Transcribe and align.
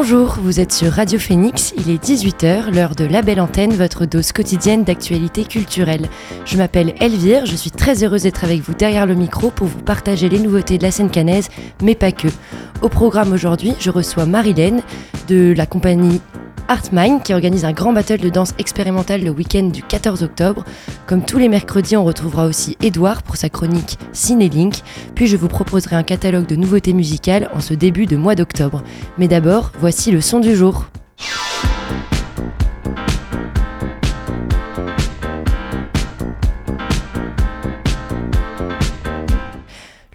Bonjour, 0.00 0.38
vous 0.40 0.60
êtes 0.60 0.70
sur 0.70 0.92
Radio 0.92 1.18
Phoenix, 1.18 1.74
il 1.76 1.90
est 1.90 2.00
18h, 2.00 2.72
l'heure 2.72 2.94
de 2.94 3.04
La 3.04 3.20
Belle 3.20 3.40
Antenne, 3.40 3.72
votre 3.72 4.06
dose 4.06 4.30
quotidienne 4.30 4.84
d'actualité 4.84 5.44
culturelle. 5.44 6.08
Je 6.44 6.56
m'appelle 6.56 6.94
Elvire, 7.00 7.46
je 7.46 7.56
suis 7.56 7.72
très 7.72 8.04
heureuse 8.04 8.22
d'être 8.22 8.44
avec 8.44 8.60
vous 8.60 8.74
derrière 8.74 9.06
le 9.06 9.16
micro 9.16 9.50
pour 9.50 9.66
vous 9.66 9.80
partager 9.80 10.28
les 10.28 10.38
nouveautés 10.38 10.78
de 10.78 10.84
la 10.84 10.92
scène 10.92 11.10
canaise, 11.10 11.48
mais 11.82 11.96
pas 11.96 12.12
que. 12.12 12.28
Au 12.80 12.88
programme 12.88 13.32
aujourd'hui, 13.32 13.74
je 13.80 13.90
reçois 13.90 14.24
Marilène 14.24 14.82
de 15.26 15.52
la 15.56 15.66
compagnie 15.66 16.20
Artmind 16.68 17.22
qui 17.22 17.34
organise 17.34 17.64
un 17.64 17.72
grand 17.72 17.92
battle 17.92 18.20
de 18.20 18.28
danse 18.28 18.54
expérimentale 18.58 19.24
le 19.24 19.30
week-end 19.30 19.64
du 19.64 19.82
14 19.82 20.22
octobre. 20.22 20.64
Comme 21.06 21.24
tous 21.24 21.38
les 21.38 21.48
mercredis, 21.48 21.96
on 21.96 22.04
retrouvera 22.04 22.46
aussi 22.46 22.76
Edouard 22.82 23.22
pour 23.22 23.36
sa 23.36 23.48
chronique 23.48 23.98
Cinélink. 24.12 24.76
Puis 25.14 25.26
je 25.26 25.36
vous 25.36 25.48
proposerai 25.48 25.96
un 25.96 26.02
catalogue 26.02 26.46
de 26.46 26.56
nouveautés 26.56 26.92
musicales 26.92 27.50
en 27.54 27.60
ce 27.60 27.74
début 27.74 28.06
de 28.06 28.16
mois 28.16 28.34
d'octobre. 28.34 28.82
Mais 29.16 29.28
d'abord, 29.28 29.72
voici 29.80 30.10
le 30.10 30.20
son 30.20 30.40
du 30.40 30.54
jour. 30.54 30.86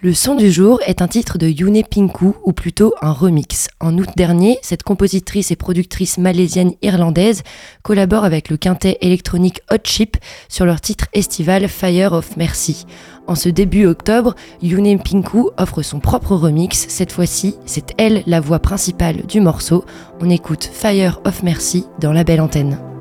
Le 0.04 0.12
son 0.12 0.34
du 0.34 0.52
jour 0.52 0.80
est 0.84 1.00
un 1.00 1.08
titre 1.08 1.38
de 1.38 1.46
Yune 1.46 1.82
Pinku, 1.82 2.34
ou 2.44 2.52
plutôt 2.52 2.92
un 3.00 3.10
remix. 3.10 3.68
En 3.80 3.96
août 3.96 4.10
dernier, 4.18 4.58
cette 4.60 4.82
compositrice 4.82 5.50
et 5.50 5.56
productrice 5.56 6.18
malaisienne 6.18 6.74
irlandaise 6.82 7.42
collabore 7.82 8.26
avec 8.26 8.50
le 8.50 8.58
quintet 8.58 8.98
électronique 9.00 9.62
Hot 9.72 9.78
Chip 9.82 10.18
sur 10.50 10.66
leur 10.66 10.82
titre 10.82 11.06
estival 11.14 11.68
Fire 11.68 12.12
of 12.12 12.36
Mercy. 12.36 12.84
En 13.26 13.34
ce 13.34 13.48
début 13.48 13.86
octobre, 13.86 14.34
Yune 14.60 15.02
Pinku 15.02 15.48
offre 15.56 15.80
son 15.80 16.00
propre 16.00 16.36
remix. 16.36 16.84
Cette 16.90 17.12
fois-ci, 17.12 17.54
c'est 17.64 17.94
elle 17.96 18.24
la 18.26 18.40
voix 18.40 18.58
principale 18.58 19.24
du 19.26 19.40
morceau. 19.40 19.86
On 20.20 20.28
écoute 20.28 20.68
Fire 20.70 21.22
of 21.24 21.42
Mercy 21.42 21.86
dans 21.98 22.12
la 22.12 22.24
belle 22.24 22.42
antenne. 22.42 22.93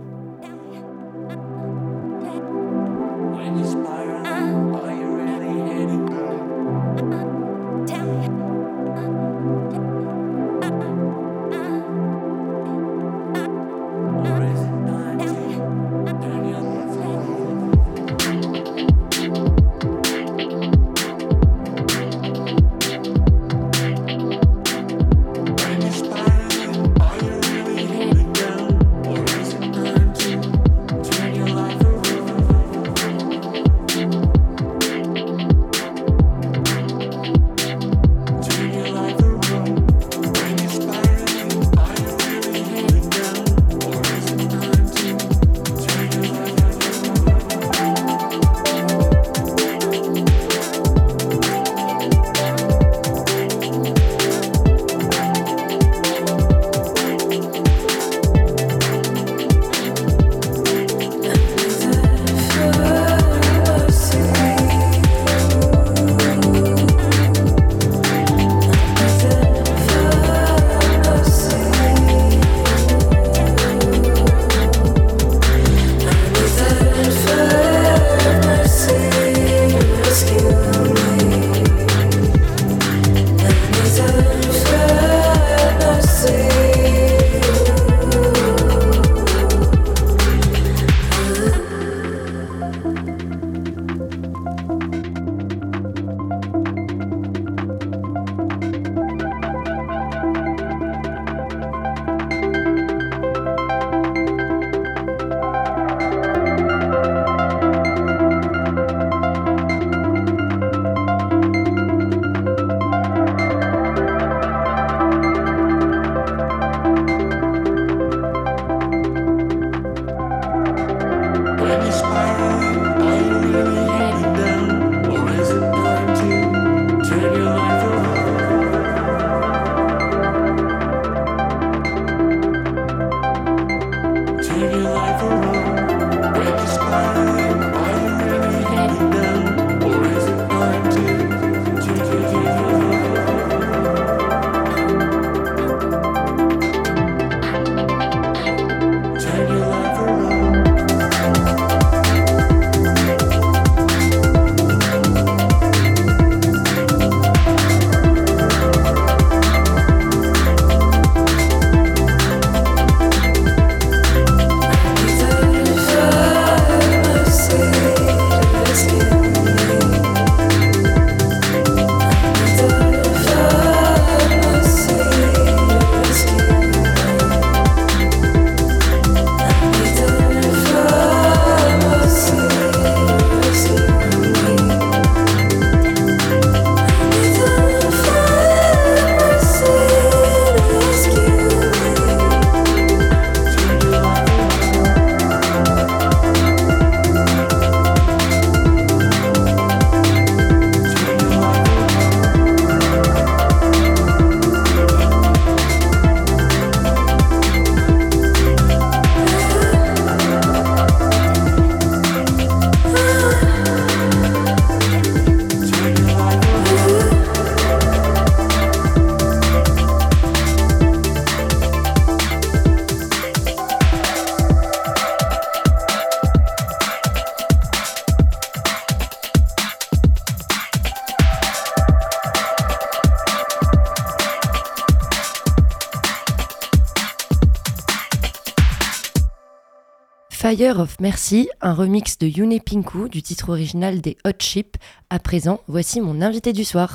Fire 240.55 240.79
of 240.79 240.99
Mercy, 240.99 241.49
un 241.61 241.73
remix 241.73 242.19
de 242.19 242.27
Yune 242.27 242.59
Pinku 242.59 243.09
du 243.09 243.23
titre 243.23 243.49
original 243.49 244.01
des 244.01 244.17
Hot 244.23 244.37
Chip. 244.37 244.77
À 245.09 245.17
présent, 245.17 245.61
voici 245.67 245.99
mon 245.99 246.21
invité 246.21 246.53
du 246.53 246.63
soir. 246.63 246.93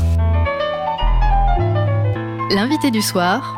L'invité 2.55 2.93
du 2.93 3.02
soir 3.02 3.56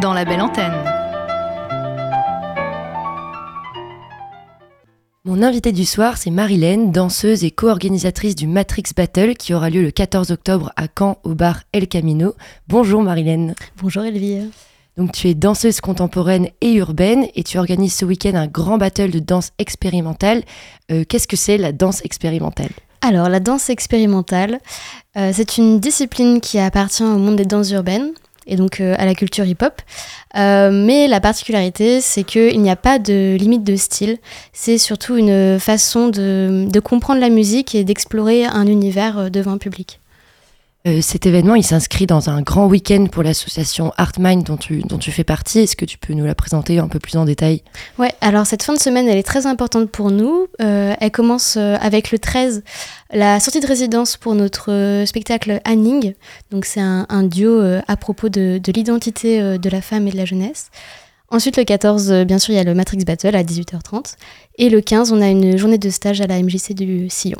dans 0.00 0.12
la 0.12 0.24
belle 0.24 0.40
antenne. 0.40 0.84
Mon 5.24 5.42
invité 5.42 5.72
du 5.72 5.86
soir, 5.86 6.18
c'est 6.18 6.30
Marilène, 6.30 6.92
danseuse 6.92 7.42
et 7.42 7.50
co-organisatrice 7.50 8.36
du 8.36 8.46
Matrix 8.46 8.84
Battle 8.96 9.34
qui 9.34 9.54
aura 9.54 9.70
lieu 9.70 9.82
le 9.82 9.90
14 9.90 10.30
octobre 10.30 10.72
à 10.76 10.86
Caen 10.96 11.18
au 11.24 11.34
bar 11.34 11.62
El 11.72 11.88
Camino. 11.88 12.34
Bonjour 12.68 13.02
Marilène. 13.02 13.56
Bonjour 13.82 14.04
Elvire. 14.04 14.44
Donc 14.98 15.12
tu 15.12 15.28
es 15.28 15.34
danseuse 15.34 15.80
contemporaine 15.80 16.48
et 16.60 16.72
urbaine 16.72 17.28
et 17.36 17.44
tu 17.44 17.56
organises 17.56 17.94
ce 17.94 18.04
week-end 18.04 18.34
un 18.34 18.48
grand 18.48 18.78
battle 18.78 19.12
de 19.12 19.20
danse 19.20 19.52
expérimentale. 19.58 20.42
Euh, 20.90 21.04
qu'est-ce 21.08 21.28
que 21.28 21.36
c'est 21.36 21.56
la 21.56 21.70
danse 21.70 22.04
expérimentale? 22.04 22.70
Alors 23.00 23.28
la 23.28 23.38
danse 23.38 23.70
expérimentale, 23.70 24.58
euh, 25.16 25.30
c'est 25.32 25.56
une 25.56 25.78
discipline 25.78 26.40
qui 26.40 26.58
appartient 26.58 27.04
au 27.04 27.16
monde 27.16 27.36
des 27.36 27.44
danses 27.44 27.70
urbaines 27.70 28.10
et 28.48 28.56
donc 28.56 28.80
euh, 28.80 28.96
à 28.98 29.06
la 29.06 29.14
culture 29.14 29.44
hip-hop. 29.44 29.80
Mais 30.34 31.06
la 31.06 31.20
particularité, 31.20 32.00
c'est 32.00 32.24
qu'il 32.24 32.60
n'y 32.60 32.70
a 32.70 32.76
pas 32.76 32.98
de 32.98 33.36
limite 33.38 33.62
de 33.62 33.76
style. 33.76 34.18
C'est 34.52 34.78
surtout 34.78 35.16
une 35.16 35.60
façon 35.60 36.08
de, 36.08 36.66
de 36.68 36.80
comprendre 36.80 37.20
la 37.20 37.30
musique 37.30 37.76
et 37.76 37.84
d'explorer 37.84 38.46
un 38.46 38.66
univers 38.66 39.30
devant 39.30 39.52
un 39.52 39.58
public. 39.58 40.00
Euh, 40.88 41.00
cet 41.02 41.26
événement, 41.26 41.54
il 41.54 41.62
s'inscrit 41.62 42.06
dans 42.06 42.30
un 42.30 42.42
grand 42.42 42.66
week-end 42.66 43.06
pour 43.06 43.22
l'association 43.22 43.92
ArtMind 43.96 44.42
dont 44.42 44.56
tu, 44.56 44.80
dont 44.80 44.98
tu 44.98 45.12
fais 45.12 45.24
partie. 45.24 45.60
Est-ce 45.60 45.76
que 45.76 45.84
tu 45.84 45.98
peux 45.98 46.14
nous 46.14 46.24
la 46.24 46.34
présenter 46.34 46.78
un 46.78 46.88
peu 46.88 46.98
plus 46.98 47.16
en 47.16 47.24
détail? 47.24 47.62
Ouais, 47.98 48.12
alors 48.20 48.46
cette 48.46 48.62
fin 48.62 48.74
de 48.74 48.78
semaine, 48.78 49.06
elle 49.08 49.18
est 49.18 49.22
très 49.22 49.46
importante 49.46 49.90
pour 49.90 50.10
nous. 50.10 50.46
Euh, 50.60 50.94
elle 50.98 51.10
commence 51.10 51.56
euh, 51.56 51.76
avec 51.80 52.10
le 52.10 52.18
13, 52.18 52.64
la 53.12 53.38
sortie 53.40 53.60
de 53.60 53.66
résidence 53.66 54.16
pour 54.16 54.34
notre 54.34 55.04
spectacle 55.06 55.60
Anning. 55.64 56.14
Donc 56.50 56.64
c'est 56.64 56.80
un, 56.80 57.22
duo 57.22 57.62
à 57.86 57.96
propos 57.96 58.28
de, 58.28 58.58
de 58.62 58.72
l'identité 58.72 59.58
de 59.58 59.70
la 59.70 59.80
femme 59.80 60.08
et 60.08 60.10
de 60.10 60.16
la 60.16 60.24
jeunesse. 60.24 60.70
Ensuite, 61.30 61.58
le 61.58 61.64
14, 61.64 62.10
euh, 62.10 62.24
bien 62.24 62.38
sûr, 62.38 62.54
il 62.54 62.56
y 62.56 62.60
a 62.60 62.64
le 62.64 62.74
Matrix 62.74 63.04
Battle 63.04 63.36
à 63.36 63.42
18h30. 63.42 64.14
Et 64.56 64.70
le 64.70 64.80
15, 64.80 65.12
on 65.12 65.20
a 65.20 65.28
une 65.28 65.58
journée 65.58 65.78
de 65.78 65.90
stage 65.90 66.20
à 66.20 66.26
la 66.26 66.42
MJC 66.42 66.72
du 66.72 67.10
Sillon. 67.10 67.38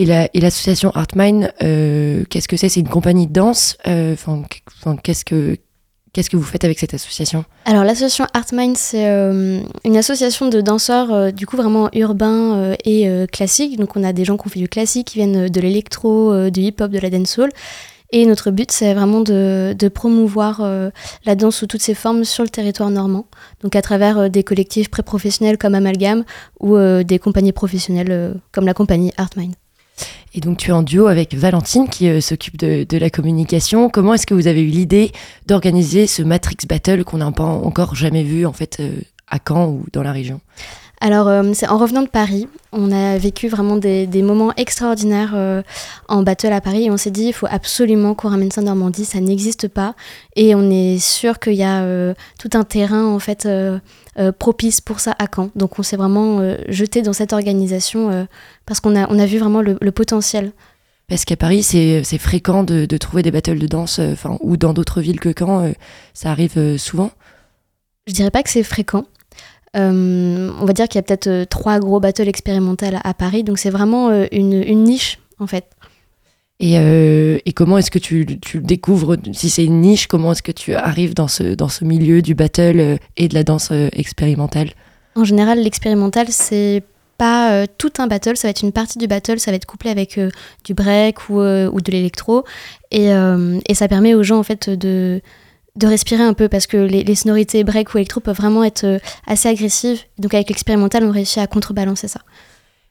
Et 0.00 0.06
la- 0.06 0.28
l'association 0.32 0.90
ArtMind, 0.94 1.52
euh, 1.62 2.24
qu'est-ce 2.30 2.48
que 2.48 2.56
c'est? 2.56 2.70
C'est 2.70 2.80
une 2.80 2.88
compagnie 2.88 3.26
de 3.26 3.32
danse 3.34 3.76
Euh, 3.86 4.14
Enfin, 4.14 4.42
qu- 4.48 4.62
enfin, 4.78 4.96
qu'est-ce 4.96 5.24
que 5.26 6.36
vous 6.36 6.42
faites 6.42 6.64
avec 6.64 6.78
cette 6.78 6.94
association? 6.94 7.44
Alors 7.66 7.84
l'association 7.84 8.24
ArtMind, 8.32 8.78
c'est 8.78 9.06
euh, 9.08 9.60
une 9.84 9.96
association 9.98 10.48
de 10.48 10.62
danseurs 10.62 11.32
du 11.34 11.46
coup 11.46 11.56
vraiment 11.58 11.90
urbains 11.92 12.74
et 12.86 13.08
classiques. 13.30 13.76
Donc 13.78 13.94
on 13.94 14.02
a 14.02 14.14
des 14.14 14.24
gens 14.24 14.38
qui 14.38 14.46
ont 14.46 14.50
fait 14.50 14.58
du 14.58 14.70
classique, 14.70 15.08
qui 15.08 15.18
viennent 15.18 15.48
de 15.50 15.60
l'électro, 15.60 16.48
du 16.48 16.60
hip-hop, 16.62 16.90
de 16.90 16.98
la 16.98 17.10
dancehall. 17.10 17.50
Et 18.12 18.24
notre 18.26 18.50
but, 18.50 18.72
c'est 18.72 18.92
vraiment 18.94 19.20
de, 19.20 19.72
de 19.78 19.88
promouvoir 19.88 20.62
la 21.26 21.34
danse 21.36 21.56
sous 21.56 21.66
toutes 21.66 21.82
ses 21.82 21.94
formes 21.94 22.24
sur 22.24 22.42
le 22.42 22.48
territoire 22.48 22.90
normand. 22.90 23.26
Donc 23.62 23.76
à 23.76 23.82
travers 23.82 24.30
des 24.30 24.42
collectifs 24.44 24.88
pré-professionnels 24.88 25.58
comme 25.58 25.74
Amalgam 25.74 26.24
ou 26.58 26.76
des 27.04 27.18
compagnies 27.18 27.52
professionnelles 27.52 28.34
comme 28.50 28.64
la 28.66 28.74
compagnie 28.74 29.12
ArtMind. 29.18 29.52
Et 30.34 30.40
donc 30.40 30.58
tu 30.58 30.70
es 30.70 30.72
en 30.72 30.82
duo 30.82 31.06
avec 31.06 31.34
Valentine 31.34 31.88
qui 31.88 32.08
euh, 32.08 32.20
s'occupe 32.20 32.56
de, 32.56 32.98
la 32.98 33.10
communication. 33.10 33.90
Comment 33.90 34.14
est-ce 34.14 34.26
que 34.26 34.34
vous 34.34 34.46
avez 34.46 34.62
eu 34.62 34.68
l'idée 34.68 35.12
d'organiser 35.46 36.06
ce 36.06 36.22
Matrix 36.22 36.58
Battle 36.68 37.04
qu'on 37.04 37.18
n'a 37.18 37.32
pas 37.32 37.44
encore 37.44 37.94
jamais 37.94 38.22
vu 38.22 38.46
en 38.46 38.52
fait 38.52 38.78
euh, 38.80 38.92
à 39.28 39.38
Caen 39.46 39.66
ou 39.68 39.84
dans 39.92 40.02
la 40.02 40.12
région? 40.12 40.40
Alors, 41.00 41.28
euh, 41.28 41.50
c'est 41.54 41.66
en 41.66 41.78
revenant 41.78 42.02
de 42.02 42.08
Paris, 42.08 42.46
on 42.72 42.92
a 42.92 43.16
vécu 43.16 43.48
vraiment 43.48 43.76
des, 43.76 44.06
des 44.06 44.20
moments 44.22 44.52
extraordinaires 44.56 45.32
euh, 45.34 45.62
en 46.08 46.22
battle 46.22 46.52
à 46.52 46.60
Paris 46.60 46.84
et 46.84 46.90
on 46.90 46.98
s'est 46.98 47.10
dit, 47.10 47.24
il 47.28 47.32
faut 47.32 47.46
absolument 47.50 48.14
qu'on 48.14 48.28
ramène 48.28 48.50
ça 48.50 48.60
en 48.60 48.64
Normandie, 48.64 49.06
ça 49.06 49.18
n'existe 49.20 49.68
pas. 49.68 49.94
Et 50.36 50.54
on 50.54 50.70
est 50.70 50.98
sûr 50.98 51.38
qu'il 51.38 51.54
y 51.54 51.62
a 51.62 51.82
euh, 51.82 52.12
tout 52.38 52.50
un 52.52 52.64
terrain 52.64 53.06
en 53.06 53.18
fait 53.18 53.48
propice 54.38 54.82
pour 54.82 55.00
ça 55.00 55.16
à 55.18 55.26
Caen. 55.34 55.50
Donc, 55.56 55.78
on 55.78 55.82
s'est 55.82 55.96
vraiment 55.96 56.40
jeté 56.68 57.00
dans 57.00 57.14
cette 57.14 57.32
organisation 57.32 58.26
parce 58.66 58.80
qu'on 58.80 58.94
a, 58.94 59.10
on 59.10 59.18
a 59.18 59.24
vu 59.24 59.38
vraiment 59.38 59.62
le, 59.62 59.78
le 59.80 59.92
potentiel. 59.92 60.52
Parce 61.10 61.24
qu'à 61.24 61.36
Paris, 61.36 61.64
c'est 61.64 62.18
fréquent 62.18 62.62
de, 62.62 62.84
de 62.86 62.96
trouver 62.96 63.24
des 63.24 63.32
battles 63.32 63.58
de 63.58 63.66
danse, 63.66 63.98
euh, 63.98 64.14
ou 64.42 64.56
dans 64.56 64.72
d'autres 64.72 65.00
villes 65.00 65.18
que 65.18 65.34
Caen, 65.36 65.64
euh, 65.64 65.72
ça 66.14 66.30
arrive 66.30 66.56
euh, 66.56 66.78
souvent. 66.78 67.10
Je 68.06 68.12
dirais 68.12 68.30
pas 68.30 68.44
que 68.44 68.48
c'est 68.48 68.62
fréquent. 68.62 69.04
Euh, 69.76 70.50
on 70.60 70.64
va 70.64 70.72
dire 70.72 70.88
qu'il 70.88 70.98
y 70.98 70.98
a 70.98 71.02
peut-être 71.02 71.28
euh, 71.28 71.44
trois 71.44 71.78
gros 71.78 72.00
battles 72.00 72.28
expérimentales 72.28 72.96
à, 72.96 73.10
à 73.10 73.14
Paris, 73.14 73.44
donc 73.44 73.58
c'est 73.58 73.70
vraiment 73.70 74.08
euh, 74.08 74.26
une, 74.32 74.52
une 74.52 74.82
niche 74.82 75.20
en 75.38 75.46
fait. 75.46 75.66
Et, 76.58 76.76
euh, 76.76 77.38
et 77.46 77.52
comment 77.52 77.78
est-ce 77.78 77.90
que 77.90 78.00
tu, 78.00 78.26
tu 78.40 78.58
le 78.58 78.64
découvres? 78.64 79.16
Si 79.32 79.48
c'est 79.48 79.64
une 79.64 79.80
niche, 79.80 80.08
comment 80.08 80.32
est-ce 80.32 80.42
que 80.42 80.52
tu 80.52 80.74
arrives 80.74 81.14
dans 81.14 81.28
ce, 81.28 81.54
dans 81.54 81.68
ce 81.68 81.84
milieu 81.84 82.20
du 82.20 82.34
battle 82.34 82.98
et 83.16 83.28
de 83.28 83.34
la 83.34 83.44
danse 83.44 83.70
expérimentale? 83.92 84.72
En 85.14 85.24
général, 85.24 85.62
l'expérimental, 85.62 86.26
c'est 86.30 86.82
pas 87.16 87.52
euh, 87.52 87.66
tout 87.78 87.92
un 87.98 88.08
battle, 88.08 88.36
ça 88.36 88.48
va 88.48 88.50
être 88.50 88.62
une 88.62 88.72
partie 88.72 88.98
du 88.98 89.06
battle, 89.06 89.38
ça 89.38 89.52
va 89.52 89.54
être 89.54 89.66
couplé 89.66 89.90
avec 89.90 90.18
euh, 90.18 90.30
du 90.64 90.74
break 90.74 91.30
ou, 91.30 91.40
euh, 91.40 91.70
ou 91.72 91.80
de 91.80 91.92
l'électro. 91.92 92.44
Et, 92.90 93.06
et 93.06 93.74
ça 93.74 93.86
permet 93.88 94.14
aux 94.14 94.24
gens 94.24 94.38
en 94.38 94.42
fait 94.42 94.68
de, 94.68 95.20
de 95.76 95.86
respirer 95.86 96.22
un 96.22 96.34
peu 96.34 96.48
parce 96.48 96.66
que 96.66 96.76
les, 96.76 97.04
les 97.04 97.14
sonorités 97.14 97.64
break 97.64 97.94
ou 97.94 97.98
électro 97.98 98.20
peuvent 98.20 98.36
vraiment 98.36 98.64
être 98.64 98.84
euh, 98.84 98.98
assez 99.26 99.48
agressives. 99.48 100.00
Donc 100.18 100.34
avec 100.34 100.48
l'expérimental, 100.48 101.04
on 101.04 101.10
réussit 101.10 101.38
à 101.38 101.46
contrebalancer 101.46 102.08
ça. 102.08 102.20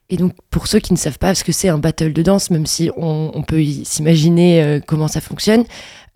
Et 0.09 0.17
donc, 0.17 0.33
pour 0.49 0.65
ceux 0.65 0.79
qui 0.79 0.93
ne 0.93 0.97
savent 0.97 1.19
pas 1.19 1.35
ce 1.35 1.43
que 1.43 1.51
c'est 1.51 1.69
un 1.69 1.77
battle 1.77 2.13
de 2.13 2.23
danse, 2.23 2.49
même 2.49 2.65
si 2.65 2.89
on, 2.97 3.31
on 3.33 3.43
peut 3.43 3.63
s'imaginer 3.83 4.63
euh, 4.63 4.79
comment 4.85 5.07
ça 5.07 5.21
fonctionne, 5.21 5.65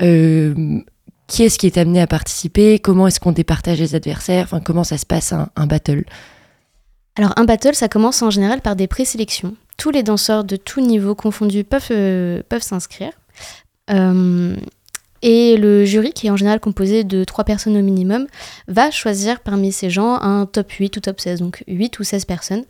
euh, 0.01 0.79
qui 1.27 1.43
est-ce 1.43 1.59
qui 1.59 1.67
est 1.67 1.77
amené 1.77 2.01
à 2.01 2.07
participer? 2.07 2.79
Comment 2.79 3.07
est-ce 3.07 3.19
qu'on 3.19 3.31
départage 3.31 3.79
les 3.79 3.93
adversaires? 3.93 4.45
Enfin, 4.45 4.61
comment 4.61 4.83
ça 4.83 4.97
se 4.97 5.05
passe 5.05 5.31
un, 5.31 5.49
un 5.55 5.67
battle? 5.67 6.05
Alors 7.15 7.33
un 7.37 7.43
battle, 7.43 7.75
ça 7.75 7.87
commence 7.87 8.23
en 8.23 8.31
général 8.31 8.61
par 8.61 8.75
des 8.75 8.87
présélections. 8.87 9.55
Tous 9.77 9.91
les 9.91 10.01
danseurs 10.01 10.43
de 10.43 10.55
tout 10.55 10.81
niveau 10.81 11.13
confondus 11.13 11.63
peuvent, 11.63 11.87
euh, 11.91 12.41
peuvent 12.49 12.63
s'inscrire. 12.63 13.11
Euh, 13.91 14.55
et 15.23 15.57
le 15.57 15.85
jury, 15.85 16.11
qui 16.11 16.27
est 16.27 16.29
en 16.29 16.37
général 16.37 16.59
composé 16.59 17.03
de 17.03 17.23
trois 17.23 17.45
personnes 17.45 17.75
au 17.77 17.81
minimum, 17.81 18.27
va 18.67 18.91
choisir 18.91 19.39
parmi 19.39 19.71
ces 19.71 19.89
gens 19.89 20.15
un 20.21 20.45
top 20.45 20.69
8 20.69 20.97
ou 20.97 20.99
top 20.99 21.19
16, 21.19 21.39
donc 21.39 21.63
8 21.67 21.97
ou 21.99 22.03
16 22.03 22.25
personnes. 22.25 22.63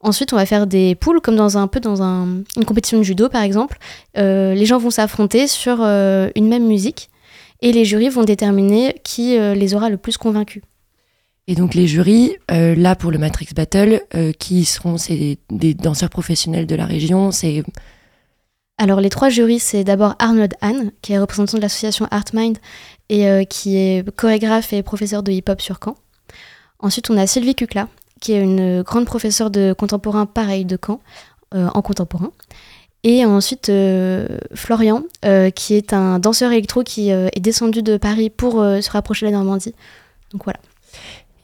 Ensuite, 0.00 0.32
on 0.34 0.36
va 0.36 0.44
faire 0.46 0.66
des 0.66 0.94
poules, 0.94 1.20
comme 1.22 1.36
dans 1.36 1.56
un 1.56 1.66
peu 1.68 1.80
dans 1.80 2.02
un- 2.02 2.42
une 2.56 2.64
compétition 2.66 2.98
de 2.98 3.02
judo 3.02 3.28
par 3.30 3.42
exemple. 3.42 3.78
Euh, 4.18 4.54
les 4.54 4.66
gens 4.66 4.78
vont 4.78 4.90
s'affronter 4.90 5.46
sur 5.48 5.78
euh, 5.80 6.28
une 6.36 6.48
même 6.48 6.66
musique 6.66 7.08
et 7.62 7.72
les 7.72 7.86
jurys 7.86 8.10
vont 8.10 8.22
déterminer 8.22 9.00
qui 9.02 9.36
euh, 9.38 9.54
les 9.54 9.74
aura 9.74 9.88
le 9.88 9.96
plus 9.96 10.18
convaincus. 10.18 10.62
Et 11.48 11.54
donc, 11.54 11.74
les 11.74 11.86
jurys, 11.86 12.36
là 12.50 12.94
pour 12.96 13.10
le 13.12 13.18
Matrix 13.18 13.46
Battle, 13.54 14.00
qui 14.38 14.64
seront 14.64 14.96
des 15.50 15.74
danseurs 15.74 16.10
professionnels 16.10 16.66
de 16.66 16.74
la 16.74 16.86
région 16.86 17.30
C'est 17.30 17.62
Alors 18.78 19.00
les 19.00 19.08
trois 19.08 19.30
jurys, 19.30 19.58
c'est 19.58 19.84
d'abord 19.84 20.16
Arnold 20.18 20.54
Hahn, 20.60 20.90
qui 21.00 21.14
est 21.14 21.18
représentant 21.18 21.56
de 21.56 21.62
l'association 21.62 22.06
ArtMind 22.10 22.58
et 23.08 23.28
euh, 23.28 23.44
qui 23.44 23.76
est 23.76 24.08
chorégraphe 24.14 24.72
et 24.74 24.82
professeur 24.82 25.22
de 25.22 25.32
hip-hop 25.32 25.62
sur 25.62 25.78
Caen. 25.82 25.96
Ensuite, 26.78 27.08
on 27.08 27.16
a 27.16 27.26
Sylvie 27.26 27.54
Kukla, 27.54 27.88
qui 28.20 28.32
est 28.32 28.42
une 28.42 28.82
grande 28.82 29.06
professeure 29.06 29.50
de 29.50 29.72
contemporain 29.72 30.26
pareil 30.26 30.66
de 30.66 30.76
Caen, 30.84 31.00
euh, 31.54 31.68
en 31.72 31.80
contemporain. 31.80 32.32
Et 33.02 33.24
ensuite, 33.24 33.70
euh, 33.70 34.26
Florian, 34.54 35.04
qui 35.54 35.74
est 35.74 35.92
un 35.92 36.18
danseur 36.18 36.52
électro 36.52 36.82
qui 36.82 37.10
est 37.10 37.40
descendu 37.40 37.82
de 37.82 37.96
Paris 37.96 38.30
pour 38.30 38.54
se 38.54 38.90
rapprocher 38.90 39.26
de 39.26 39.30
la 39.30 39.38
Normandie. 39.38 39.74
Donc 40.32 40.44
voilà. 40.44 40.58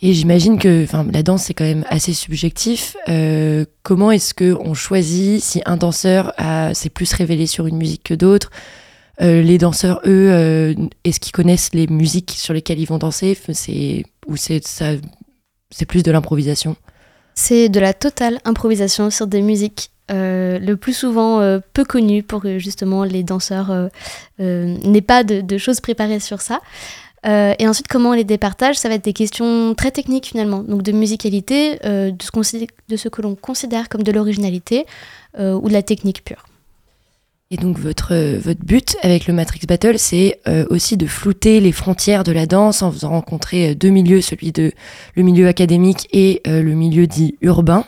Et 0.05 0.15
j'imagine 0.15 0.59
que 0.59 0.85
la 1.13 1.23
danse, 1.23 1.45
c'est 1.45 1.55
quand 1.55 1.65
même 1.65 1.85
assez 1.89 2.13
subjectif. 2.13 2.97
Euh, 3.09 3.65
comment 3.85 4.11
est-ce 4.11 4.35
qu'on 4.35 4.75
choisit 4.75 5.41
si 5.41 5.63
un 5.65 5.77
danseur 5.77 6.35
s'est 6.75 6.91
plus 6.91 7.13
révélé 7.13 7.47
sur 7.47 7.69
une 7.69 7.77
musique 7.77 8.03
que 8.03 8.15
d'autres? 8.15 8.51
Euh, 9.21 9.43
Les 9.43 9.59
danseurs, 9.59 10.01
eux, 10.05 10.29
euh, 10.33 10.75
est-ce 11.05 11.21
qu'ils 11.21 11.31
connaissent 11.31 11.71
les 11.73 11.87
musiques 11.87 12.33
sur 12.33 12.53
lesquelles 12.53 12.81
ils 12.81 12.87
vont 12.87 12.99
danser? 12.99 13.39
Ou 14.27 14.37
c'est, 14.37 15.01
plus 15.87 16.03
de 16.03 16.11
l'improvisation? 16.11 16.75
C'est 17.37 17.69
de 17.69 17.79
la 17.79 17.95
totale 17.95 18.41
improvisation 18.45 19.09
sur 19.09 19.29
des 19.29 19.41
musiques 19.41 19.91
le 20.15 20.75
plus 20.75 20.93
souvent 20.93 21.61
peu 21.73 21.85
connues 21.85 22.23
pour 22.23 22.43
que 22.43 22.59
justement 22.59 23.05
les 23.05 23.23
danseurs 23.23 23.89
n'aient 24.39 25.01
pas 25.01 25.23
de 25.23 25.59
choses 25.59 25.81
préparées 25.81 26.21
sur 26.21 26.41
ça. 26.41 26.61
Euh, 27.27 27.55
et 27.59 27.69
ensuite, 27.69 27.89
comment 27.89 28.11
on 28.11 28.15
les 28.15 28.25
départage 28.25 28.77
Ça 28.77 28.89
va 28.89 28.97
être 28.97 29.05
des 29.05 29.13
questions 29.13 29.75
très 29.75 29.91
techniques 29.91 30.27
finalement, 30.27 30.63
donc 30.63 30.83
de 30.83 30.93
musicalité, 30.93 31.79
euh, 31.85 32.11
de, 32.11 32.97
ce 32.97 33.09
que 33.09 33.23
l'on 33.23 33.35
considère 33.35 33.89
comme 33.89 34.03
de 34.03 34.13
l'originalité 34.13 34.87
euh, 35.39 35.55
ou 35.55 35.69
de 35.69 35.73
la 35.73 35.83
technique 35.83 36.25
pure. 36.25 36.47
Et 37.51 37.57
donc 37.57 37.79
votre, 37.79 38.15
votre 38.39 38.65
but 38.65 38.97
avec 39.03 39.27
le 39.27 39.35
Matrix 39.35 39.61
Battle, 39.69 39.99
c'est 39.99 40.41
aussi 40.71 40.97
de 40.97 41.07
flouter 41.07 41.61
les 41.61 41.73
frontières 41.73 42.25
de 42.25 42.33
la 42.33 42.47
danse 42.47 42.81
en 42.81 42.91
faisant 42.91 43.11
rencontrer 43.11 43.75
deux 43.75 43.91
milieux, 43.91 44.23
celui 44.23 44.53
de 44.53 44.73
le 45.17 45.23
milieu 45.23 45.47
académique 45.47 46.09
et 46.15 46.41
le 46.47 46.73
milieu 46.73 47.07
dit 47.07 47.37
urbain. 47.43 47.85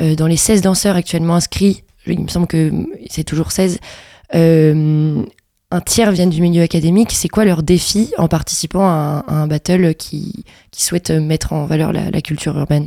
dans 0.00 0.26
les 0.26 0.36
16 0.36 0.62
danseurs 0.62 0.96
actuellement 0.96 1.36
inscrits, 1.36 1.84
il 2.08 2.22
me 2.22 2.26
semble 2.26 2.48
que 2.48 2.72
c'est 3.08 3.22
toujours 3.22 3.52
16, 3.52 3.78
un 5.74 5.80
tiers 5.80 6.12
viennent 6.12 6.30
du 6.30 6.40
milieu 6.40 6.62
académique. 6.62 7.10
C'est 7.10 7.28
quoi 7.28 7.44
leur 7.44 7.64
défi 7.64 8.12
en 8.16 8.28
participant 8.28 8.86
à 8.86 9.24
un, 9.26 9.48
battle 9.48 9.94
qui, 9.94 10.44
souhaite 10.72 11.10
mettre 11.10 11.52
en 11.52 11.66
valeur 11.66 11.92
la, 11.92 12.20
culture 12.20 12.56
urbaine? 12.56 12.86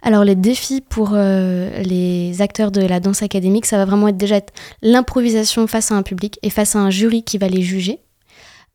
Alors 0.00 0.22
les 0.22 0.36
défis 0.36 0.80
pour 0.80 1.12
euh, 1.14 1.82
les 1.82 2.40
acteurs 2.40 2.70
de 2.70 2.82
la 2.82 3.00
danse 3.00 3.22
académique, 3.22 3.66
ça 3.66 3.78
va 3.78 3.84
vraiment 3.86 4.08
être 4.08 4.16
déjà 4.16 4.40
l'improvisation 4.82 5.66
face 5.66 5.90
à 5.90 5.94
un 5.94 6.02
public 6.02 6.38
et 6.42 6.50
face 6.50 6.76
à 6.76 6.78
un 6.78 6.90
jury 6.90 7.24
qui 7.24 7.38
va 7.38 7.48
les 7.48 7.62
juger. 7.62 7.98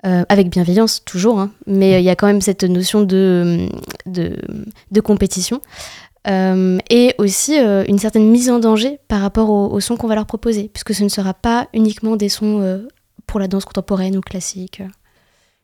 Euh, 0.06 0.24
avec 0.30 0.50
bienveillance 0.50 1.04
toujours, 1.04 1.40
hein. 1.40 1.52
mais 1.68 1.96
euh, 1.96 2.00
il 2.00 2.06
y 2.06 2.10
a 2.10 2.16
quand 2.16 2.28
même 2.28 2.40
cette 2.40 2.64
notion 2.64 3.02
de, 3.02 3.70
compétition. 5.04 5.62
et 6.26 7.14
aussi 7.18 7.58
une 7.58 8.00
certaine 8.00 8.30
mise 8.30 8.50
en 8.50 8.60
danger 8.60 9.00
par 9.08 9.22
rapport 9.22 9.50
aux 9.50 9.68
au 9.68 9.80
sons 9.80 9.98
qu'on 9.98 10.08
va 10.08 10.16
leur 10.16 10.26
proposer, 10.26 10.70
puisque 10.74 10.94
ce 10.94 11.04
ne 11.04 11.10
sera 11.10 11.34
pas 11.34 11.68
uniquement 11.74 12.16
des 12.16 12.30
sons 12.30 12.82
pour 13.30 13.40
la 13.40 13.48
danse 13.48 13.64
contemporaine 13.64 14.18
ou 14.18 14.22
classique. 14.22 14.82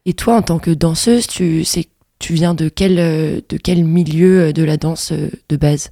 Et 0.06 0.14
toi, 0.14 0.36
en 0.36 0.44
tant 0.44 0.60
que 0.60 0.70
danseuse, 0.70 1.26
tu, 1.26 1.66
sais, 1.66 1.88
tu 2.20 2.34
viens 2.34 2.54
de 2.54 2.70
quel, 2.70 2.96
de 2.96 3.58
quel 3.58 3.84
milieu 3.84 4.54
de 4.54 4.64
la 4.64 4.78
danse 4.78 5.12
euh, 5.12 5.32
de 5.50 5.58
base? 5.58 5.90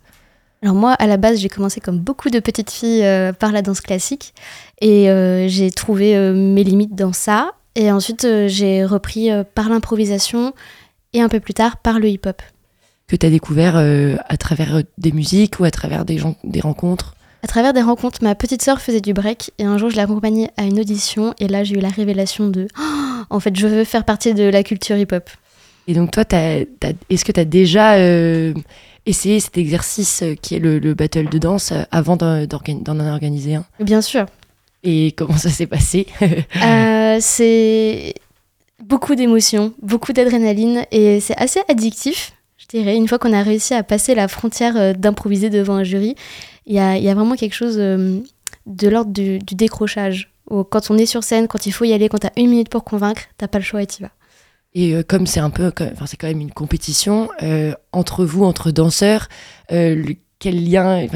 Alors 0.62 0.76
moi, 0.76 0.94
à 0.94 1.08
la 1.08 1.18
base, 1.18 1.40
j'ai 1.40 1.50
commencé 1.50 1.82
comme 1.82 1.98
beaucoup 1.98 2.30
de 2.30 2.40
petites 2.40 2.70
filles 2.70 3.04
euh, 3.04 3.34
par 3.34 3.52
la 3.52 3.64
danse 3.64 3.82
classique 3.82 4.36
et 4.82 5.10
euh, 5.10 5.48
j'ai 5.48 5.72
trouvé 5.72 6.16
mes 6.32 6.64
limites 6.64 6.96
dans 6.96 7.12
ça. 7.12 7.54
Et 7.76 7.92
ensuite, 7.92 8.28
j'ai 8.46 8.86
repris 8.86 9.32
par 9.56 9.68
l'improvisation 9.68 10.54
et 11.14 11.22
un 11.22 11.28
peu 11.28 11.40
plus 11.40 11.56
tard 11.56 11.78
par 11.78 12.00
le 12.00 12.08
hip-hop. 12.08 12.40
Que 13.08 13.16
tu 13.16 13.26
as 13.26 13.32
découvert 13.32 13.78
à 13.78 14.38
travers 14.38 14.84
des 15.00 15.12
musiques 15.12 15.60
ou 15.60 15.64
à 15.64 15.72
travers 15.72 16.06
des, 16.06 16.20
gens, 16.20 16.36
des 16.44 16.62
rencontres? 16.62 17.16
À 17.44 17.48
travers 17.48 17.74
des 17.74 17.82
rencontres, 17.82 18.24
ma 18.24 18.36
petite 18.36 18.62
sœur 18.62 18.80
faisait 18.80 19.02
du 19.02 19.14
break 19.14 19.52
et 19.60 19.66
un 19.66 19.78
jour 19.78 19.90
je 19.90 19.98
l'ai 19.98 20.02
accompagnée 20.02 20.50
à 20.56 20.64
une 20.64 20.80
audition 20.80 21.34
et 21.40 21.50
là 21.50 21.66
j'ai 21.66 21.76
eu 21.76 21.82
la 21.82 21.90
révélation 21.90 22.48
de 22.48 22.70
oh, 22.80 23.24
en 23.30 23.40
fait 23.42 23.54
je 23.58 23.68
veux 23.68 23.84
faire 23.84 24.06
partie 24.06 24.34
de 24.34 24.44
la 24.44 24.64
culture 24.64 24.96
hip-hop. 24.96 25.30
Et 25.88 25.94
donc 25.94 26.12
toi, 26.12 26.24
est-ce 26.32 27.26
que 27.26 27.34
tu 27.34 27.40
as 27.42 27.46
déjà 27.46 27.96
euh, 27.96 28.54
essayé 29.06 29.42
cet 29.42 29.58
exercice 29.58 30.24
euh, 30.24 30.36
qui 30.42 30.56
est 30.56 30.60
le, 30.60 30.94
battle 30.94 31.28
de 31.28 31.38
danse 31.38 31.74
euh, 31.74 31.84
avant 31.92 32.16
d'en 32.16 33.00
organiser 33.00 33.56
un? 33.56 33.66
Bien 33.82 34.02
sûr. 34.02 34.26
Et 34.84 35.12
comment 35.12 35.38
ça 35.38 35.50
s'est 35.50 35.68
passé? 35.68 36.08
C'est 37.20 38.14
beaucoup 38.82 39.16
d'émotions, 39.16 39.74
beaucoup 39.82 40.14
d'adrénaline 40.14 40.86
et 40.92 41.20
c'est 41.20 41.38
assez 41.38 41.60
addictif, 41.70 42.34
je 42.58 42.66
dirais, 42.68 42.96
une 42.96 43.08
fois 43.08 43.20
qu'on 43.20 43.34
a 43.34 43.44
réussi 43.44 43.76
à 43.76 43.84
passer 43.84 44.16
la 44.16 44.28
frontière 44.28 44.96
d'improviser 44.98 45.52
devant 45.52 45.76
un 45.76 45.84
jury 45.84 46.16
il 46.66 46.76
y 46.76 46.80
a, 46.80 47.14
vraiment 47.14 47.36
quelque 47.36 47.56
chose 47.56 47.76
euh, 47.78 48.20
de 48.66 48.88
l'ordre 48.88 49.12
du, 49.12 49.40
décrochage. 49.40 50.34
quand 50.48 50.92
on 50.92 50.98
est 50.98 51.06
sur 51.06 51.24
scène, 51.24 51.48
quand 51.48 51.66
il 51.66 51.72
faut 51.72 51.86
y 51.86 51.94
aller, 51.94 52.10
quand 52.10 52.20
tu 52.20 52.28
as 52.28 52.34
une 52.38 52.50
minute 52.50 52.70
pour 52.70 52.84
convaincre, 52.84 53.24
t'as 53.38 53.48
pas 53.48 53.60
le 53.60 53.64
choix 53.64 53.82
et 53.82 53.88
tu 53.88 54.04
vas. 54.04 54.12
Et 54.74 54.96
euh, 54.96 55.04
comme 55.04 55.28
c'est 55.28 55.40
un 55.40 55.50
peu, 55.50 55.68
enfin 55.68 56.06
c'est 56.06 56.18
quand 56.18 56.28
même 56.28 56.42
une 56.42 56.52
compétition 56.52 57.30
euh, 57.44 57.74
entre 57.92 58.26
vous, 58.26 58.44
entre 58.44 58.72
danseurs, 58.72 59.28
quel 59.70 60.70
lien, 60.70 61.08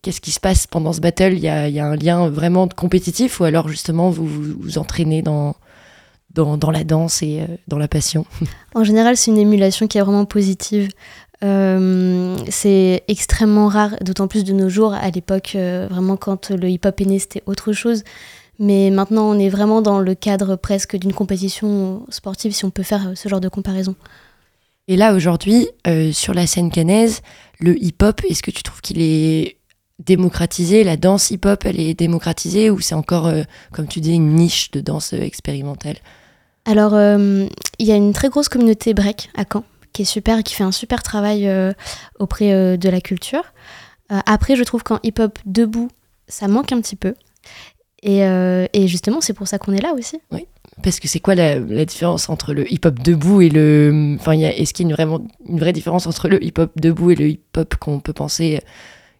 qu'est-ce 0.00 0.22
qui 0.22 0.30
se 0.30 0.40
passe 0.40 0.66
pendant 0.66 0.92
ce 0.94 1.00
battle? 1.00 1.34
Il 1.34 1.40
y 1.40 1.48
a, 1.48 1.68
y 1.68 1.80
a, 1.80 1.86
un 1.86 1.96
lien 1.96 2.30
vraiment 2.30 2.66
compétitif 2.66 3.40
ou 3.40 3.44
alors 3.44 3.68
justement 3.68 4.08
vous 4.08 4.26
vous, 4.26 4.78
entraînez 4.78 5.20
dans, 5.20 5.54
dans, 6.30 6.56
dans, 6.56 6.70
la 6.70 6.84
danse 6.84 7.22
et 7.22 7.42
dans 7.68 7.76
la 7.76 7.88
passion? 7.88 8.24
En 8.74 8.84
général, 8.84 9.18
c'est 9.18 9.32
une 9.32 9.38
émulation 9.38 9.86
qui 9.86 9.98
est 9.98 10.00
vraiment 10.00 10.24
positive. 10.24 10.88
Euh, 11.42 12.36
c'est 12.48 13.02
extrêmement 13.08 13.68
rare, 13.68 13.96
d'autant 14.02 14.28
plus 14.28 14.44
de 14.44 14.52
nos 14.52 14.68
jours. 14.68 14.92
À 14.92 15.10
l'époque, 15.10 15.52
euh, 15.54 15.86
vraiment, 15.90 16.16
quand 16.16 16.50
le 16.50 16.68
hip-hop 16.68 17.00
est 17.00 17.04
né, 17.06 17.18
c'était 17.18 17.42
autre 17.46 17.72
chose. 17.72 18.04
Mais 18.58 18.90
maintenant, 18.90 19.30
on 19.30 19.38
est 19.38 19.48
vraiment 19.48 19.80
dans 19.80 20.00
le 20.00 20.14
cadre 20.14 20.56
presque 20.56 20.96
d'une 20.96 21.14
compétition 21.14 22.04
sportive, 22.10 22.52
si 22.52 22.64
on 22.64 22.70
peut 22.70 22.82
faire 22.82 23.12
ce 23.14 23.28
genre 23.28 23.40
de 23.40 23.48
comparaison. 23.48 23.94
Et 24.86 24.96
là, 24.96 25.14
aujourd'hui, 25.14 25.68
euh, 25.86 26.12
sur 26.12 26.34
la 26.34 26.46
scène 26.46 26.70
canaise, 26.70 27.22
le 27.58 27.82
hip-hop, 27.82 28.20
est-ce 28.28 28.42
que 28.42 28.50
tu 28.50 28.62
trouves 28.62 28.82
qu'il 28.82 29.00
est 29.00 29.56
démocratisé? 30.04 30.84
La 30.84 30.96
danse 30.96 31.30
hip-hop, 31.30 31.64
elle 31.64 31.80
est 31.80 31.94
démocratisée 31.94 32.68
ou 32.68 32.80
c'est 32.80 32.94
encore, 32.94 33.32
comme 33.72 33.86
tu 33.86 34.00
dis, 34.00 34.14
une 34.14 34.34
niche 34.34 34.70
de 34.72 34.80
danse 34.80 35.12
expérimentale? 35.12 35.96
Alors, 36.66 36.94
il 36.94 37.86
y 37.86 37.92
a 37.92 37.96
une 37.96 38.12
très 38.12 38.28
grosse 38.28 38.48
communauté 38.48 38.94
break 38.94 39.30
à 39.36 39.44
Caen, 39.50 39.64
qui 39.92 40.54
fait 40.54 40.64
un 40.64 40.72
super 40.72 41.02
travail 41.02 41.48
euh, 41.48 41.72
auprès 42.18 42.52
euh, 42.52 42.76
de 42.76 42.88
la 42.88 43.00
culture. 43.00 43.52
Euh, 44.12 44.18
après, 44.26 44.56
je 44.56 44.62
trouve 44.62 44.82
qu'en 44.82 44.98
hip-hop 45.02 45.38
debout, 45.46 45.88
ça 46.28 46.48
manque 46.48 46.72
un 46.72 46.80
petit 46.80 46.96
peu. 46.96 47.14
Et, 48.02 48.24
justement, 48.86 49.20
c'est 49.20 49.34
pour 49.34 49.46
ça 49.46 49.58
qu'on 49.58 49.74
est 49.74 49.82
là 49.82 49.92
aussi. 49.92 50.18
Oui. 50.32 50.46
Parce 50.82 51.00
que 51.00 51.08
c'est 51.08 51.20
quoi 51.20 51.34
la, 51.34 51.60
différence 51.84 52.30
entre 52.30 52.54
le 52.54 52.70
hip-hop 52.72 52.98
debout 52.98 53.42
et 53.42 53.50
le. 53.50 54.16
Enfin, 54.18 54.32
est-ce 54.32 54.72
qu'il 54.72 54.88
y 54.88 54.92
a 54.92 55.02
une, 55.02 55.28
une 55.46 55.58
vraie 55.58 55.74
différence 55.74 56.06
entre 56.06 56.28
le 56.28 56.42
hip-hop 56.42 56.72
debout 56.76 57.10
et 57.10 57.16
le 57.16 57.28
hip-hop 57.28 57.74
qu'on 57.76 58.00
peut 58.00 58.14
penser 58.14 58.60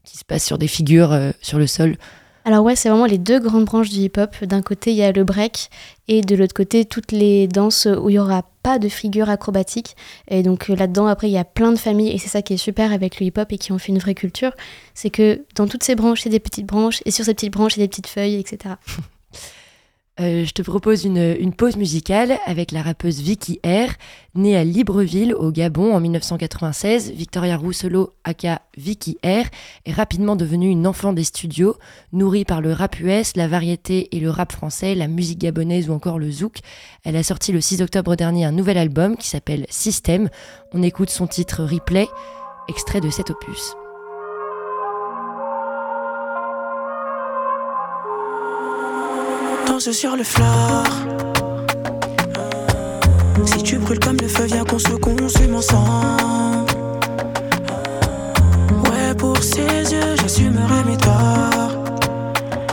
qui 0.04 0.16
se 0.16 0.24
passe 0.24 0.46
sur 0.46 0.56
des 0.56 0.68
figures 0.68 1.14
sur 1.42 1.58
le 1.58 1.66
sol? 1.66 1.96
Alors 2.44 2.64
ouais, 2.64 2.74
c'est 2.74 2.88
vraiment 2.88 3.06
les 3.06 3.18
deux 3.18 3.38
grandes 3.38 3.66
branches 3.66 3.90
du 3.90 3.98
hip-hop. 3.98 4.44
D'un 4.44 4.62
côté, 4.62 4.92
il 4.92 4.96
y 4.96 5.02
a 5.02 5.12
le 5.12 5.24
break 5.24 5.70
et 6.08 6.22
de 6.22 6.34
l'autre 6.34 6.54
côté, 6.54 6.84
toutes 6.84 7.12
les 7.12 7.46
danses 7.46 7.86
où 7.86 8.08
il 8.08 8.14
n'y 8.14 8.18
aura 8.18 8.44
pas 8.62 8.78
de 8.78 8.88
figure 8.88 9.28
acrobatique. 9.28 9.96
Et 10.28 10.42
donc 10.42 10.70
euh, 10.70 10.76
là-dedans, 10.76 11.06
après, 11.06 11.28
il 11.28 11.32
y 11.32 11.38
a 11.38 11.44
plein 11.44 11.72
de 11.72 11.78
familles 11.78 12.10
et 12.10 12.18
c'est 12.18 12.28
ça 12.28 12.42
qui 12.42 12.54
est 12.54 12.58
super 12.58 12.92
avec 12.92 13.20
le 13.20 13.26
hip-hop 13.26 13.52
et 13.52 13.58
qui 13.58 13.72
en 13.72 13.78
fait 13.78 13.92
une 13.92 13.98
vraie 13.98 14.14
culture. 14.14 14.52
C'est 14.94 15.10
que 15.10 15.44
dans 15.54 15.66
toutes 15.66 15.84
ces 15.84 15.94
branches, 15.94 16.22
il 16.22 16.26
y 16.26 16.30
a 16.30 16.32
des 16.32 16.40
petites 16.40 16.66
branches 16.66 17.02
et 17.04 17.10
sur 17.10 17.24
ces 17.24 17.34
petites 17.34 17.52
branches, 17.52 17.76
il 17.76 17.80
y 17.80 17.82
a 17.82 17.86
des 17.86 17.90
petites 17.90 18.08
feuilles, 18.08 18.36
etc. 18.36 18.74
Euh, 20.20 20.44
je 20.44 20.52
te 20.52 20.60
propose 20.60 21.04
une, 21.04 21.52
pause 21.54 21.76
musicale 21.76 22.38
avec 22.44 22.72
la 22.72 22.82
rappeuse 22.82 23.20
Vicky 23.20 23.58
R, 23.64 23.90
née 24.34 24.56
à 24.56 24.64
Libreville, 24.64 25.34
au 25.34 25.50
Gabon, 25.50 25.94
en 25.94 26.00
1996. 26.00 27.12
Victoria 27.12 27.56
Rousselot, 27.56 28.12
aka 28.24 28.60
Vicky 28.76 29.16
R, 29.24 29.46
est 29.86 29.92
rapidement 29.92 30.36
devenue 30.36 30.68
une 30.68 30.86
enfant 30.86 31.14
des 31.14 31.24
studios, 31.24 31.76
nourrie 32.12 32.44
par 32.44 32.60
le 32.60 32.72
rap 32.72 33.00
US, 33.00 33.34
la 33.34 33.48
variété 33.48 34.14
et 34.14 34.20
le 34.20 34.28
rap 34.28 34.52
français, 34.52 34.94
la 34.94 35.08
musique 35.08 35.38
gabonaise 35.38 35.88
ou 35.88 35.94
encore 35.94 36.18
le 36.18 36.30
zouk. 36.30 36.58
Elle 37.04 37.16
a 37.16 37.22
sorti 37.22 37.52
le 37.52 37.62
6 37.62 37.80
octobre 37.80 38.14
dernier 38.14 38.44
un 38.44 38.52
nouvel 38.52 38.76
album 38.76 39.16
qui 39.16 39.28
s'appelle 39.28 39.64
System. 39.70 40.28
On 40.72 40.82
écoute 40.82 41.10
son 41.10 41.26
titre 41.26 41.64
Replay, 41.64 42.08
extrait 42.68 43.00
de 43.00 43.08
cet 43.08 43.30
opus. 43.30 43.74
Sur 49.80 50.14
le 50.14 50.24
fleur. 50.24 50.84
Si 53.46 53.62
tu 53.62 53.78
brûles 53.78 53.98
comme 53.98 54.18
le 54.20 54.28
feu, 54.28 54.44
viens 54.44 54.62
qu'on 54.62 54.78
se 54.78 54.92
consume 54.92 55.54
ensemble. 55.54 56.70
Ouais, 58.84 59.14
pour 59.16 59.42
ses 59.42 59.90
yeux, 59.90 60.16
j'assumerai 60.20 60.84
mes 60.86 60.98
torts. 60.98 61.72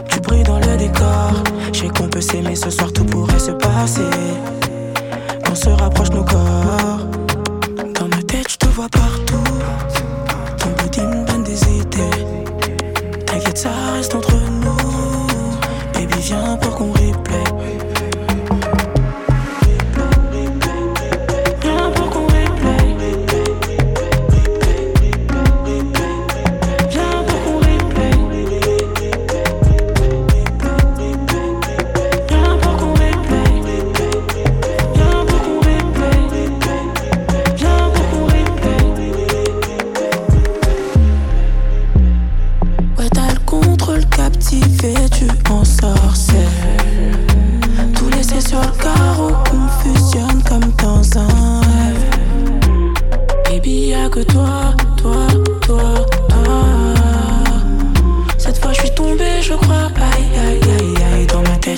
Tu 0.10 0.20
brilles 0.20 0.44
dans 0.44 0.60
le 0.60 0.76
décor. 0.78 1.32
Je 1.72 1.80
sais 1.80 1.88
qu'on 1.88 2.10
peut 2.10 2.20
s'aimer 2.20 2.58
ce 2.58 2.70
soir, 2.70 2.92
tout 2.92 3.06
pourrait 3.06 3.40
se 3.40 3.52
passer. 3.52 4.02
On 5.50 5.56
se 5.56 5.70
rapproche 5.70 6.10
nos 6.10 6.26
corps. 6.26 7.00
Dans 7.98 8.08
ma 8.10 8.22
tête, 8.24 8.52
je 8.52 8.58
te 8.58 8.68
vois 8.68 8.90
partout. 8.90 9.54
Ton 10.60 10.70
petit 10.84 11.02
me 11.02 11.26
donne 11.26 11.44
des 11.44 11.64
idées. 11.74 12.26
T'inquiète, 13.26 13.58
ça 13.58 13.70
reste 13.94 14.14
entre 14.14 14.37
viens 16.27 16.57
pour 16.57 16.75
qu'on 16.75 16.91
tête, 16.91 17.47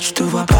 je 0.09 0.13
te 0.13 0.23
vois 0.23 0.45
partout. 0.45 0.58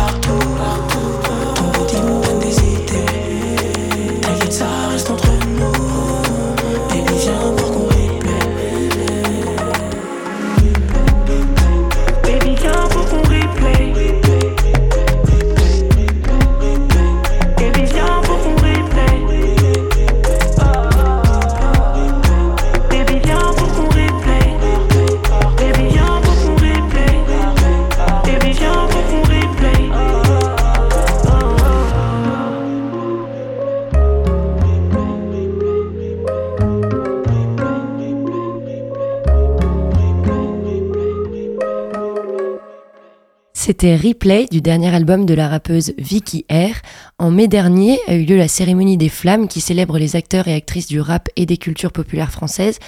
C'était 43.82 43.96
Replay 43.96 44.46
du 44.52 44.60
dernier 44.60 44.94
album 44.94 45.26
de 45.26 45.34
la 45.34 45.48
rappeuse 45.48 45.94
Vicky 45.98 46.46
R. 46.52 46.76
En 47.18 47.32
mai 47.32 47.48
dernier 47.48 47.98
a 48.08 48.16
eu 48.16 48.26
lieu 48.26 48.36
la 48.36 48.50
cérémonie 48.50 48.98
des 48.98 49.08
Flammes 49.08 49.48
qui 49.48 49.62
célèbre 49.62 49.98
les 49.98 50.18
acteurs 50.18 50.50
et 50.50 50.54
actrices 50.54 50.88
du 50.88 51.00
rap 51.00 51.30
et 51.38 51.46
des 51.46 51.56
cultures 51.56 51.94
populaires 51.94 52.34
françaises. 52.34 52.80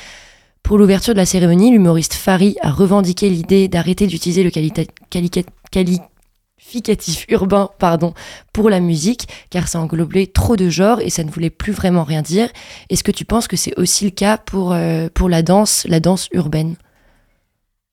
Pour 0.64 0.78
l'ouverture 0.78 1.14
de 1.14 1.20
la 1.20 1.26
cérémonie, 1.26 1.72
l'humoriste 1.72 2.14
Fari 2.14 2.58
a 2.62 2.72
revendiqué 2.72 3.30
l'idée 3.30 3.70
d'arrêter 3.70 4.06
d'utiliser 4.06 4.44
le 4.44 4.52
qualificatif 5.72 7.26
urbain 7.30 7.70
pardon, 7.80 8.14
pour 8.52 8.70
la 8.70 8.82
musique, 8.82 9.30
car 9.50 9.70
ça 9.70 9.80
englobait 9.80 10.28
trop 10.28 10.58
de 10.58 10.70
genres 10.70 11.00
et 11.00 11.10
ça 11.10 11.24
ne 11.24 11.32
voulait 11.32 11.50
plus 11.50 11.72
vraiment 11.72 12.04
rien 12.04 12.22
dire. 12.22 12.50
Est-ce 12.90 13.06
que 13.06 13.12
tu 13.12 13.24
penses 13.24 13.48
que 13.48 13.56
c'est 13.56 13.80
aussi 13.80 14.04
le 14.04 14.12
cas 14.12 14.38
pour, 14.38 14.74
euh, 14.74 15.08
pour 15.14 15.30
la 15.30 15.42
danse, 15.42 15.86
la 15.88 16.02
danse 16.02 16.28
urbaine? 16.34 16.76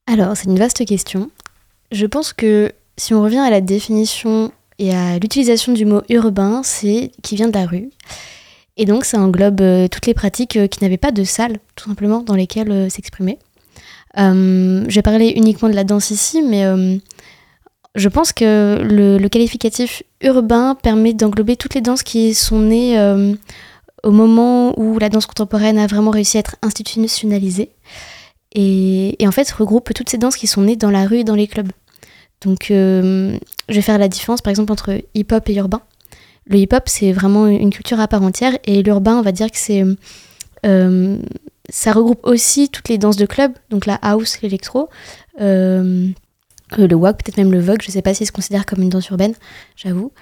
Alors, 0.08 0.36
c'est 0.36 0.48
une 0.48 0.58
vaste 0.58 0.84
question. 0.84 1.30
Je 1.92 2.04
pense 2.04 2.32
que 2.32 2.72
si 2.98 3.14
on 3.14 3.22
revient 3.22 3.38
à 3.38 3.48
la 3.48 3.60
définition 3.60 4.52
et 4.78 4.94
à 4.94 5.18
l'utilisation 5.18 5.72
du 5.72 5.86
mot 5.86 6.02
urbain, 6.10 6.62
c'est 6.62 7.12
qui 7.22 7.36
vient 7.36 7.48
de 7.48 7.54
la 7.54 7.64
rue. 7.64 7.90
Et 8.76 8.84
donc, 8.84 9.04
ça 9.04 9.18
englobe 9.18 9.60
euh, 9.60 9.88
toutes 9.88 10.06
les 10.06 10.14
pratiques 10.14 10.56
euh, 10.56 10.68
qui 10.68 10.82
n'avaient 10.82 10.98
pas 10.98 11.10
de 11.10 11.24
salle, 11.24 11.58
tout 11.74 11.88
simplement, 11.88 12.22
dans 12.22 12.34
lesquelles 12.34 12.70
euh, 12.70 12.88
s'exprimer. 12.88 13.38
Je 14.16 14.94
vais 14.94 15.02
parler 15.02 15.32
uniquement 15.36 15.68
de 15.68 15.74
la 15.74 15.84
danse 15.84 16.10
ici, 16.10 16.42
mais 16.42 16.64
je 17.94 18.08
pense 18.08 18.32
que 18.32 18.80
le, 18.82 19.28
qualificatif 19.28 20.02
urbain 20.22 20.74
permet 20.74 21.12
d'englober 21.12 21.54
toutes 21.54 21.76
les 21.76 21.80
danses 21.80 22.02
qui 22.02 22.34
sont 22.34 22.58
nées 22.58 22.98
au 24.02 24.10
moment 24.10 24.76
où 24.76 24.98
la 24.98 25.08
danse 25.08 25.26
contemporaine 25.26 25.78
a 25.78 25.86
vraiment 25.86 26.10
réussi 26.10 26.36
à 26.36 26.40
être 26.40 26.56
institutionnalisée. 26.62 27.70
Et, 28.56 29.22
et 29.22 29.28
en 29.28 29.30
fait, 29.30 29.48
regroupe 29.52 29.94
toutes 29.94 30.08
ces 30.08 30.18
danses 30.18 30.36
qui 30.36 30.48
sont 30.48 30.62
nées 30.62 30.74
dans 30.74 30.90
la 30.90 31.06
rue 31.06 31.18
et 31.18 31.24
dans 31.24 31.36
les 31.36 31.46
clubs. 31.46 31.70
Donc, 32.40 32.70
euh, 32.70 33.36
je 33.68 33.74
vais 33.74 33.82
faire 33.82 33.98
la 33.98 34.08
différence, 34.08 34.40
par 34.40 34.50
exemple, 34.50 34.72
entre 34.72 35.00
hip-hop 35.14 35.48
et 35.48 35.54
urbain. 35.56 35.82
Le 36.46 36.58
hip-hop, 36.58 36.84
c'est 36.86 37.12
vraiment 37.12 37.46
une 37.46 37.70
culture 37.70 38.00
à 38.00 38.08
part 38.08 38.22
entière, 38.22 38.56
et 38.64 38.82
l'urbain, 38.82 39.18
on 39.18 39.22
va 39.22 39.32
dire 39.32 39.50
que 39.50 39.58
c'est... 39.58 39.84
euh, 40.64 41.18
ça 41.70 41.92
regroupe 41.92 42.20
aussi 42.22 42.70
toutes 42.70 42.88
les 42.88 42.96
danses 42.96 43.16
de 43.16 43.26
club, 43.26 43.52
donc 43.68 43.84
la 43.84 43.96
house, 43.96 44.40
l'électro, 44.40 44.88
euh, 45.40 46.08
le 46.76 46.94
wag, 46.94 47.16
peut-être 47.16 47.36
même 47.36 47.52
le 47.52 47.60
vogue, 47.60 47.82
je 47.82 47.90
sais 47.90 48.02
pas 48.02 48.14
si 48.14 48.24
se 48.24 48.32
considère 48.32 48.64
comme 48.64 48.82
une 48.82 48.88
danse 48.88 49.08
urbaine, 49.08 49.34
j'avoue. 49.76 50.12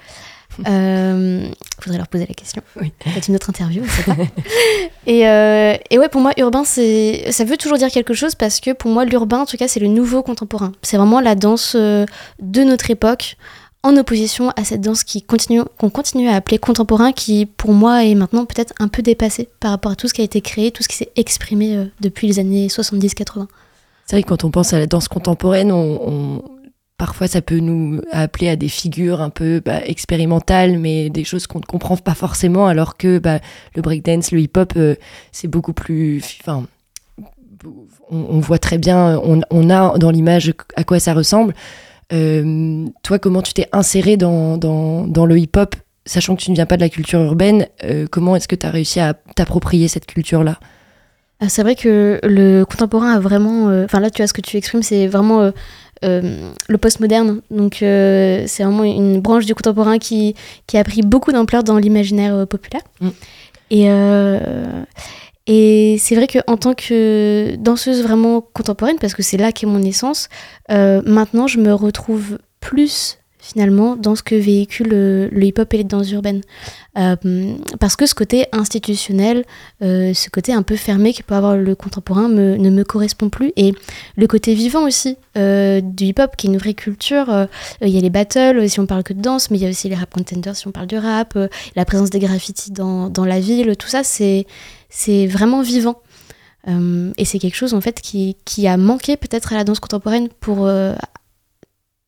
Euh, 0.67 1.47
faudrait 1.81 1.97
leur 1.97 2.07
poser 2.07 2.25
la 2.27 2.33
question. 2.33 2.61
Oui. 2.81 2.91
Peut-être 2.99 3.27
une 3.27 3.35
autre 3.35 3.49
interview, 3.49 3.83
pas. 4.05 4.15
et, 5.05 5.27
euh, 5.27 5.75
et 5.89 5.99
ouais, 5.99 6.09
pour 6.09 6.21
moi, 6.21 6.31
urbain, 6.37 6.63
c'est, 6.63 7.31
ça 7.31 7.43
veut 7.43 7.57
toujours 7.57 7.77
dire 7.77 7.89
quelque 7.89 8.13
chose 8.13 8.35
parce 8.35 8.59
que 8.59 8.71
pour 8.73 8.89
moi, 8.91 9.05
l'urbain, 9.05 9.39
en 9.41 9.45
tout 9.45 9.57
cas, 9.57 9.67
c'est 9.67 9.79
le 9.79 9.87
nouveau 9.87 10.23
contemporain. 10.23 10.71
C'est 10.81 10.97
vraiment 10.97 11.19
la 11.21 11.35
danse 11.35 11.73
euh, 11.75 12.05
de 12.41 12.63
notre 12.63 12.89
époque, 12.89 13.37
en 13.83 13.95
opposition 13.95 14.49
à 14.55 14.63
cette 14.63 14.81
danse 14.81 15.03
qui 15.03 15.21
continue, 15.21 15.61
qu'on 15.77 15.89
continue 15.91 16.27
à 16.27 16.35
appeler 16.35 16.57
contemporain, 16.57 17.11
qui 17.13 17.45
pour 17.45 17.71
moi 17.73 18.03
est 18.03 18.15
maintenant 18.15 18.45
peut-être 18.45 18.73
un 18.79 18.87
peu 18.87 19.01
dépassée 19.03 19.47
par 19.59 19.71
rapport 19.71 19.91
à 19.91 19.95
tout 19.95 20.07
ce 20.07 20.13
qui 20.13 20.21
a 20.21 20.25
été 20.25 20.41
créé, 20.41 20.71
tout 20.71 20.81
ce 20.83 20.87
qui 20.89 20.95
s'est 20.95 21.11
exprimé 21.15 21.87
depuis 22.01 22.27
les 22.27 22.39
années 22.39 22.67
70-80. 22.67 23.45
C'est 24.05 24.15
vrai 24.15 24.23
que 24.23 24.29
quand 24.29 24.43
on 24.43 24.51
pense 24.51 24.73
à 24.73 24.79
la 24.79 24.87
danse 24.87 25.07
contemporaine, 25.07 25.71
on, 25.71 25.99
on- 26.07 26.41
parfois 26.97 27.27
ça 27.27 27.41
peut 27.41 27.59
nous 27.59 28.01
appeler 28.11 28.49
à 28.49 28.55
des 28.55 28.67
figures 28.67 29.21
un 29.21 29.29
peu 29.29 29.61
bah, 29.63 29.85
expérimentales, 29.85 30.79
mais 30.79 31.09
des 31.09 31.23
choses 31.23 31.47
qu'on 31.47 31.59
ne 31.59 31.65
comprend 31.65 31.95
pas 31.97 32.15
forcément, 32.15 32.67
alors 32.67 32.97
que 32.97 33.19
bah, 33.19 33.39
le 33.75 33.81
breakdance, 33.81 34.31
le 34.31 34.39
hip-hop, 34.39 34.73
euh, 34.75 34.95
c'est 35.31 35.47
beaucoup 35.47 35.73
plus... 35.73 36.23
Enfin, 36.41 36.65
on, 38.09 38.39
voit 38.39 38.59
très 38.59 38.77
bien, 38.77 39.19
on, 39.23 39.69
a 39.69 39.97
dans 39.97 40.11
l'image 40.11 40.53
à 40.75 40.83
quoi 40.83 40.99
ça 40.99 41.13
ressemble. 41.13 41.53
Euh, 42.13 42.85
toi, 43.03 43.19
comment 43.19 43.41
tu 43.41 43.53
t'es 43.53 43.67
inséré 43.71 44.15
dans, 44.15 44.57
dans, 44.57 45.25
le 45.25 45.37
hip-hop, 45.37 45.75
sachant 46.05 46.35
que 46.35 46.41
tu 46.41 46.51
ne 46.51 46.55
viens 46.55 46.67
pas 46.67 46.77
de 46.77 46.81
la 46.81 46.89
culture 46.89 47.19
urbaine, 47.19 47.67
euh, 47.83 48.07
comment 48.09 48.35
est-ce 48.35 48.47
que 48.47 48.55
tu 48.55 48.65
as 48.65 48.69
réussi 48.69 48.99
à 48.99 49.15
t'approprier 49.35 49.87
cette 49.87 50.05
culture-là? 50.05 50.59
Ah, 51.39 51.49
C'est 51.49 51.63
vrai 51.63 51.75
que 51.75 52.19
le 52.23 52.63
contemporain 52.63 53.13
a 53.13 53.19
vraiment. 53.19 53.65
Enfin, 53.83 53.99
là, 53.99 54.09
tu 54.09 54.21
vois, 54.21 54.27
ce 54.27 54.33
que 54.33 54.41
tu 54.41 54.55
exprimes, 54.55 54.83
c'est 54.83 55.07
vraiment 55.07 55.51
euh, 56.03 56.51
le 56.67 56.77
postmoderne. 56.77 57.41
Donc, 57.51 57.81
euh, 57.81 58.43
c'est 58.47 58.63
vraiment 58.63 58.83
une 58.83 59.19
branche 59.19 59.45
du 59.45 59.55
contemporain 59.55 59.97
qui, 59.97 60.35
qui 60.67 60.77
a 60.77 60.83
pris 60.83 61.01
beaucoup 61.01 61.31
d'ampleur 61.31 61.63
dans 61.63 61.77
l'imaginaire 61.77 62.35
euh, 62.35 62.45
populaire. 62.45 62.83
Mm. 63.01 63.09
Et, 63.69 63.83
euh, 63.87 64.83
et 65.47 65.97
c'est 65.99 66.15
vrai 66.15 66.27
qu'en 66.27 66.57
tant 66.57 66.73
que 66.73 67.55
danseuse 67.57 68.03
vraiment 68.03 68.41
contemporaine, 68.41 68.97
parce 68.99 69.13
que 69.13 69.23
c'est 69.23 69.37
là 69.37 69.51
qu'est 69.51 69.67
mon 69.67 69.81
essence, 69.81 70.29
maintenant, 70.69 71.47
je 71.47 71.59
me 71.59 71.73
retrouve 71.73 72.37
plus 72.59 73.17
finalement 73.47 73.95
dans 73.95 74.15
ce 74.15 74.23
que 74.23 74.35
véhicule 74.35 74.89
euh, 74.91 75.29
le 75.31 75.45
hip-hop 75.45 75.73
et 75.73 75.77
les 75.77 75.83
danses 75.83 76.11
urbaines. 76.11 76.41
Euh, 76.97 77.15
parce 77.79 77.95
que 77.95 78.05
ce 78.05 78.13
côté 78.13 78.47
institutionnel, 78.51 79.45
euh, 79.81 80.13
ce 80.13 80.29
côté 80.29 80.51
un 80.51 80.63
peu 80.63 80.75
fermé 80.75 81.13
que 81.13 81.23
peut 81.23 81.35
avoir 81.35 81.55
le 81.55 81.75
contemporain 81.75 82.27
ne 82.27 82.69
me 82.69 82.83
correspond 82.83 83.29
plus. 83.29 83.53
Et 83.55 83.73
le 84.17 84.27
côté 84.27 84.53
vivant 84.53 84.85
aussi 84.85 85.17
du 85.35 86.05
hip-hop, 86.05 86.35
qui 86.35 86.47
est 86.47 86.49
une 86.49 86.57
vraie 86.57 86.73
culture. 86.73 87.47
Il 87.81 87.89
y 87.89 87.97
a 87.97 88.01
les 88.01 88.09
battles, 88.09 88.67
si 88.67 88.79
on 88.79 88.87
parle 88.87 89.03
que 89.03 89.13
de 89.13 89.21
danse, 89.21 89.51
mais 89.51 89.57
il 89.57 89.63
y 89.63 89.67
a 89.67 89.69
aussi 89.69 89.87
les 89.87 89.95
rap 89.95 90.11
contenders, 90.11 90.55
si 90.55 90.67
on 90.67 90.71
parle 90.71 90.87
du 90.87 90.97
rap, 90.97 91.37
la 91.75 91.85
présence 91.85 92.09
des 92.09 92.19
graffitis 92.19 92.71
dans, 92.71 93.11
la 93.25 93.39
ville, 93.39 93.75
tout 93.77 93.87
ça, 93.87 94.01
c'est 94.03 95.27
vraiment 95.27 95.61
vivant. 95.61 96.01
Et 96.67 97.25
c'est 97.25 97.37
quelque 97.37 97.55
chose 97.55 97.75
en 97.75 97.81
fait 97.81 98.01
qui, 98.01 98.67
a 98.67 98.77
manqué 98.77 99.17
peut-être 99.17 99.53
à 99.53 99.55
la 99.55 99.63
danse 99.63 99.79
contemporaine 99.79 100.29
pour, 100.39 100.67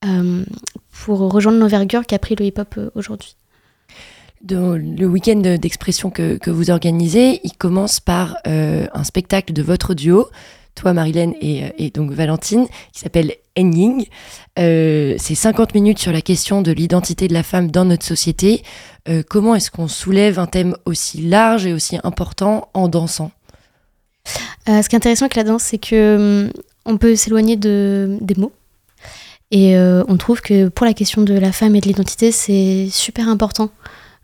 pour 0.01 1.19
rejoindre 1.19 1.59
l'envergure 1.59 2.05
qu'a 2.05 2.19
pris 2.19 2.35
le 2.35 2.45
hip-hop 2.45 2.75
euh, 2.77 2.89
aujourd'hui. 2.95 3.35
le 4.47 5.05
week-end 5.05 5.57
d'expression 5.59 6.09
que, 6.09 6.37
que 6.37 6.51
vous 6.51 6.69
organisez, 6.69 7.39
il 7.43 7.53
commence 7.53 7.99
par 7.99 8.37
euh, 8.47 8.85
un 8.93 9.03
spectacle 9.03 9.53
de 9.53 9.61
votre 9.61 9.93
duo, 9.93 10.29
toi 10.75 10.93
Marilyn 10.93 11.33
et, 11.41 11.63
euh, 11.63 11.69
et 11.77 11.89
donc 11.89 12.11
Valentine, 12.11 12.67
qui 12.93 12.99
s'appelle 12.99 13.33
Enying. 13.57 14.05
Euh, 14.57 15.15
c'est 15.17 15.35
50 15.35 15.73
minutes 15.73 15.99
sur 15.99 16.11
la 16.11 16.21
question 16.21 16.61
de 16.61 16.71
l'identité 16.71 17.27
de 17.27 17.33
la 17.33 17.43
femme 17.43 17.71
dans 17.71 17.85
notre 17.85 18.05
société. 18.05 18.63
Euh, 19.07 19.23
comment 19.27 19.55
est-ce 19.55 19.71
qu'on 19.71 19.87
soulève 19.87 20.39
un 20.39 20.47
thème 20.47 20.75
aussi 20.85 21.21
large 21.21 21.65
et 21.65 21.73
aussi 21.73 21.97
important 22.03 22.69
en 22.73 22.87
dansant? 22.87 23.31
Euh, 24.67 24.81
ce 24.81 24.89
qui 24.89 24.95
est 24.95 24.97
intéressant 24.97 25.25
avec 25.25 25.35
la 25.35 25.43
danse, 25.43 25.63
c'est 25.63 25.77
que 25.77 26.45
hum, 26.45 26.51
on 26.85 26.97
peut 26.97 27.15
s'éloigner 27.15 27.55
de, 27.55 28.17
des 28.21 28.35
mots. 28.35 28.53
Et 29.51 29.75
euh, 29.75 30.03
on 30.07 30.17
trouve 30.17 30.41
que 30.41 30.67
pour 30.67 30.85
la 30.85 30.93
question 30.93 31.21
de 31.23 31.33
la 31.33 31.51
femme 31.51 31.75
et 31.75 31.81
de 31.81 31.87
l'identité, 31.87 32.31
c'est 32.31 32.87
super 32.91 33.27
important 33.27 33.71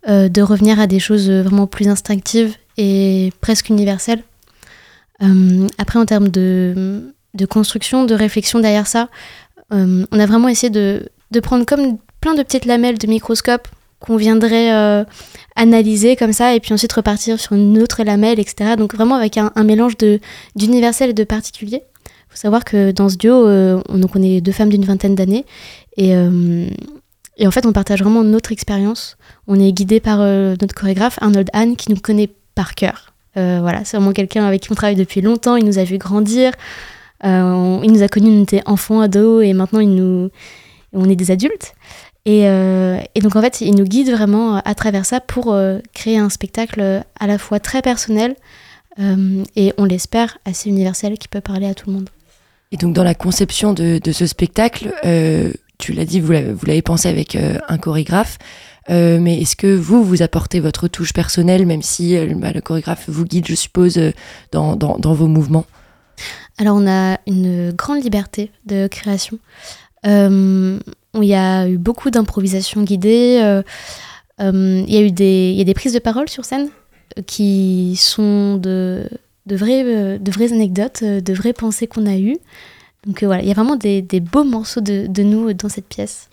euh, 0.07 0.29
de 0.29 0.41
revenir 0.41 0.79
à 0.79 0.87
des 0.87 0.99
choses 0.99 1.29
vraiment 1.29 1.67
plus 1.67 1.87
instinctives 1.87 2.55
et 2.77 3.31
presque 3.41 3.69
universelles. 3.69 4.23
Euh, 5.23 5.67
après, 5.77 5.97
en 5.97 6.05
termes 6.05 6.29
de, 6.29 7.13
construction, 7.49 8.05
de 8.05 8.13
réflexion 8.13 8.59
derrière 8.59 8.87
ça, 8.87 9.09
on 9.71 10.05
a 10.11 10.25
vraiment 10.25 10.47
essayé 10.47 10.69
de, 10.69 11.09
prendre 11.41 11.65
comme 11.65 11.97
plein 12.21 12.35
de 12.35 12.43
petites 12.43 12.65
lamelles 12.65 12.97
de 12.97 13.07
microscope 13.07 13.67
qu'on 13.99 14.15
viendrait 14.15 15.05
analyser 15.55 16.15
comme 16.15 16.33
ça 16.33 16.53
et 16.53 16.59
puis 16.59 16.73
ensuite 16.73 16.93
repartir 16.93 17.39
sur 17.39 17.53
une 17.53 17.81
autre 17.81 18.03
lamelle, 18.03 18.39
etc. 18.39 18.75
Donc 18.77 18.93
vraiment 18.93 19.15
avec 19.15 19.37
un, 19.37 19.51
mélange 19.63 19.97
d'universel 20.55 21.09
et 21.09 21.13
de 21.13 21.23
particulier. 21.23 21.81
Faut 22.35 22.41
savoir 22.41 22.65
que 22.65 22.91
dans 22.91 23.07
ce 23.07 23.15
duo, 23.15 23.47
euh, 23.47 23.81
on, 23.87 23.97
donc 23.97 24.13
on 24.17 24.21
est 24.21 24.41
deux 24.41 24.51
femmes 24.51 24.67
d'une 24.67 24.83
vingtaine 24.83 25.15
d'années 25.15 25.45
et, 25.95 26.13
euh, 26.17 26.67
et 27.37 27.47
en 27.47 27.51
fait 27.51 27.65
on 27.65 27.71
partage 27.71 28.01
vraiment 28.01 28.25
notre 28.25 28.51
expérience. 28.51 29.15
On 29.47 29.57
est 29.57 29.71
guidé 29.71 30.01
par 30.01 30.17
euh, 30.19 30.55
notre 30.59 30.75
chorégraphe 30.75 31.17
Arnold 31.21 31.49
Hahn 31.53 31.77
qui 31.77 31.89
nous 31.93 31.99
connaît 31.99 32.29
par 32.53 32.75
cœur. 32.75 33.13
Voilà, 33.37 33.83
c'est 33.85 33.95
vraiment 33.97 34.11
quelqu'un 34.13 34.45
avec 34.45 34.61
qui 34.61 34.71
on 34.71 34.75
travaille 34.75 34.95
depuis 34.95 35.19
longtemps. 35.21 35.55
Il 35.57 35.65
nous 35.65 35.77
a 35.77 35.83
vu 35.85 35.97
grandir. 35.97 36.51
On- 37.21 37.81
il 37.83 37.91
nous 37.91 38.01
a 38.01 38.07
connus, 38.09 38.29
nous 38.31 38.43
était 38.43 38.61
enfants, 38.65 39.01
ados, 39.01 39.43
et 39.43 39.53
maintenant 39.53 39.81
il 39.81 39.93
nous, 39.93 40.29
on 40.93 41.09
est 41.09 41.17
des 41.17 41.31
adultes. 41.31 41.73
Et, 42.25 42.43
et, 42.43 43.19
donc 43.19 43.35
en 43.35 43.41
fait, 43.41 43.59
il 43.59 43.75
nous 43.75 43.83
guide 43.83 44.09
vraiment 44.09 44.55
à 44.55 44.73
travers 44.73 45.05
ça 45.05 45.19
pour 45.19 45.53
créer 45.93 46.17
un 46.17 46.29
spectacle 46.29 47.03
à 47.19 47.27
la 47.27 47.37
fois 47.37 47.59
très 47.59 47.81
personnel 47.81 48.35
et 49.57 49.73
on 49.77 49.83
l'espère 49.83 50.37
assez 50.45 50.69
universel 50.69 51.17
qui 51.17 51.27
peut 51.27 51.41
parler 51.41 51.67
à 51.67 51.73
tout 51.73 51.89
le 51.89 51.95
monde. 51.97 52.09
Et 52.71 52.77
donc 52.77 52.93
dans 52.93 53.03
la 53.03 53.15
conception 53.15 53.73
de, 53.73 53.99
ce 54.11 54.25
spectacle, 54.25 54.93
tu 55.77 55.93
l'as 55.93 56.05
dit, 56.05 56.19
vous 56.19 56.31
l'avez 56.31 56.81
pensé 56.81 57.07
avec 57.07 57.35
un 57.35 57.77
chorégraphe. 57.77 58.37
mais 58.89 59.41
est-ce 59.41 59.55
que 59.55 59.73
vous, 59.73 60.03
vous 60.03 60.21
apportez 60.21 60.59
votre 60.59 60.87
touche 60.87 61.13
personnelle, 61.13 61.65
même 61.65 61.81
si 61.81 62.17
bah, 62.35 62.51
le 62.51 62.61
chorégraphe 62.61 63.05
vous 63.07 63.25
guide, 63.25 63.47
je 63.47 63.55
suppose, 63.55 63.99
dans, 64.51 64.97
vos 65.01 65.27
mouvements? 65.27 65.65
Alors 66.57 66.77
on 66.77 66.87
a 66.87 67.19
une 67.27 67.71
grande 67.71 68.03
liberté 68.03 68.51
de 68.65 68.87
création. 68.87 69.39
Euh, 70.05 70.79
il 71.15 71.23
y 71.23 71.35
a 71.35 71.67
eu 71.67 71.77
beaucoup 71.77 72.09
d'improvisation 72.11 72.83
guidée. 72.83 73.39
Euh, 73.43 73.61
euh, 74.41 74.83
il 74.87 74.93
y 74.93 74.97
a 74.97 75.01
eu 75.01 75.11
des 75.11 75.73
prises 75.73 75.93
de 75.93 75.99
parole 75.99 76.29
sur 76.29 76.45
scène 76.45 76.69
qui 77.27 77.95
sont 77.97 78.57
de, 78.57 79.09
de, 79.45 79.55
vraies, 79.55 80.19
de 80.19 80.31
vraies 80.31 80.53
anecdotes, 80.53 81.03
de 81.03 81.33
vraies 81.33 81.53
pensées 81.53 81.87
qu'on 81.87 82.05
a 82.05 82.17
eues. 82.17 82.37
Donc 83.05 83.23
voilà, 83.23 83.43
il 83.43 83.47
y 83.47 83.51
a 83.51 83.53
vraiment 83.53 83.75
des, 83.75 84.01
des 84.01 84.19
beaux 84.19 84.43
morceaux 84.43 84.81
de, 84.81 85.05
de, 85.07 85.23
nous 85.23 85.53
dans 85.53 85.69
cette 85.69 85.87
pièce. 85.87 86.29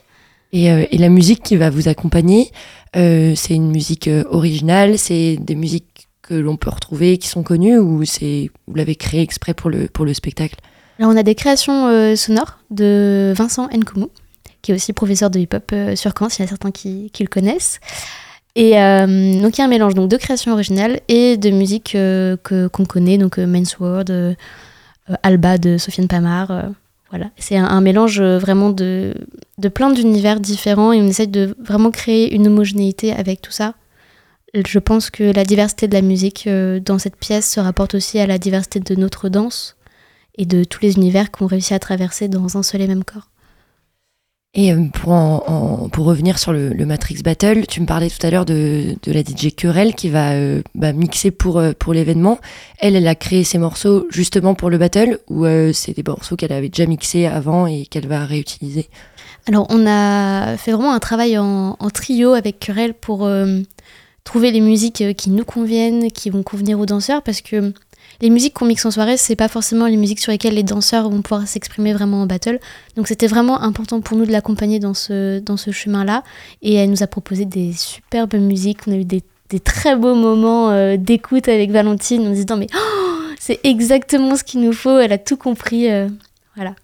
Et, 0.53 0.66
et, 0.66 0.98
la 0.98 1.09
musique 1.09 1.42
qui 1.42 1.57
va 1.57 1.70
vous 1.70 1.88
accompagner, 1.88 2.51
c'est 2.94 3.55
une 3.55 3.70
musique 3.70 4.09
originale, 4.31 4.98
c'est 4.98 5.37
des 5.37 5.55
musiques 5.55 6.09
que 6.22 6.35
l'on 6.35 6.57
peut 6.57 6.70
retrouver, 6.70 7.18
qui 7.18 7.29
sont 7.29 7.42
connues, 7.42 7.79
ou 7.79 8.05
c'est 8.05 8.51
vous 8.66 8.75
l'avez 8.75 8.94
créé 8.94 9.20
exprès 9.20 9.55
pour 9.55 9.70
le, 9.70 9.88
pour 9.88 10.05
le 10.05 10.14
spectacle? 10.14 10.57
On 10.98 11.16
a 11.16 11.22
des 11.22 11.35
créations 11.35 11.88
euh, 11.88 12.16
sonores 12.16 12.59
de 12.70 13.33
Vincent 13.37 13.68
Nkoumou, 13.68 14.11
qui 14.62 14.72
est 14.72 14.75
aussi 14.75 14.92
professeur 14.92 15.31
de 15.31 15.40
hip-hop 15.40 15.70
euh, 15.72 15.96
sur 15.96 16.12
Caen, 16.16 16.29
il 16.29 16.38
y 16.38 16.42
en 16.42 16.44
a 16.46 16.48
certains 16.48 16.70
qui, 16.70 17.11
le 17.18 17.27
connaissent. 17.27 17.81
Et 18.54 18.78
euh, 18.78 19.40
donc 19.40 19.56
il 19.56 19.60
y 19.60 19.62
a 19.62 19.64
un 19.64 19.68
mélange 19.68 19.94
donc, 19.94 20.10
de 20.10 20.16
créations 20.16 20.52
originales 20.52 21.00
et 21.08 21.36
de 21.36 21.50
musique 21.50 21.92
que, 21.92 22.68
qu'on 22.72 22.84
connaît, 22.84 23.18
donc 23.18 23.38
Men's 23.38 23.78
World, 23.78 24.36
Alba 25.22 25.58
de 25.58 25.78
Sofiane 25.78 26.08
Pamar. 26.08 26.70
voilà. 27.10 27.30
C'est 27.38 27.56
un, 27.56 27.80
mélange 27.80 28.20
vraiment 28.20 28.70
de, 28.70 29.14
de 29.58 29.68
plein 29.68 29.90
d'univers 29.90 30.38
différents 30.38 30.92
et 30.92 31.00
on 31.00 31.06
essaie 31.06 31.26
de 31.26 31.56
vraiment 31.58 31.90
créer 31.90 32.34
une 32.34 32.46
homogénéité 32.46 33.12
avec 33.12 33.40
tout 33.40 33.52
ça. 33.52 33.74
Je 34.54 34.78
pense 34.78 35.08
que 35.08 35.24
la 35.24 35.44
diversité 35.44 35.88
de 35.88 35.94
la 35.94 36.02
musique 36.02 36.46
dans 36.46 36.98
cette 36.98 37.16
pièce 37.16 37.50
se 37.50 37.58
rapporte 37.58 37.94
aussi 37.94 38.18
à 38.18 38.26
la 38.26 38.36
diversité 38.36 38.80
de 38.80 38.94
notre 39.00 39.30
danse 39.30 39.76
et 40.36 40.44
de 40.44 40.64
tous 40.64 40.82
les 40.82 40.96
univers 40.96 41.30
qu'on 41.30 41.46
réussit 41.46 41.72
à 41.72 41.78
traverser 41.78 42.28
dans 42.28 42.56
un 42.56 42.62
seul 42.62 42.82
et 42.82 42.86
même 42.86 43.04
corps. 43.04 43.32
Et 44.54 44.70
euh, 44.70 44.84
pour, 44.92 45.90
pour 45.92 46.04
revenir 46.04 46.38
sur 46.38 46.52
le, 46.52 46.74
Matrix 46.84 47.22
Battle, 47.24 47.66
tu 47.66 47.80
me 47.80 47.86
parlais 47.86 48.10
tout 48.10 48.24
à 48.26 48.30
l'heure 48.30 48.44
de, 48.44 48.96
de, 49.02 49.12
la 49.12 49.20
DJ 49.20 49.54
Querelle 49.56 49.94
qui 49.94 50.10
va 50.10 50.32
euh, 50.32 50.60
bah, 50.74 50.92
mixer 50.92 51.30
pour, 51.30 51.58
euh, 51.58 51.72
pour 51.78 51.94
l'événement. 51.94 52.38
Elle, 52.78 52.94
elle 52.94 53.08
a 53.08 53.14
créé 53.14 53.44
ces 53.44 53.56
morceaux 53.56 54.06
justement 54.10 54.54
pour 54.54 54.68
le 54.68 54.76
battle 54.76 55.20
ou 55.30 55.46
c'est 55.72 55.96
des 55.96 56.02
morceaux 56.06 56.36
qu'elle 56.36 56.52
avait 56.52 56.68
déjà 56.68 56.84
mixés 56.84 57.26
avant 57.26 57.66
et 57.66 57.86
qu'elle 57.86 58.06
va 58.06 58.26
réutiliser? 58.26 58.90
Alors, 59.48 59.66
on 59.70 59.86
a 59.86 60.58
fait 60.58 60.72
vraiment 60.72 60.92
un 60.92 61.00
travail 61.00 61.38
en, 61.38 61.76
en 61.78 61.90
trio 61.90 62.34
avec 62.34 62.60
Querelle 62.60 62.92
pour 62.92 63.28
trouver 64.24 64.50
les 64.50 64.60
musiques 64.60 65.16
qui 65.16 65.30
nous 65.30 65.44
conviennent, 65.44 66.10
qui 66.12 66.28
vont 66.28 66.42
convenir 66.42 66.78
aux 66.78 66.86
danseurs 66.86 67.22
parce 67.22 67.40
que 67.40 67.72
les 68.22 68.30
musiques 68.30 68.54
qu'on 68.54 68.66
mixe 68.66 68.87
en 68.87 68.92
soirée, 68.92 69.16
c'est 69.16 69.35
pas 69.35 69.48
forcément 69.48 69.87
les 69.87 69.96
musiques 69.96 70.20
sur 70.20 70.30
lesquelles 70.30 70.54
les 70.54 70.62
danseurs 70.62 71.11
vont 71.11 71.22
pouvoir 71.22 71.46
s'exprimer 71.48 71.92
vraiment 71.92 72.22
en 72.22 72.26
battle. 72.26 72.61
Donc 72.94 73.08
c'était 73.08 73.26
vraiment 73.26 73.61
important 73.61 74.00
pour 74.00 74.16
nous 74.16 74.24
de 74.24 74.30
l'accompagner 74.30 74.78
dans 74.78 74.94
ce, 74.94 75.40
dans 75.40 75.56
ce 75.56 75.72
chemin-là. 75.72 76.22
Et 76.62 76.74
elle 76.74 76.88
nous 76.88 77.02
a 77.02 77.08
proposé 77.08 77.46
des 77.46 77.72
superbes 77.72 78.37
musiques. 78.37 78.78
On 78.87 78.92
a 78.92 78.94
eu 78.94 79.04
des, 79.04 79.22
très 79.64 79.96
beaux 79.96 80.14
moments 80.14 80.70
euh, 80.70 80.96
d'écoute 80.96 81.48
avec 81.48 81.72
Valentine 81.72 82.26
en 82.26 82.30
disant 82.30 82.56
mais 82.56 82.68
oh, 82.74 83.18
c'est 83.38 83.58
exactement 83.64 84.37
ce 84.37 84.44
qu'il 84.44 84.61
nous 84.61 84.72
faut. 84.72 84.98
Elle 85.00 85.12
a 85.12 85.18
tout 85.18 85.37
compris. 85.37 85.90
Euh, 85.90 86.08
voilà. 86.54 86.76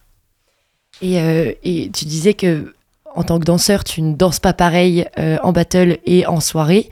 Et, 1.01 1.21
euh, 1.21 1.53
et, 1.63 1.89
tu 1.91 2.05
disais 2.05 2.35
que 2.35 2.75
en 3.15 3.23
tant 3.23 3.39
que 3.39 3.45
danseur, 3.45 3.85
tu 3.85 4.03
ne 4.03 4.15
danses 4.15 4.41
pas 4.41 4.53
pareil 4.53 5.07
en 5.17 5.53
battle 5.53 5.99
et 6.05 6.27
en 6.27 6.41
soirée. 6.41 6.91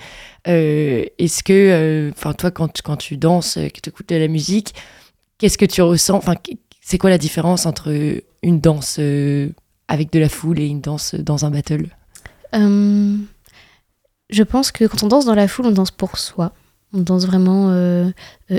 Euh, 0.49 1.05
est-ce 1.19 1.43
que, 1.43 1.53
euh, 1.53 2.11
enfin, 2.13 2.33
toi, 2.33 2.51
quand, 2.51 2.81
quand 2.83 2.97
tu 2.97 3.17
danses, 3.17 3.55
que 3.55 3.81
tu 3.81 3.91
écoutes 3.91 4.09
de 4.09 4.17
la 4.17 4.29
musique, 4.29 4.75
qu'est-ce 5.39 5.59
que 5.59 5.65
tu 5.65 5.83
ressens? 5.83 6.17
Enfin, 6.17 6.35
c'est 6.81 6.99
quoi 6.99 7.11
la 7.11 7.19
différence 7.19 7.67
entre 7.67 7.93
une 8.43 8.61
danse 8.61 8.99
euh, 9.01 9.49
avec 9.89 10.13
de 10.13 10.21
la 10.21 10.29
foule 10.29 10.61
et 10.61 10.67
une 10.67 10.81
danse 10.81 11.15
dans 11.15 11.45
un 11.45 11.51
battle? 11.51 11.89
Je 14.29 14.43
pense 14.43 14.73
que 14.73 14.85
quand 14.85 15.03
on 15.03 15.09
danse 15.09 15.25
dans 15.25 15.35
la 15.35 15.49
foule, 15.49 15.67
on 15.67 15.73
danse 15.73 15.91
pour 15.91 16.17
soi. 16.19 16.53
On 16.93 17.01
danse 17.01 17.27
vraiment 17.27 17.71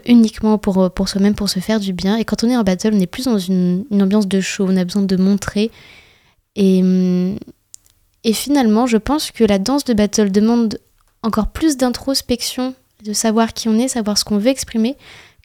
uniquement 0.06 0.58
pour, 0.58 0.92
pour 0.92 1.10
soi-même, 1.10 1.34
pour 1.34 1.50
se 1.50 1.60
faire 1.60 1.80
du 1.80 1.94
bien. 1.94 2.18
Et 2.18 2.26
quand 2.26 2.44
on 2.44 2.50
est 2.50 2.58
en 2.58 2.64
battle, 2.64 2.92
on 2.94 3.00
est 3.00 3.08
plus 3.08 3.26
dans 3.26 3.40
une, 3.40 3.86
une 3.90 4.04
ambiance 4.04 4.28
de 4.28 4.40
show. 4.40 4.68
On 4.70 4.78
a 4.78 4.84
besoin 4.84 5.02
de 5.02 5.16
montrer. 5.16 5.72
Et, 6.56 6.84
et 8.24 8.34
finalement, 8.34 8.86
je 8.86 8.98
pense 8.98 9.32
que 9.32 9.44
la 9.44 9.58
danse 9.58 9.84
de 9.86 9.94
battle 9.94 10.32
demande 10.32 10.78
encore 11.28 11.52
plus 11.52 11.78
d'introspection, 11.78 12.74
de 13.04 13.14
savoir 13.14 13.54
qui 13.54 13.68
on 13.70 13.78
est, 13.78 13.90
savoir 13.90 14.18
ce 14.18 14.26
qu'on 14.26 14.38
veut 14.38 14.48
exprimer, 14.48 14.96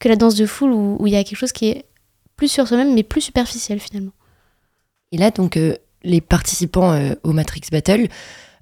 que 0.00 0.08
la 0.08 0.16
danse 0.16 0.36
de 0.36 0.46
foule 0.46 0.72
où, 0.72 1.06
il 1.06 1.12
y 1.12 1.16
a 1.16 1.24
quelque 1.24 1.38
chose 1.38 1.52
qui 1.52 1.68
est 1.68 1.84
plus 2.36 2.48
sur 2.48 2.66
soi-même, 2.66 2.94
mais 2.94 3.02
plus 3.02 3.20
superficiel 3.20 3.78
finalement. 3.80 4.12
Et 5.10 5.18
là, 5.18 5.30
donc, 5.30 5.56
euh, 5.56 5.76
les 6.02 6.20
participants 6.20 6.92
euh, 6.92 7.14
au 7.24 7.32
Matrix 7.32 7.62
Battle, 7.70 8.08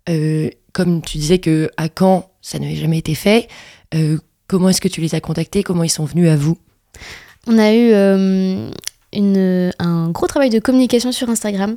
euh, 0.09 0.51
comme 0.73 1.03
tu 1.03 1.19
disais 1.19 1.39
que 1.39 1.71
à 1.77 1.89
Caen, 1.97 2.31
ça 2.41 2.59
n'avait 2.59 2.75
jamais 2.75 2.99
été 2.99 3.15
fait, 3.15 3.49
comment 4.47 4.69
est-ce 4.71 4.81
que 4.81 4.89
tu 4.89 5.01
les 5.01 5.15
as 5.15 5.21
contactés? 5.21 5.63
Comment 5.63 5.85
ils 5.85 5.91
sont 5.91 6.05
venus 6.05 6.29
à 6.31 6.37
vous? 6.37 6.57
On 7.47 7.59
a 7.59 7.75
eu 7.75 7.93
une, 9.13 9.73
un 9.79 10.11
gros 10.11 10.27
travail 10.27 10.49
de 10.49 10.59
communication 10.59 11.13
sur 11.13 11.29
Instagram. 11.29 11.77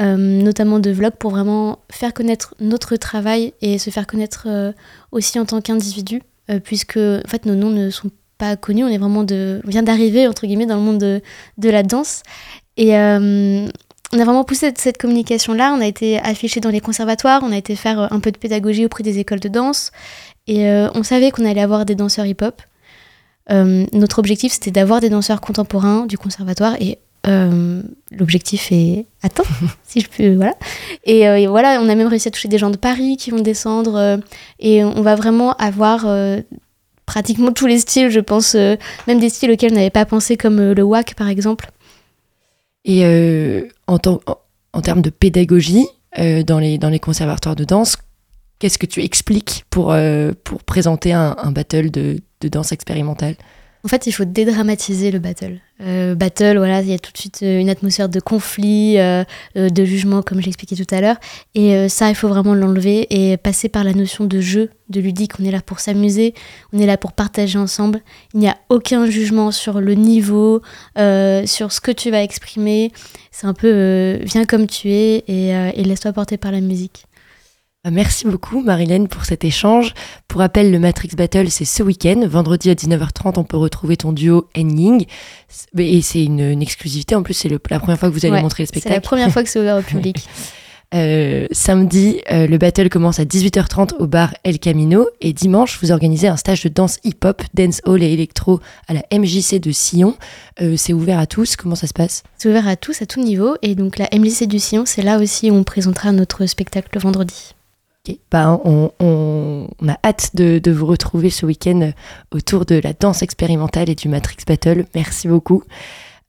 Euh, 0.00 0.16
notamment 0.16 0.80
de 0.80 0.90
vlogs 0.90 1.14
pour 1.14 1.30
vraiment 1.30 1.78
faire 1.88 2.12
connaître 2.12 2.56
notre 2.58 2.96
travail 2.96 3.54
et 3.60 3.78
se 3.78 3.90
faire 3.90 4.08
connaître 4.08 4.46
euh, 4.48 4.72
aussi 5.12 5.38
en 5.38 5.44
tant 5.44 5.60
qu'individu, 5.60 6.20
euh, 6.50 6.58
puisque 6.58 6.96
en 6.96 7.28
fait 7.28 7.46
nos 7.46 7.54
noms 7.54 7.70
ne 7.70 7.90
sont 7.90 8.10
pas 8.36 8.56
connus, 8.56 8.82
on 8.82 8.88
est 8.88 8.98
vraiment 8.98 9.22
de, 9.22 9.60
vient 9.64 9.84
d'arriver 9.84 10.26
entre 10.26 10.46
guillemets 10.46 10.66
dans 10.66 10.74
le 10.74 10.82
monde 10.82 10.98
de, 10.98 11.20
de 11.58 11.70
la 11.70 11.84
danse. 11.84 12.22
Et 12.76 12.96
on 12.96 14.18
a 14.18 14.24
vraiment 14.24 14.42
poussé 14.42 14.72
cette 14.76 14.98
communication-là, 14.98 15.72
on 15.78 15.80
a 15.80 15.86
été 15.86 16.18
affiché 16.18 16.58
dans 16.58 16.70
les 16.70 16.80
conservatoires, 16.80 17.42
on 17.44 17.52
a 17.52 17.56
été 17.56 17.76
faire 17.76 18.12
un 18.12 18.18
peu 18.18 18.32
de 18.32 18.36
pédagogie 18.36 18.84
auprès 18.84 19.04
des 19.04 19.20
écoles 19.20 19.38
de 19.38 19.48
danse. 19.48 19.92
Et 20.48 20.68
on 20.68 21.04
savait 21.04 21.30
qu'on 21.30 21.44
allait 21.44 21.60
avoir 21.60 21.86
des 21.86 21.94
danseurs 21.94 22.26
hip-hop. 22.26 22.60
notre 23.48 24.18
objectif 24.18 24.54
c'était 24.54 24.72
d'avoir 24.72 25.00
des 25.00 25.08
danseurs 25.08 25.40
contemporains 25.40 26.06
du 26.06 26.18
conservatoire 26.18 26.74
et 26.80 26.98
euh, 27.26 27.82
l'objectif 28.10 28.70
est 28.70 29.06
atteint, 29.22 29.44
si 29.82 30.00
je 30.00 30.08
peux, 30.08 30.34
voilà. 30.34 30.54
Euh, 31.08 31.36
et, 31.36 31.46
voilà, 31.46 31.80
on 31.80 31.88
a 31.88 31.94
même 31.94 32.06
réussi 32.06 32.28
à 32.28 32.30
toucher 32.30 32.48
des 32.48 32.58
gens 32.58 32.70
de 32.70 32.76
Paris 32.76 33.16
qui 33.16 33.30
vont 33.30 33.40
descendre, 33.40 33.96
euh, 33.96 34.16
et 34.58 34.84
on 34.84 35.02
va 35.02 35.14
vraiment 35.14 35.54
avoir 35.54 36.06
pratiquement 37.06 37.52
tous 37.52 37.66
les 37.66 37.78
styles, 37.78 38.10
je 38.10 38.20
pense, 38.20 38.54
même 38.54 39.20
des 39.20 39.28
styles 39.28 39.50
auxquels 39.50 39.72
on 39.72 39.76
n'avait 39.76 39.90
pas 39.90 40.04
pensé, 40.04 40.36
comme 40.36 40.72
le 40.72 40.82
WAC 40.82 41.14
par 41.14 41.28
exemple. 41.28 41.70
Et 42.84 43.04
en, 43.86 43.98
termes 43.98 45.02
de 45.02 45.10
pédagogie, 45.10 45.86
dans, 46.16 46.58
les, 46.58 46.98
conservatoires 47.00 47.56
de 47.56 47.64
danse, 47.64 47.96
qu'est-ce 48.58 48.78
que 48.78 48.86
tu 48.86 49.02
expliques 49.02 49.64
pour, 49.70 49.94
présenter 50.66 51.12
un, 51.12 51.52
battle 51.52 51.90
de 51.90 52.20
danse 52.42 52.72
expérimentale? 52.72 53.36
En 53.84 53.88
fait, 53.88 54.06
il 54.06 54.12
faut 54.12 54.24
dédramatiser 54.24 55.10
le 55.10 55.18
battle. 55.18 55.58
Euh, 55.82 56.14
battle, 56.14 56.56
voilà, 56.56 56.80
il 56.80 56.88
y 56.88 56.94
a 56.94 56.98
tout 56.98 57.12
de 57.12 57.18
suite 57.18 57.40
euh, 57.42 57.60
une 57.60 57.68
atmosphère 57.68 58.08
de 58.08 58.18
conflit, 58.18 58.98
euh, 58.98 59.24
de 59.54 59.84
jugement, 59.84 60.22
comme 60.22 60.40
je 60.40 60.46
l'expliquais 60.46 60.74
tout 60.74 60.94
à 60.94 61.02
l'heure. 61.02 61.16
Et 61.54 61.88
ça, 61.90 62.08
il 62.08 62.14
faut 62.14 62.28
vraiment 62.28 62.54
l'enlever 62.54 63.06
et 63.10 63.36
passer 63.36 63.68
par 63.68 63.84
la 63.84 63.92
notion 63.92 64.24
de 64.24 64.40
jeu, 64.40 64.70
de 64.88 65.00
ludique. 65.00 65.32
On 65.38 65.44
est 65.44 65.50
là 65.50 65.60
pour 65.60 65.80
s'amuser, 65.80 66.32
on 66.72 66.78
est 66.78 66.86
là 66.86 66.96
pour 66.96 67.12
partager 67.12 67.58
ensemble. 67.58 68.00
Il 68.32 68.40
n'y 68.40 68.48
a 68.48 68.56
aucun 68.70 69.04
jugement 69.06 69.50
sur 69.50 69.80
le 69.80 69.94
niveau, 69.94 70.62
sur 70.96 71.72
ce 71.72 71.80
que 71.80 71.90
tu 71.90 72.10
vas 72.10 72.22
exprimer. 72.22 72.90
C'est 73.30 73.46
un 73.46 73.54
peu 73.54 74.18
viens 74.22 74.46
comme 74.46 74.66
tu 74.66 74.90
es 74.90 75.24
et 75.28 75.84
laisse-toi 75.84 76.12
porter 76.12 76.38
par 76.38 76.52
la 76.52 76.60
musique. 76.60 77.04
Bah, 77.84 77.90
merci 77.90 78.26
beaucoup 78.26 78.62
Marilène 78.62 79.08
pour 79.08 79.26
cet 79.26 79.44
échange. 79.44 79.92
Pour 80.26 80.40
rappel, 80.40 80.70
le 80.70 80.78
Matrix 80.78 81.10
Battle, 81.16 81.50
c'est 81.50 81.66
ce 81.66 81.82
week-end. 81.82 82.26
Vendredi 82.26 82.70
à 82.70 82.74
19h30, 82.74 83.34
on 83.36 83.44
peut 83.44 83.58
retrouver 83.58 83.98
ton 83.98 84.12
duo 84.12 84.48
Ying. 84.56 85.04
Et 85.76 86.00
c'est 86.00 86.24
une, 86.24 86.62
exclusivité. 86.62 87.14
En 87.14 87.22
plus, 87.22 87.34
c'est 87.34 87.50
la 87.50 87.58
première 87.78 87.98
fois 87.98 88.08
que 88.08 88.14
vous 88.14 88.24
allez 88.24 88.40
montrer 88.40 88.62
le 88.62 88.68
spectacle. 88.68 88.88
C'est 88.88 88.94
la 88.94 89.02
première 89.02 89.30
fois 89.30 89.42
que 89.42 89.50
c'est 89.50 89.60
ouvert 89.60 89.76
au 89.76 89.82
public. 89.86 90.26
Euh, 90.94 91.46
samedi, 91.50 92.20
euh, 92.30 92.46
le 92.46 92.56
battle 92.56 92.88
commence 92.88 93.18
à 93.18 93.24
18h30 93.24 93.96
au 93.98 94.06
bar 94.06 94.32
El 94.44 94.60
Camino 94.60 95.08
et 95.20 95.32
dimanche, 95.32 95.80
vous 95.82 95.90
organisez 95.90 96.28
un 96.28 96.36
stage 96.36 96.62
de 96.62 96.68
danse 96.68 97.00
hip-hop, 97.02 97.42
dance 97.52 97.80
hall 97.84 98.02
et 98.02 98.12
électro 98.12 98.60
à 98.86 98.94
la 98.94 99.02
MJC 99.12 99.58
de 99.58 99.72
Sillon. 99.72 100.14
Euh, 100.60 100.76
c'est 100.76 100.92
ouvert 100.92 101.18
à 101.18 101.26
tous, 101.26 101.56
comment 101.56 101.74
ça 101.74 101.88
se 101.88 101.94
passe? 101.94 102.22
C'est 102.38 102.48
ouvert 102.48 102.68
à 102.68 102.76
tous, 102.76 103.02
à 103.02 103.06
tout 103.06 103.20
niveau. 103.20 103.56
Et 103.62 103.74
donc 103.74 103.98
la 103.98 104.08
MJC 104.16 104.46
du 104.46 104.60
Sillon, 104.60 104.84
c'est 104.86 105.02
là 105.02 105.18
aussi 105.18 105.50
où 105.50 105.54
on 105.54 105.64
présentera 105.64 106.12
notre 106.12 106.46
spectacle 106.46 106.90
le 106.94 107.00
vendredi. 107.00 107.54
Ok, 108.06 108.16
bah, 108.30 108.60
on, 108.64 108.90
on- 109.00 109.68
on 109.80 109.88
a 109.88 109.96
hâte 110.04 110.32
de, 110.34 110.70
vous 110.70 110.84
retrouver 110.86 111.30
ce 111.30 111.46
week-end 111.46 111.92
autour 112.32 112.66
de 112.66 112.74
la 112.82 112.92
danse 112.92 113.22
expérimentale 113.22 113.88
et 113.88 113.94
du 113.94 114.08
Matrix 114.08 114.36
Battle. 114.46 114.84
Merci 114.94 115.26
beaucoup. 115.26 115.62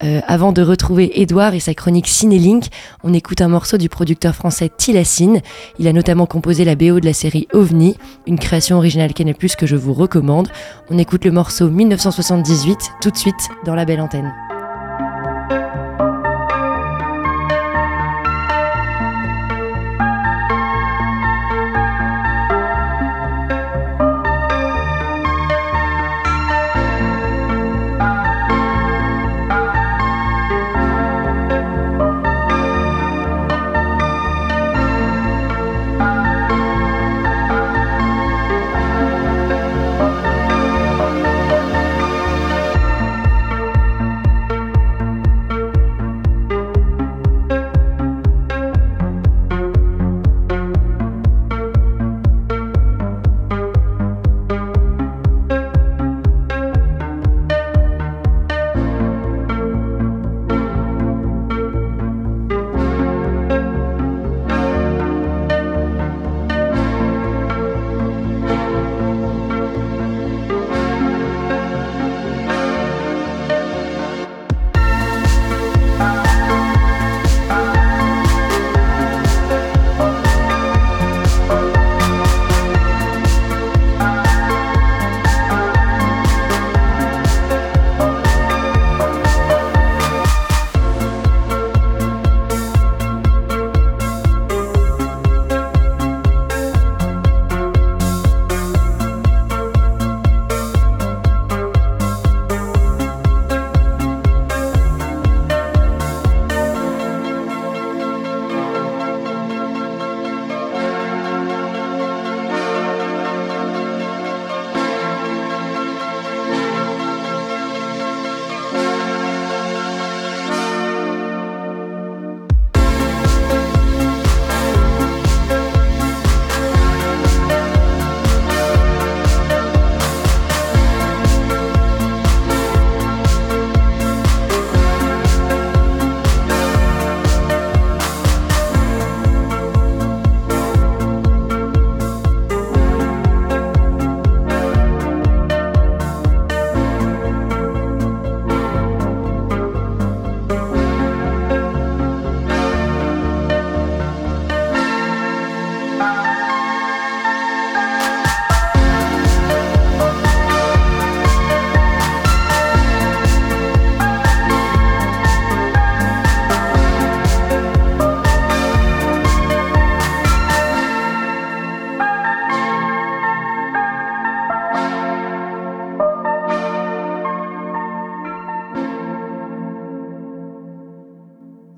Euh, 0.03 0.21
avant 0.27 0.51
de 0.53 0.61
retrouver 0.61 1.21
Edouard 1.21 1.53
et 1.53 1.59
sa 1.59 1.73
chronique 1.73 2.07
Cinélink, 2.07 2.65
on 3.03 3.13
écoute 3.13 3.41
un 3.41 3.47
morceau 3.49 3.77
du 3.77 3.89
producteur 3.89 4.35
français 4.35 4.69
Tilassine. 4.75 5.41
Il 5.79 5.87
a 5.87 5.93
notamment 5.93 6.25
composé 6.25 6.63
la 6.65 6.75
BO 6.75 6.99
de 7.01 7.05
la 7.05 7.13
série 7.13 7.47
OVNI, 7.53 7.97
une 8.27 8.39
création 8.39 8.77
originale 8.77 9.13
Canal+, 9.13 9.35
que 9.35 9.65
je 9.65 9.75
vous 9.75 9.93
recommande. 9.93 10.47
On 10.89 10.97
écoute 10.97 11.25
le 11.25 11.31
morceau 11.31 11.69
1978 11.69 12.77
tout 13.01 13.11
de 13.11 13.17
suite 13.17 13.49
dans 13.65 13.75
la 13.75 13.83
belle 13.85 14.01
antenne. 14.01 14.33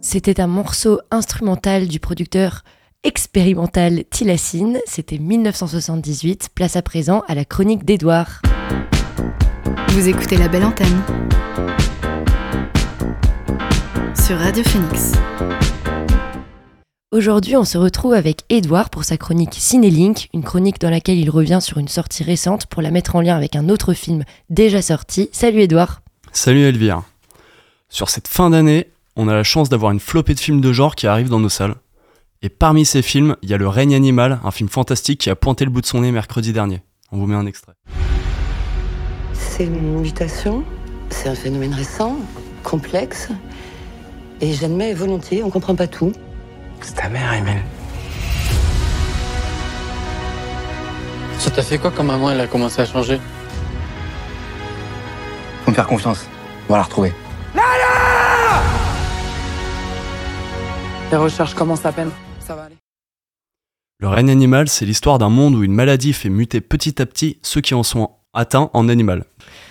C'était 0.09 0.39
un 0.39 0.47
morceau 0.47 1.01
instrumental 1.11 1.89
du 1.89 1.99
producteur 1.99 2.63
expérimental 3.03 4.05
Tilassine. 4.09 4.79
C'était 4.85 5.17
1978. 5.17 6.47
Place 6.55 6.77
à 6.77 6.81
présent 6.81 7.25
à 7.27 7.35
la 7.35 7.43
chronique 7.43 7.83
d'Edouard. 7.83 8.41
Vous 9.89 10.07
écoutez 10.07 10.37
la 10.37 10.47
belle 10.47 10.63
antenne 10.63 11.03
sur 14.15 14.37
Radio 14.37 14.63
Phoenix. 14.63 15.11
Aujourd'hui, 17.11 17.57
on 17.57 17.65
se 17.65 17.77
retrouve 17.77 18.13
avec 18.13 18.43
Edouard 18.47 18.89
pour 18.89 19.03
sa 19.03 19.17
chronique 19.17 19.55
Cinélink, 19.55 20.29
une 20.33 20.45
chronique 20.45 20.79
dans 20.79 20.89
laquelle 20.89 21.17
il 21.17 21.29
revient 21.29 21.59
sur 21.61 21.79
une 21.79 21.89
sortie 21.89 22.23
récente 22.23 22.67
pour 22.67 22.81
la 22.81 22.91
mettre 22.91 23.17
en 23.17 23.21
lien 23.21 23.35
avec 23.35 23.57
un 23.57 23.67
autre 23.67 23.93
film 23.93 24.23
déjà 24.49 24.81
sorti. 24.81 25.27
Salut 25.33 25.59
Edouard. 25.59 26.01
Salut 26.31 26.61
Elvire. 26.61 27.03
Sur 27.89 28.09
cette 28.09 28.29
fin 28.29 28.49
d'année, 28.49 28.87
on 29.17 29.27
a 29.27 29.33
la 29.33 29.43
chance 29.43 29.67
d'avoir 29.67 29.91
une 29.91 29.99
flopée 29.99 30.35
de 30.35 30.39
films 30.39 30.61
de 30.61 30.71
genre 30.71 30.95
qui 30.95 31.07
arrivent 31.07 31.29
dans 31.29 31.39
nos 31.39 31.49
salles. 31.49 31.75
Et 32.43 32.49
parmi 32.49 32.85
ces 32.85 33.01
films, 33.01 33.35
il 33.41 33.49
y 33.49 33.53
a 33.55 33.57
Le 33.57 33.67
règne 33.67 33.95
animal, 33.95 34.39
un 34.43 34.51
film 34.51 34.69
fantastique 34.69 35.21
qui 35.21 35.31
a 35.31 35.35
pointé 35.35 35.65
le 35.65 35.71
bout 35.71 35.81
de 35.81 35.87
son 35.87 36.01
nez 36.01 36.11
mercredi 36.11 36.53
dernier. 36.53 36.83
On 37.11 37.17
vous 37.17 37.25
met 37.25 37.35
un 37.35 37.47
extrait. 37.47 37.73
C'est 39.33 39.65
une 39.65 40.01
mutation, 40.01 40.63
c'est 41.09 41.29
un 41.29 41.35
phénomène 41.35 41.73
récent, 41.73 42.15
complexe, 42.63 43.29
et 44.39 44.53
j'admets 44.53 44.93
volontiers, 44.93 45.41
on 45.41 45.49
comprend 45.49 45.73
pas 45.73 45.87
tout. 45.87 46.11
C'est 46.81 46.93
ta 46.93 47.09
mère, 47.09 47.33
Emile. 47.33 47.63
Ça 51.39 51.49
t'a 51.49 51.63
fait 51.63 51.79
quoi 51.79 51.89
quand 51.89 52.03
maman 52.03 52.29
elle 52.29 52.41
a 52.41 52.47
commencé 52.47 52.81
à 52.81 52.85
changer? 52.85 53.19
Faut 55.65 55.71
me 55.71 55.75
faire 55.75 55.87
confiance. 55.87 56.27
On 56.69 56.73
va 56.73 56.77
la 56.77 56.83
retrouver. 56.83 57.13
Les 61.09 61.17
recherches 61.17 61.53
commencent 61.53 61.85
à 61.85 61.93
peine. 61.93 62.11
Ça 62.39 62.53
va 62.53 62.63
aller. 62.63 62.75
Le 63.99 64.09
règne 64.09 64.29
animal, 64.29 64.67
c'est 64.67 64.85
l'histoire 64.85 65.19
d'un 65.19 65.29
monde 65.29 65.55
où 65.55 65.63
une 65.63 65.73
maladie 65.73 66.11
fait 66.11 66.27
muter 66.27 66.59
petit 66.59 67.01
à 67.01 67.05
petit 67.05 67.37
ceux 67.41 67.61
qui 67.61 67.73
en 67.73 67.83
sont 67.83 68.11
atteints 68.33 68.69
en 68.73 68.89
animal. 68.89 69.23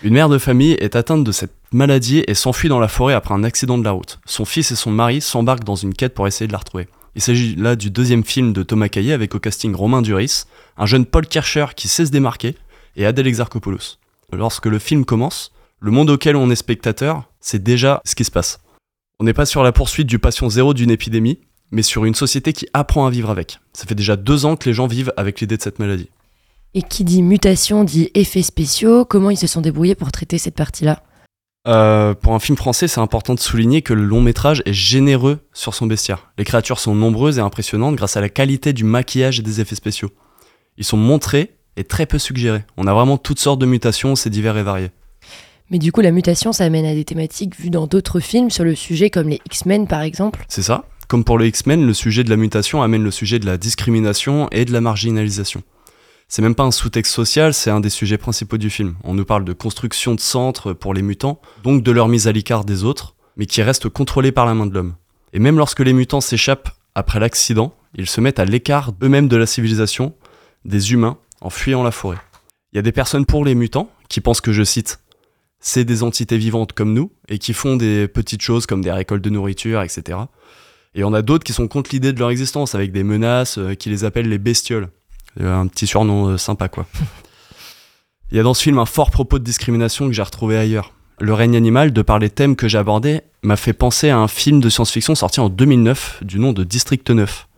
Une 0.02 0.14
mère 0.14 0.30
de 0.30 0.38
famille 0.38 0.72
est 0.80 0.96
atteinte 0.96 1.24
de 1.24 1.32
cette 1.32 1.52
maladie 1.72 2.24
et 2.26 2.34
s'enfuit 2.34 2.70
dans 2.70 2.80
la 2.80 2.88
forêt 2.88 3.12
après 3.12 3.34
un 3.34 3.44
accident 3.44 3.76
de 3.76 3.84
la 3.84 3.90
route. 3.90 4.18
Son 4.24 4.46
fils 4.46 4.72
et 4.72 4.76
son 4.76 4.90
mari 4.90 5.20
s'embarquent 5.20 5.64
dans 5.64 5.76
une 5.76 5.92
quête 5.92 6.14
pour 6.14 6.26
essayer 6.26 6.46
de 6.46 6.52
la 6.52 6.58
retrouver. 6.58 6.88
Il 7.14 7.20
s'agit 7.20 7.54
là 7.54 7.76
du 7.76 7.90
deuxième 7.90 8.24
film 8.24 8.54
de 8.54 8.62
Thomas 8.62 8.88
Caillet 8.88 9.12
avec 9.12 9.34
au 9.34 9.38
casting 9.38 9.74
Romain 9.74 10.00
Duris, 10.00 10.44
un 10.78 10.86
jeune 10.86 11.04
Paul 11.04 11.26
Kircher 11.26 11.66
qui 11.76 11.88
sait 11.88 12.06
se 12.06 12.10
démarquer 12.10 12.56
et 12.96 13.04
Adèle 13.04 13.26
Exarchopoulos. 13.26 13.98
Lorsque 14.32 14.66
le 14.66 14.78
film 14.78 15.04
commence, 15.04 15.52
le 15.80 15.90
monde 15.90 16.08
auquel 16.08 16.34
on 16.34 16.48
est 16.48 16.56
spectateur, 16.56 17.24
c'est 17.40 17.62
déjà 17.62 18.00
ce 18.06 18.14
qui 18.14 18.24
se 18.24 18.30
passe. 18.30 18.58
On 19.18 19.24
n'est 19.24 19.32
pas 19.32 19.46
sur 19.46 19.62
la 19.62 19.72
poursuite 19.72 20.06
du 20.06 20.18
patient 20.18 20.50
zéro 20.50 20.74
d'une 20.74 20.90
épidémie, 20.90 21.38
mais 21.70 21.80
sur 21.80 22.04
une 22.04 22.14
société 22.14 22.52
qui 22.52 22.68
apprend 22.74 23.06
à 23.06 23.10
vivre 23.10 23.30
avec. 23.30 23.60
Ça 23.72 23.86
fait 23.86 23.94
déjà 23.94 24.14
deux 24.14 24.44
ans 24.44 24.56
que 24.56 24.68
les 24.68 24.74
gens 24.74 24.86
vivent 24.86 25.12
avec 25.16 25.40
l'idée 25.40 25.56
de 25.56 25.62
cette 25.62 25.78
maladie. 25.78 26.10
Et 26.74 26.82
qui 26.82 27.02
dit 27.02 27.22
mutation 27.22 27.82
dit 27.82 28.10
effets 28.12 28.42
spéciaux. 28.42 29.06
Comment 29.06 29.30
ils 29.30 29.38
se 29.38 29.46
sont 29.46 29.62
débrouillés 29.62 29.94
pour 29.94 30.12
traiter 30.12 30.36
cette 30.36 30.54
partie-là 30.54 31.02
Euh, 31.66 32.12
pour 32.12 32.34
un 32.34 32.38
film 32.38 32.58
français, 32.58 32.88
c'est 32.88 33.00
important 33.00 33.34
de 33.34 33.40
souligner 33.40 33.80
que 33.80 33.94
le 33.94 34.04
long 34.04 34.20
métrage 34.20 34.62
est 34.66 34.74
généreux 34.74 35.38
sur 35.54 35.74
son 35.74 35.86
bestiaire. 35.86 36.30
Les 36.36 36.44
créatures 36.44 36.78
sont 36.78 36.94
nombreuses 36.94 37.38
et 37.38 37.40
impressionnantes 37.40 37.96
grâce 37.96 38.18
à 38.18 38.20
la 38.20 38.28
qualité 38.28 38.74
du 38.74 38.84
maquillage 38.84 39.40
et 39.40 39.42
des 39.42 39.62
effets 39.62 39.76
spéciaux. 39.76 40.10
Ils 40.76 40.84
sont 40.84 40.98
montrés 40.98 41.56
et 41.76 41.84
très 41.84 42.04
peu 42.04 42.18
suggérés. 42.18 42.64
On 42.76 42.86
a 42.86 42.92
vraiment 42.92 43.16
toutes 43.16 43.40
sortes 43.40 43.60
de 43.60 43.66
mutations, 43.66 44.14
c'est 44.14 44.30
divers 44.30 44.58
et 44.58 44.62
varié. 44.62 44.90
Mais 45.70 45.78
du 45.78 45.90
coup, 45.90 46.00
la 46.00 46.12
mutation, 46.12 46.52
ça 46.52 46.64
amène 46.64 46.84
à 46.84 46.94
des 46.94 47.04
thématiques 47.04 47.58
vues 47.58 47.70
dans 47.70 47.86
d'autres 47.86 48.20
films 48.20 48.50
sur 48.50 48.62
le 48.62 48.74
sujet, 48.74 49.10
comme 49.10 49.28
les 49.28 49.40
X-Men 49.46 49.88
par 49.88 50.02
exemple. 50.02 50.44
C'est 50.48 50.62
ça 50.62 50.84
Comme 51.08 51.24
pour 51.24 51.38
le 51.38 51.46
X-Men, 51.46 51.84
le 51.84 51.94
sujet 51.94 52.22
de 52.22 52.30
la 52.30 52.36
mutation 52.36 52.82
amène 52.82 53.02
le 53.02 53.10
sujet 53.10 53.38
de 53.40 53.46
la 53.46 53.56
discrimination 53.56 54.48
et 54.52 54.64
de 54.64 54.72
la 54.72 54.80
marginalisation. 54.80 55.62
C'est 56.28 56.42
même 56.42 56.54
pas 56.54 56.64
un 56.64 56.70
sous-texte 56.70 57.12
social, 57.12 57.52
c'est 57.52 57.70
un 57.70 57.80
des 57.80 57.90
sujets 57.90 58.18
principaux 58.18 58.58
du 58.58 58.70
film. 58.70 58.96
On 59.04 59.14
nous 59.14 59.24
parle 59.24 59.44
de 59.44 59.52
construction 59.52 60.14
de 60.14 60.20
centres 60.20 60.72
pour 60.72 60.94
les 60.94 61.02
mutants, 61.02 61.40
donc 61.62 61.82
de 61.82 61.92
leur 61.92 62.08
mise 62.08 62.28
à 62.28 62.32
l'écart 62.32 62.64
des 62.64 62.84
autres, 62.84 63.14
mais 63.36 63.46
qui 63.46 63.62
restent 63.62 63.88
contrôlés 63.88 64.32
par 64.32 64.46
la 64.46 64.54
main 64.54 64.66
de 64.66 64.74
l'homme. 64.74 64.94
Et 65.32 65.38
même 65.38 65.58
lorsque 65.58 65.80
les 65.80 65.92
mutants 65.92 66.20
s'échappent 66.20 66.70
après 66.94 67.20
l'accident, 67.20 67.74
ils 67.94 68.08
se 68.08 68.20
mettent 68.20 68.38
à 68.38 68.44
l'écart 68.44 68.92
eux-mêmes 69.02 69.28
de 69.28 69.36
la 69.36 69.46
civilisation, 69.46 70.14
des 70.64 70.92
humains, 70.92 71.18
en 71.40 71.50
fuyant 71.50 71.82
la 71.82 71.90
forêt. 71.90 72.18
Il 72.72 72.76
y 72.76 72.78
a 72.78 72.82
des 72.82 72.92
personnes 72.92 73.26
pour 73.26 73.44
les 73.44 73.54
mutants 73.54 73.90
qui 74.08 74.20
pensent 74.20 74.40
que, 74.40 74.52
je 74.52 74.64
cite, 74.64 74.98
c'est 75.66 75.84
des 75.84 76.04
entités 76.04 76.38
vivantes 76.38 76.72
comme 76.72 76.92
nous 76.92 77.10
et 77.28 77.38
qui 77.38 77.52
font 77.52 77.74
des 77.74 78.06
petites 78.06 78.40
choses 78.40 78.66
comme 78.66 78.82
des 78.82 78.92
récoltes 78.92 79.24
de 79.24 79.30
nourriture, 79.30 79.82
etc. 79.82 80.18
Et 80.94 81.02
on 81.02 81.12
a 81.12 81.22
d'autres 81.22 81.42
qui 81.42 81.52
sont 81.52 81.66
contre 81.66 81.90
l'idée 81.92 82.12
de 82.12 82.20
leur 82.20 82.30
existence 82.30 82.76
avec 82.76 82.92
des 82.92 83.02
menaces 83.02 83.58
euh, 83.58 83.74
qui 83.74 83.88
les 83.88 84.04
appellent 84.04 84.28
les 84.28 84.38
bestioles. 84.38 84.90
Euh, 85.40 85.52
un 85.52 85.66
petit 85.66 85.88
surnom 85.88 86.28
euh, 86.28 86.38
sympa 86.38 86.68
quoi. 86.68 86.86
Il 88.30 88.36
y 88.36 88.40
a 88.40 88.44
dans 88.44 88.54
ce 88.54 88.62
film 88.62 88.78
un 88.78 88.86
fort 88.86 89.10
propos 89.10 89.40
de 89.40 89.44
discrimination 89.44 90.06
que 90.06 90.12
j'ai 90.12 90.22
retrouvé 90.22 90.56
ailleurs. 90.56 90.92
Le 91.18 91.34
règne 91.34 91.56
animal, 91.56 91.92
de 91.92 92.02
par 92.02 92.20
les 92.20 92.30
thèmes 92.30 92.54
que 92.54 92.68
j'ai 92.68 92.78
abordés, 92.78 93.22
m'a 93.42 93.56
fait 93.56 93.72
penser 93.72 94.08
à 94.08 94.18
un 94.18 94.28
film 94.28 94.60
de 94.60 94.68
science-fiction 94.68 95.16
sorti 95.16 95.40
en 95.40 95.48
2009 95.48 96.22
du 96.22 96.38
nom 96.38 96.52
de 96.52 96.62
District 96.62 97.10
9. 97.10 97.48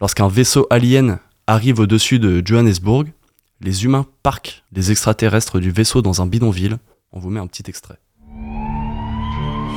Lorsqu'un 0.00 0.28
vaisseau 0.28 0.66
alien 0.70 1.18
arrive 1.46 1.80
au-dessus 1.80 2.18
de 2.18 2.42
Johannesburg, 2.42 3.04
les 3.60 3.84
humains 3.84 4.06
parquent 4.22 4.62
les 4.72 4.90
extraterrestres 4.90 5.58
du 5.58 5.70
vaisseau 5.70 6.00
dans 6.00 6.22
un 6.22 6.26
bidonville. 6.26 6.78
On 7.10 7.20
vous 7.20 7.30
met 7.30 7.40
un 7.40 7.46
petit 7.46 7.62
extrait. 7.68 7.96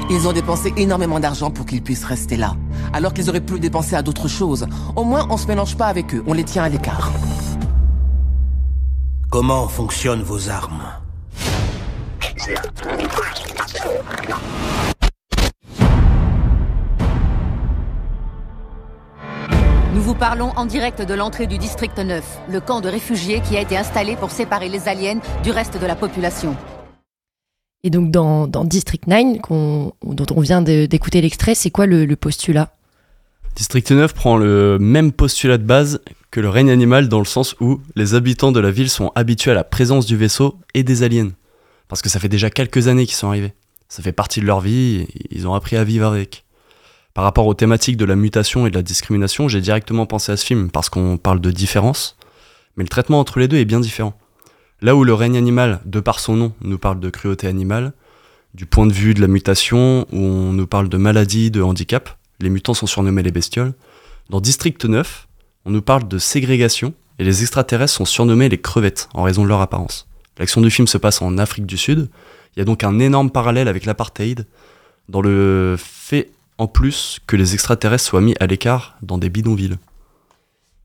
Ils 0.09 0.27
ont 0.27 0.33
dépensé 0.33 0.73
énormément 0.75 1.21
d'argent 1.21 1.49
pour 1.49 1.65
qu'ils 1.65 1.81
puissent 1.81 2.03
rester 2.03 2.35
là, 2.35 2.55
alors 2.91 3.13
qu'ils 3.13 3.29
auraient 3.29 3.39
pu 3.39 3.53
le 3.53 3.59
dépenser 3.59 3.95
à 3.95 4.01
d'autres 4.01 4.27
choses. 4.27 4.67
Au 4.97 5.05
moins, 5.05 5.25
on 5.29 5.37
se 5.37 5.47
mélange 5.47 5.77
pas 5.77 5.87
avec 5.87 6.13
eux, 6.13 6.23
on 6.27 6.33
les 6.33 6.43
tient 6.43 6.63
à 6.63 6.69
l'écart. 6.69 7.09
Comment 9.29 9.69
fonctionnent 9.69 10.23
vos 10.23 10.49
armes? 10.49 10.83
Nous 19.93 20.01
vous 20.01 20.15
parlons 20.15 20.51
en 20.57 20.65
direct 20.65 21.01
de 21.01 21.13
l'entrée 21.13 21.47
du 21.47 21.57
district 21.57 21.97
9, 21.97 22.39
le 22.49 22.59
camp 22.59 22.81
de 22.81 22.89
réfugiés 22.89 23.39
qui 23.39 23.55
a 23.55 23.61
été 23.61 23.77
installé 23.77 24.17
pour 24.17 24.31
séparer 24.31 24.67
les 24.67 24.89
aliens 24.89 25.21
du 25.43 25.51
reste 25.51 25.79
de 25.79 25.85
la 25.85 25.95
population. 25.95 26.57
Et 27.83 27.89
donc 27.89 28.11
dans, 28.11 28.47
District 28.65 29.07
9, 29.07 29.41
qu'on- 29.41 29.93
dont 30.03 30.25
on 30.35 30.41
vient 30.41 30.61
d'écouter 30.61 31.21
l'extrait, 31.21 31.55
c'est 31.55 31.71
quoi 31.71 31.87
le, 31.87 32.15
postulat? 32.15 32.71
District 33.55 33.91
9 33.91 34.13
prend 34.13 34.37
le 34.37 34.77
même 34.79 35.11
postulat 35.11 35.57
de 35.57 35.63
base 35.63 35.99
que 36.29 36.39
le 36.39 36.47
règne 36.49 36.69
animal 36.69 37.09
dans 37.09 37.19
le 37.19 37.25
sens 37.25 37.55
où 37.59 37.81
les 37.95 38.13
habitants 38.13 38.51
de 38.51 38.59
la 38.59 38.71
ville 38.71 38.89
sont 38.89 39.11
habitués 39.15 39.51
à 39.51 39.55
la 39.55 39.63
présence 39.63 40.05
du 40.05 40.15
vaisseau 40.15 40.57
et 40.73 40.83
des 40.83 41.03
aliens. 41.03 41.31
Parce 41.87 42.01
que 42.01 42.07
ça 42.09 42.19
fait 42.19 42.29
déjà 42.29 42.49
quelques 42.49 42.87
années 42.87 43.05
qu'ils 43.05 43.15
sont 43.17 43.27
arrivés. 43.27 43.53
Ça 43.89 44.01
fait 44.01 44.13
partie 44.13 44.39
de 44.39 44.45
leur 44.45 44.61
vie, 44.61 45.07
ils 45.31 45.47
ont 45.47 45.53
appris 45.53 45.75
à 45.75 45.83
vivre 45.83 46.05
avec. 46.07 46.45
Par 47.13 47.25
rapport 47.25 47.45
aux 47.47 47.53
thématiques 47.53 47.97
de 47.97 48.05
la 48.05 48.15
mutation 48.15 48.65
et 48.65 48.69
de 48.69 48.75
la 48.75 48.83
discrimination, 48.83 49.49
j'ai 49.49 49.59
directement 49.59 50.05
pensé 50.05 50.31
à 50.31 50.37
ce 50.37 50.45
film 50.45 50.69
parce 50.71 50.87
qu'on 50.87 51.17
parle 51.17 51.41
de 51.41 51.51
différence, 51.51 52.15
mais 52.77 52.83
le 52.83 52.89
traitement 52.89 53.19
entre 53.19 53.39
les 53.39 53.49
deux 53.49 53.57
est 53.57 53.65
bien 53.65 53.81
différent. 53.81 54.13
Là 54.83 54.95
où 54.95 55.03
le 55.03 55.13
règne 55.13 55.37
animal, 55.37 55.79
de 55.85 55.99
par 55.99 56.19
son 56.19 56.35
nom, 56.35 56.53
nous 56.61 56.79
parle 56.79 56.99
de 56.99 57.09
cruauté 57.11 57.47
animale, 57.47 57.93
du 58.55 58.65
point 58.65 58.87
de 58.87 58.93
vue 58.93 59.13
de 59.13 59.21
la 59.21 59.27
mutation, 59.27 60.07
où 60.11 60.17
on 60.17 60.53
nous 60.53 60.65
parle 60.65 60.89
de 60.89 60.97
maladie, 60.97 61.51
de 61.51 61.61
handicap, 61.61 62.17
les 62.39 62.49
mutants 62.49 62.73
sont 62.73 62.87
surnommés 62.87 63.21
les 63.21 63.31
bestioles. 63.31 63.73
Dans 64.29 64.41
District 64.41 64.83
9, 64.83 65.27
on 65.65 65.71
nous 65.71 65.83
parle 65.83 66.07
de 66.07 66.17
ségrégation, 66.17 66.93
et 67.19 67.23
les 67.23 67.43
extraterrestres 67.43 67.93
sont 67.93 68.05
surnommés 68.05 68.49
les 68.49 68.59
crevettes, 68.59 69.07
en 69.13 69.21
raison 69.21 69.43
de 69.43 69.47
leur 69.47 69.61
apparence. 69.61 70.07
L'action 70.39 70.61
du 70.61 70.71
film 70.71 70.87
se 70.87 70.97
passe 70.97 71.21
en 71.21 71.37
Afrique 71.37 71.67
du 71.67 71.77
Sud, 71.77 72.09
il 72.55 72.59
y 72.59 72.61
a 72.61 72.65
donc 72.65 72.83
un 72.83 72.97
énorme 72.97 73.29
parallèle 73.29 73.67
avec 73.67 73.85
l'apartheid, 73.85 74.47
dans 75.09 75.21
le 75.21 75.75
fait 75.77 76.31
en 76.57 76.67
plus 76.67 77.19
que 77.27 77.35
les 77.35 77.53
extraterrestres 77.53 78.05
soient 78.05 78.21
mis 78.21 78.33
à 78.39 78.47
l'écart 78.47 78.97
dans 79.03 79.19
des 79.19 79.29
bidonvilles. 79.29 79.77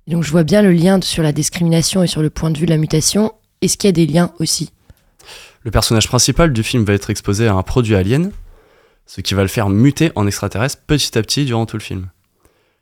Donc 0.07 0.23
je 0.23 0.31
vois 0.31 0.45
bien 0.45 0.63
le 0.63 0.73
lien 0.73 1.01
sur 1.01 1.23
la 1.23 1.33
discrimination 1.33 2.03
et 2.03 2.07
sur 2.07 2.23
le 2.23 2.31
point 2.31 2.51
de 2.51 2.59
vue 2.59 2.67
de 2.67 2.71
la 2.71 2.77
mutation. 2.77 3.33
Est-ce 3.63 3.77
qu'il 3.77 3.89
y 3.89 3.91
a 3.91 3.93
des 3.93 4.07
liens 4.07 4.33
aussi? 4.39 4.71
Le 5.63 5.71
personnage 5.71 6.09
principal 6.09 6.53
du 6.53 6.63
film 6.63 6.85
va 6.85 6.95
être 6.95 7.11
exposé 7.11 7.49
à 7.49 7.55
un 7.55 7.63
produit 7.63 7.97
alien, 7.97 8.31
ce 9.07 9.21
qui 9.21 9.35
va 9.35 9.43
le 9.43 9.49
faire 9.49 9.69
muter 9.69 10.13
en 10.15 10.27
extraterrestre 10.27 10.83
petit 10.87 11.17
à 11.19 11.23
petit 11.23 11.45
durant 11.45 11.67
tout 11.67 11.77
le 11.77 11.83
film. 11.83 12.09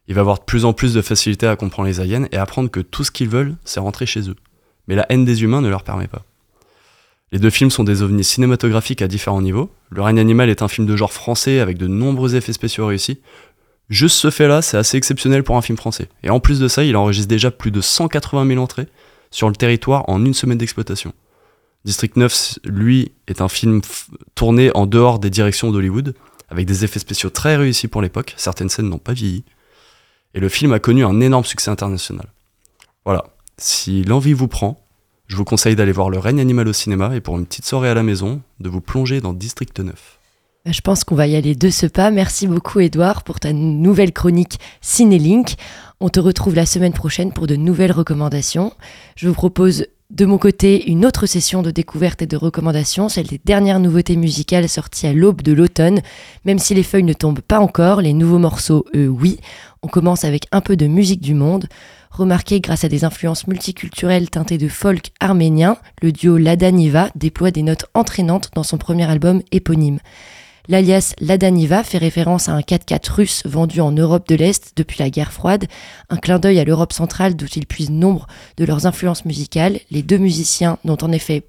Il 0.07 0.15
va 0.15 0.21
avoir 0.21 0.39
de 0.39 0.45
plus 0.45 0.65
en 0.65 0.73
plus 0.73 0.93
de 0.93 1.01
facilité 1.01 1.47
à 1.47 1.57
comprendre 1.57 1.89
les 1.89 2.01
aliens 2.01 2.27
et 2.31 2.37
apprendre 2.37 2.71
que 2.71 2.81
tout 2.81 3.05
ce 3.05 3.11
qu'ils 3.11 3.29
veulent, 3.29 3.57
c'est 3.65 3.81
rentrer 3.81 4.05
chez 4.05 4.29
eux. 4.29 4.37
Mais 4.87 4.95
la 4.95 5.07
haine 5.09 5.25
des 5.25 5.43
humains 5.43 5.63
ne 5.63 5.69
leur 5.69 5.83
permet 5.83 6.09
pas. 6.09 6.25
Les 7.33 7.39
deux 7.39 7.51
films 7.51 7.71
sont 7.71 7.85
des 7.85 8.03
ovnis 8.03 8.23
cinématographiques 8.23 9.03
à 9.03 9.09
différents 9.09 9.41
niveaux. 9.41 9.71
Le 9.91 10.03
règne 10.03 10.21
animal 10.21 10.51
est 10.51 10.63
un 10.63 10.69
film 10.69 10.87
de 10.87 10.95
genre 10.95 11.13
français 11.13 11.59
avec 11.61 11.79
de 11.79 11.87
nombreux 11.87 12.37
effets 12.37 12.53
spéciaux 12.53 12.87
réussis. 12.87 13.21
Juste 13.89 14.17
ce 14.17 14.31
fait-là, 14.31 14.63
c'est 14.63 14.77
assez 14.77 14.97
exceptionnel 14.97 15.43
pour 15.43 15.57
un 15.57 15.63
film 15.63 15.79
français. 15.79 16.09
Et 16.23 16.31
en 16.31 16.39
plus 16.39 16.61
de 16.61 16.69
ça, 16.69 16.85
il 16.85 16.97
enregistre 16.97 17.29
déjà 17.29 17.51
plus 17.51 17.71
de 17.71 17.81
180 17.81 18.47
000 18.47 18.63
entrées 18.63 18.89
sur 19.35 19.49
le 19.49 19.57
territoire 19.57 20.09
en 20.09 20.25
une 20.25 20.33
semaine 20.33 20.59
d'exploitation. 20.59 21.13
District 21.85 22.17
9, 22.17 22.61
lui, 22.67 23.11
est 23.27 23.41
un 23.41 23.49
film 23.49 23.81
tourné 24.37 24.71
en 24.77 24.87
dehors 24.87 25.19
des 25.19 25.29
directions 25.29 25.73
d'Hollywood, 25.73 26.15
avec 26.49 26.67
des 26.67 26.85
effets 26.85 27.01
spéciaux 27.01 27.31
très 27.31 27.57
réussis 27.57 27.89
pour 27.89 28.01
l'époque, 28.01 28.35
certaines 28.37 28.69
scènes 28.69 28.89
n'ont 28.89 28.99
pas 28.99 29.13
vieilli, 29.13 29.45
et 30.35 30.41
le 30.41 30.49
film 30.49 30.73
a 30.73 30.79
connu 30.79 31.05
un 31.05 31.21
énorme 31.21 31.45
succès 31.45 31.69
international. 31.69 32.29
Voilà, 33.05 33.25
si 33.59 34.05
l'envie 34.05 34.35
vous 34.35 34.47
prend, 34.47 34.87
je 35.27 35.35
vous 35.35 35.45
conseille 35.45 35.75
d'aller 35.75 35.91
voir 35.91 36.11
Le 36.11 36.21
règne 36.21 36.39
animal 36.39 36.69
au 36.69 36.73
cinéma, 36.73 37.17
et 37.17 37.21
pour 37.21 37.37
une 37.37 37.45
petite 37.45 37.67
soirée 37.67 37.89
à 37.89 37.95
la 37.95 38.05
maison, 38.05 38.41
de 38.61 38.69
vous 38.69 38.81
plonger 38.81 39.21
dans 39.21 39.33
District 39.33 39.77
9. 39.77 40.21
Bah, 40.65 40.73
Je 40.73 40.81
pense 40.81 41.05
qu'on 41.05 41.15
va 41.15 41.27
y 41.27 41.37
aller 41.37 41.55
de 41.55 41.69
ce 41.69 41.87
pas. 41.87 42.11
Merci 42.11 42.47
beaucoup 42.47 42.81
Edouard 42.81 43.23
pour 43.23 43.39
ta 43.39 43.53
nouvelle 43.53 44.13
chronique 44.13 44.59
Cinélink. 44.81 45.57
On 46.01 46.09
te 46.09 46.21
retrouve 46.21 46.55
la 46.55 46.65
semaine 46.65 46.95
prochaine 46.95 47.33
pour 47.33 47.47
de 47.47 47.57
nouvelles 47.57 47.93
recommandations. 47.93 48.73
Je 49.15 49.29
vous 49.29 49.35
propose 49.35 49.87
de 50.11 50.25
mon 50.25 50.39
côté 50.39 50.91
une 50.91 51.05
autre 51.05 51.27
session 51.27 51.61
de 51.61 51.71
découverte 51.71 52.23
et 52.23 52.27
de 52.27 52.37
recommandations, 52.37 53.11
celle 53.11 53.27
des 53.27 53.41
dernières 53.45 53.81
nouveautés 53.81 54.17
musicales 54.17 54.69
sorties 54.69 55.07
à 55.07 55.13
l'aube 55.13 55.43
de 55.43 55.53
l'automne. 55.53 56.01
Même 56.47 56.59
si 56.59 56.75
les 56.75 56.83
feuilles 56.83 57.03
ne 57.03 57.13
tombent 57.13 57.41
pas 57.41 57.61
encore, 57.61 58.01
les 58.01 58.15
nouveaux 58.15 58.39
morceaux, 58.39 58.87
eux, 58.95 59.09
oui. 59.09 59.41
On 59.83 59.89
commence 59.89 60.25
avec 60.25 60.47
un 60.51 60.63
peu 60.63 60.77
de 60.77 60.87
musique 60.87 61.21
du 61.21 61.35
monde. 61.35 61.67
Remarqué 62.11 62.61
grâce 62.61 62.85
à 62.85 62.89
des 62.89 63.05
influences 63.05 63.47
multiculturelles 63.49 64.31
teintées 64.31 64.59
de 64.59 64.69
folk 64.69 65.11
arménien, 65.21 65.77
le 66.01 66.13
duo 66.13 66.39
Lada 66.39 66.71
Niva 66.71 67.11
déploie 67.17 67.51
des 67.51 67.63
notes 67.63 67.85
entraînantes 67.93 68.51
dans 68.55 68.63
son 68.63 68.79
premier 68.79 69.05
album 69.11 69.43
éponyme. 69.53 69.99
L'alias 70.69 71.15
Ladaniva 71.21 71.83
fait 71.83 71.99
référence 71.99 72.49
à 72.49 72.53
un 72.53 72.61
4x4 72.61 73.13
russe 73.13 73.43
vendu 73.45 73.81
en 73.81 73.93
Europe 73.93 74.29
de 74.29 74.35
l'Est 74.35 74.73
depuis 74.77 74.99
la 75.01 75.11
guerre 75.11 75.33
froide, 75.33 75.67
un 76.11 76.17
clin 76.17 76.39
d'œil 76.39 76.59
à 76.59 76.65
l'Europe 76.65 76.93
centrale 76.93 77.37
d'où 77.37 77.47
ils 77.55 77.67
puisent 77.67 77.91
nombre 77.91 78.27
de 78.57 78.65
leurs 78.65 78.87
influences 78.87 79.25
musicales. 79.25 79.79
Les 79.91 80.03
deux 80.03 80.19
musiciens 80.19 80.79
n'ont 80.85 81.03
en 81.03 81.13
effet 81.13 81.49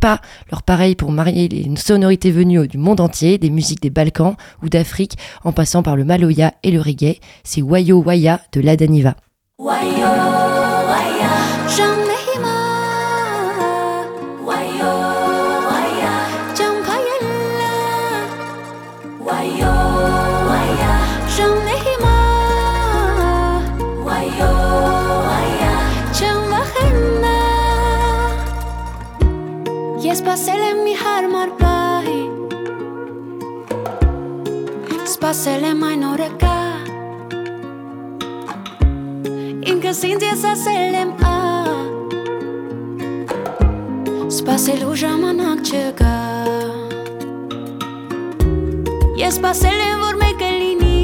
pas 0.00 0.20
leur 0.50 0.62
pareil 0.62 0.94
pour 0.94 1.12
marier 1.12 1.48
les 1.48 1.74
sonorités 1.76 2.30
venues 2.30 2.68
du 2.68 2.78
monde 2.78 3.00
entier, 3.00 3.38
des 3.38 3.50
musiques 3.50 3.82
des 3.82 3.90
Balkans 3.90 4.36
ou 4.62 4.68
d'Afrique, 4.68 5.16
en 5.44 5.52
passant 5.52 5.82
par 5.82 5.96
le 5.96 6.04
maloya 6.04 6.54
et 6.62 6.70
le 6.70 6.80
reggae. 6.80 7.18
C'est 7.44 7.62
Wayo 7.62 8.02
Waya 8.02 8.40
de 8.52 8.60
Ladaniva. 8.60 9.16
Spasele 9.58 10.45
Spasele 35.36 35.74
mai 35.76 35.96
noreka 36.00 36.80
ինքս 39.68 39.98
ինձ 40.08 40.22
ես 40.24 40.44
ասել 40.48 40.94
եմ 40.96 41.10
ա 41.28 41.34
Սպասելու 44.32 44.94
ժամանակ 45.02 45.60
չկա 45.68 46.14
Ես 49.20 49.36
սպասել 49.36 49.78
եմ 49.88 49.98
որ 50.06 50.16
մեկը 50.22 50.50
լինի 50.62 51.00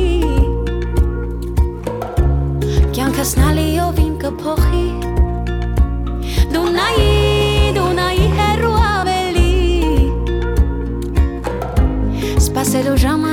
Կյանքս 2.97 3.31
նալիով 3.43 4.01
իմ 4.07 4.15
կփոխի 4.25 4.89
Դու 6.57 6.69
նայի, 6.79 7.13
դու 7.77 7.93
նայի 8.01 8.27
հեռու 8.41 8.81
ավելի 8.95 9.53
Սպասելու 12.41 12.97
ժամանակ 13.05 13.32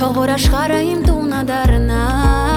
Թող 0.00 0.14
որ 0.16 0.30
աշխարը 0.32 0.78
իմ 0.94 1.00
տունը 1.04 1.40
դառնա 1.50 2.49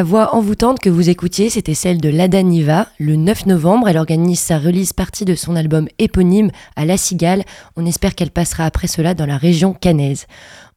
La 0.00 0.04
voix 0.04 0.34
envoûtante 0.34 0.80
que 0.80 0.88
vous 0.88 1.10
écoutiez, 1.10 1.50
c'était 1.50 1.74
celle 1.74 2.00
de 2.00 2.08
Lada 2.08 2.42
Niva. 2.42 2.86
Le 2.98 3.16
9 3.16 3.44
novembre, 3.44 3.86
elle 3.86 3.98
organise 3.98 4.40
sa 4.40 4.58
release 4.58 4.94
partie 4.94 5.26
de 5.26 5.34
son 5.34 5.56
album 5.56 5.88
éponyme 5.98 6.50
à 6.74 6.86
La 6.86 6.96
Cigale. 6.96 7.44
On 7.76 7.84
espère 7.84 8.14
qu'elle 8.14 8.30
passera 8.30 8.64
après 8.64 8.86
cela 8.86 9.12
dans 9.12 9.26
la 9.26 9.36
région 9.36 9.74
cannaise. 9.74 10.26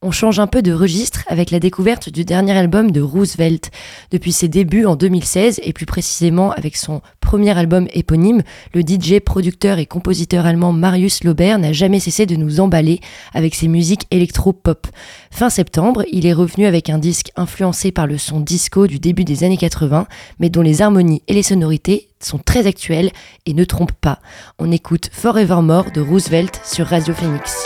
On 0.05 0.11
change 0.11 0.37
un 0.39 0.47
peu 0.47 0.61
de 0.61 0.73
registre 0.73 1.23
avec 1.29 1.49
la 1.49 1.61
découverte 1.61 2.09
du 2.09 2.25
dernier 2.25 2.51
album 2.51 2.91
de 2.91 2.99
Roosevelt. 2.99 3.71
Depuis 4.11 4.33
ses 4.33 4.49
débuts 4.49 4.85
en 4.85 4.97
2016 4.97 5.61
et 5.63 5.71
plus 5.71 5.85
précisément 5.85 6.51
avec 6.51 6.75
son 6.75 7.01
premier 7.21 7.57
album 7.57 7.87
éponyme, 7.93 8.43
le 8.73 8.81
DJ, 8.81 9.21
producteur 9.21 9.79
et 9.79 9.85
compositeur 9.85 10.45
allemand 10.45 10.73
Marius 10.73 11.23
Lauber 11.23 11.55
n'a 11.57 11.71
jamais 11.71 12.01
cessé 12.01 12.25
de 12.25 12.35
nous 12.35 12.59
emballer 12.59 12.99
avec 13.33 13.55
ses 13.55 13.69
musiques 13.69 14.05
électro-pop. 14.11 14.87
Fin 15.31 15.49
septembre, 15.49 16.03
il 16.11 16.25
est 16.25 16.33
revenu 16.33 16.65
avec 16.65 16.89
un 16.89 16.97
disque 16.97 17.31
influencé 17.37 17.93
par 17.93 18.05
le 18.05 18.17
son 18.17 18.41
disco 18.41 18.87
du 18.87 18.99
début 18.99 19.23
des 19.23 19.45
années 19.45 19.55
80, 19.55 20.07
mais 20.37 20.49
dont 20.49 20.61
les 20.61 20.81
harmonies 20.81 21.21
et 21.29 21.33
les 21.33 21.43
sonorités 21.43 22.09
sont 22.19 22.39
très 22.39 22.67
actuelles 22.67 23.11
et 23.45 23.53
ne 23.53 23.63
trompent 23.63 23.93
pas. 23.93 24.19
On 24.59 24.69
écoute 24.69 25.09
Forevermore 25.13 25.91
de 25.91 26.01
Roosevelt 26.01 26.59
sur 26.65 26.87
Radio 26.87 27.13
Phoenix. 27.13 27.65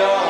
진짜. 0.00 0.29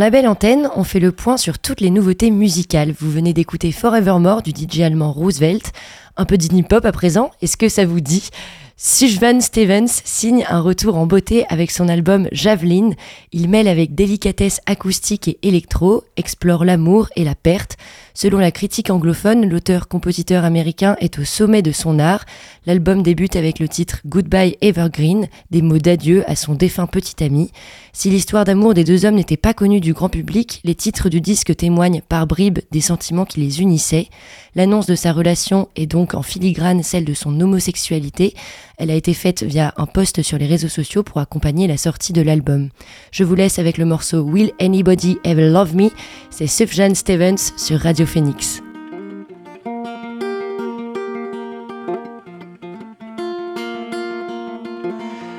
La 0.00 0.08
Belle 0.08 0.28
Antenne, 0.28 0.70
on 0.76 0.82
fait 0.82 0.98
le 0.98 1.12
point 1.12 1.36
sur 1.36 1.58
toutes 1.58 1.82
les 1.82 1.90
nouveautés 1.90 2.30
musicales. 2.30 2.94
Vous 2.98 3.10
venez 3.10 3.34
d'écouter 3.34 3.70
Forevermore 3.70 4.40
du 4.40 4.50
DJ 4.50 4.80
allemand 4.80 5.12
Roosevelt. 5.12 5.72
Un 6.16 6.24
peu 6.24 6.38
pop 6.66 6.86
à 6.86 6.90
présent, 6.90 7.30
est-ce 7.42 7.58
que 7.58 7.68
ça 7.68 7.84
vous 7.84 8.00
dit? 8.00 8.30
Sujvan 8.78 9.42
Stevens 9.42 9.88
signe 9.88 10.46
un 10.48 10.60
retour 10.60 10.96
en 10.96 11.06
beauté 11.06 11.44
avec 11.50 11.70
son 11.70 11.86
album 11.86 12.28
Javelin. 12.32 12.92
Il 13.32 13.50
mêle 13.50 13.68
avec 13.68 13.94
délicatesse 13.94 14.62
acoustique 14.64 15.28
et 15.28 15.38
électro, 15.42 16.04
explore 16.16 16.64
l'amour 16.64 17.10
et 17.14 17.24
la 17.24 17.34
perte. 17.34 17.76
Selon 18.14 18.38
la 18.38 18.50
critique 18.50 18.90
anglophone, 18.90 19.48
l'auteur-compositeur 19.48 20.44
américain 20.44 20.96
est 21.00 21.18
au 21.18 21.24
sommet 21.24 21.62
de 21.62 21.72
son 21.72 21.98
art. 21.98 22.24
L'album 22.66 23.02
débute 23.02 23.36
avec 23.36 23.58
le 23.58 23.68
titre 23.68 24.00
Goodbye 24.06 24.56
Evergreen, 24.60 25.28
des 25.50 25.62
mots 25.62 25.78
d'adieu 25.78 26.24
à 26.28 26.36
son 26.36 26.54
défunt 26.54 26.86
petit 26.86 27.22
ami. 27.22 27.50
Si 27.92 28.10
l'histoire 28.10 28.44
d'amour 28.44 28.74
des 28.74 28.84
deux 28.84 29.04
hommes 29.04 29.14
n'était 29.14 29.36
pas 29.36 29.54
connue 29.54 29.80
du 29.80 29.92
grand 29.92 30.08
public, 30.08 30.60
les 30.64 30.74
titres 30.74 31.08
du 31.08 31.20
disque 31.20 31.54
témoignent 31.56 32.02
par 32.08 32.26
bribes 32.26 32.60
des 32.70 32.80
sentiments 32.80 33.24
qui 33.24 33.40
les 33.40 33.60
unissaient. 33.60 34.08
L'annonce 34.54 34.86
de 34.86 34.94
sa 34.94 35.12
relation 35.12 35.68
est 35.76 35.86
donc 35.86 36.14
en 36.14 36.22
filigrane 36.22 36.82
celle 36.82 37.04
de 37.04 37.14
son 37.14 37.40
homosexualité. 37.40 38.34
Elle 38.78 38.90
a 38.90 38.94
été 38.94 39.14
faite 39.14 39.42
via 39.42 39.74
un 39.76 39.86
post 39.86 40.22
sur 40.22 40.38
les 40.38 40.46
réseaux 40.46 40.68
sociaux 40.68 41.02
pour 41.02 41.18
accompagner 41.18 41.66
la 41.66 41.76
sortie 41.76 42.12
de 42.12 42.22
l'album. 42.22 42.70
Je 43.12 43.24
vous 43.24 43.34
laisse 43.34 43.58
avec 43.58 43.78
le 43.78 43.84
morceau 43.84 44.22
Will 44.22 44.52
Anybody 44.60 45.18
Ever 45.24 45.50
Love 45.50 45.76
Me? 45.76 45.90
C'est 46.30 46.46
Sufjan 46.46 46.94
Stevens 46.94 47.52
sur 47.56 47.78
Radio 47.78 48.06
Phoenix. 48.10 48.60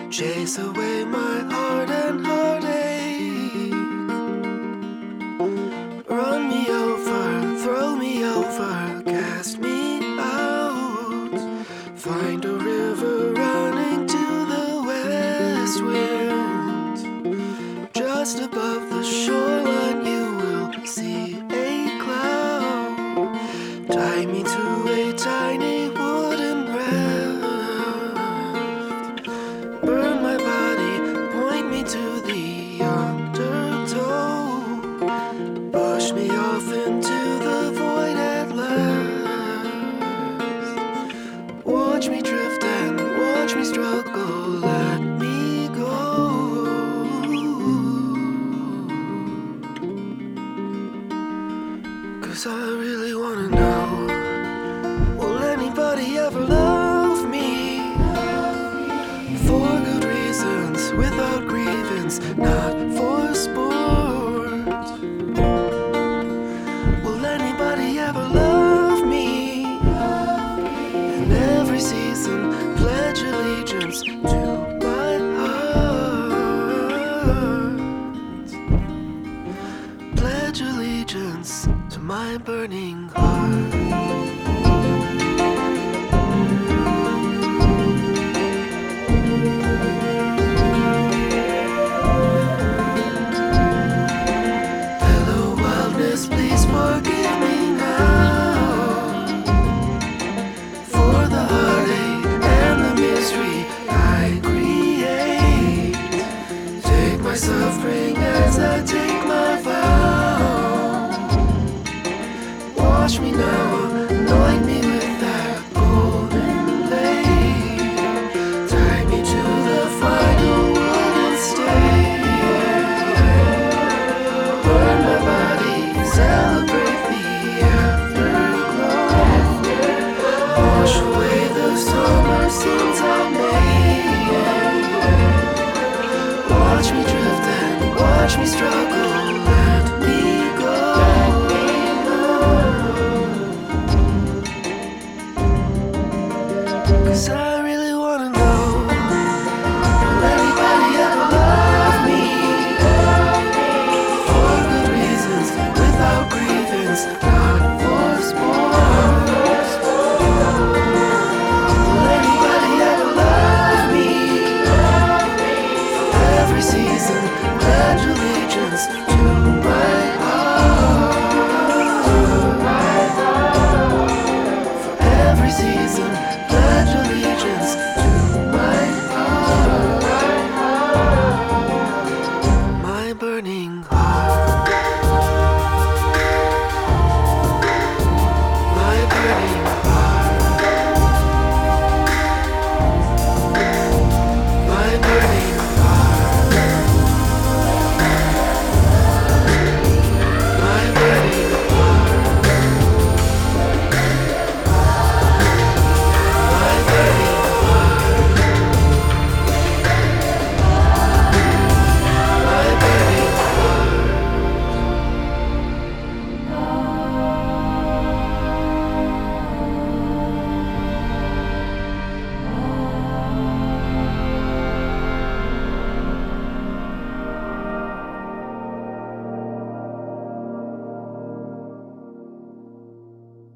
Chase 0.09 0.57
away 0.57 1.03
my 1.03 1.39
heart 1.51 1.89
and 1.89 2.25
heartache. 2.25 3.73
Run 6.07 6.49
me 6.49 6.69
over, 6.69 7.57
throw 7.61 7.95
me 7.97 8.23
over, 8.23 9.03
cast 9.05 9.59
me 9.59 9.99
out. 10.17 11.37
Find 11.97 12.45
a 12.45 12.53
river 12.53 13.33
running 13.33 14.07
to 14.07 14.45
the 14.53 14.81
west 14.87 15.81
wind. 15.83 16.97
Just 17.93 18.39
above 18.39 18.89
the 18.89 19.03
shoreline, 19.03 19.60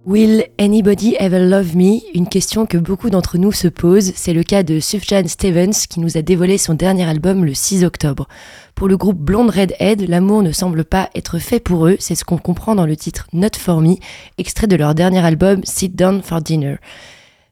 Will 0.06 0.44
anybody 0.60 1.16
ever 1.20 1.40
love 1.40 1.76
me? 1.76 2.02
Une 2.14 2.28
question 2.28 2.68
que 2.68 2.78
beaucoup 2.78 3.10
d'entre 3.10 3.40
nous 3.40 3.52
se 3.52 3.68
posent. 3.68 4.14
C'est 4.16 4.34
le 4.34 4.44
cas 4.44 4.62
de 4.62 4.80
Sufjan 4.80 5.28
Stevens 5.28 5.88
qui 5.90 6.00
nous 6.00 6.16
a 6.16 6.22
dévoilé 6.22 6.60
son 6.60 6.76
dernier 6.76 7.06
album 7.06 7.44
le 7.44 7.56
6 7.56 7.84
octobre. 7.84 8.28
Pour 8.76 8.88
le 8.88 8.98
groupe 8.98 9.18
Blonde 9.18 9.50
Redhead, 9.50 10.08
l'amour 10.08 10.44
ne 10.44 10.52
semble 10.52 10.86
pas 10.86 11.10
être 11.16 11.40
fait 11.40 11.60
pour 11.60 11.88
eux. 11.88 11.96
C'est 11.98 12.14
ce 12.14 12.24
qu'on 12.24 12.38
comprend 12.38 12.76
dans 12.76 12.86
le 12.86 12.96
titre 12.96 13.26
Not 13.34 13.58
for 13.58 13.82
Me, 13.82 13.96
extrait 14.38 14.68
de 14.68 14.76
leur 14.76 14.94
dernier 14.94 15.26
album 15.26 15.62
Sit 15.64 15.96
Down 15.96 16.22
for 16.22 16.40
Dinner. 16.40 16.76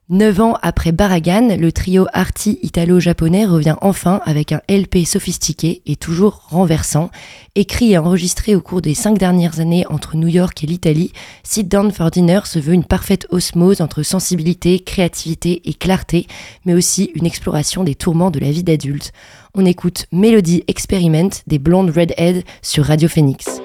Neuf 0.09 0.41
ans 0.41 0.57
après 0.61 0.91
Baragan, 0.91 1.55
le 1.57 1.71
trio 1.71 2.07
arty 2.11 2.59
italo-japonais 2.61 3.45
revient 3.45 3.77
enfin 3.79 4.19
avec 4.25 4.51
un 4.51 4.59
LP 4.67 5.05
sophistiqué 5.05 5.81
et 5.85 5.95
toujours 5.95 6.43
renversant. 6.49 7.09
Écrit 7.55 7.93
et 7.93 7.97
enregistré 7.97 8.53
au 8.53 8.59
cours 8.59 8.81
des 8.81 8.95
cinq 8.95 9.17
dernières 9.17 9.61
années 9.61 9.85
entre 9.89 10.17
New 10.17 10.27
York 10.27 10.61
et 10.61 10.67
l'Italie, 10.67 11.13
Sit 11.43 11.69
Down 11.69 11.89
for 11.89 12.11
Dinner 12.11 12.41
se 12.43 12.59
veut 12.59 12.73
une 12.73 12.83
parfaite 12.83 13.27
osmose 13.29 13.79
entre 13.79 14.03
sensibilité, 14.03 14.81
créativité 14.81 15.61
et 15.69 15.73
clarté, 15.73 16.27
mais 16.65 16.73
aussi 16.73 17.11
une 17.15 17.25
exploration 17.25 17.85
des 17.85 17.95
tourments 17.95 18.31
de 18.31 18.39
la 18.39 18.51
vie 18.51 18.63
d'adulte. 18.63 19.13
On 19.55 19.65
écoute 19.65 20.07
Melody 20.11 20.65
Experiment 20.67 21.29
des 21.47 21.59
Blondes 21.59 21.91
Redhead 21.91 22.43
sur 22.61 22.83
Radio 22.83 23.07
Phoenix. 23.07 23.62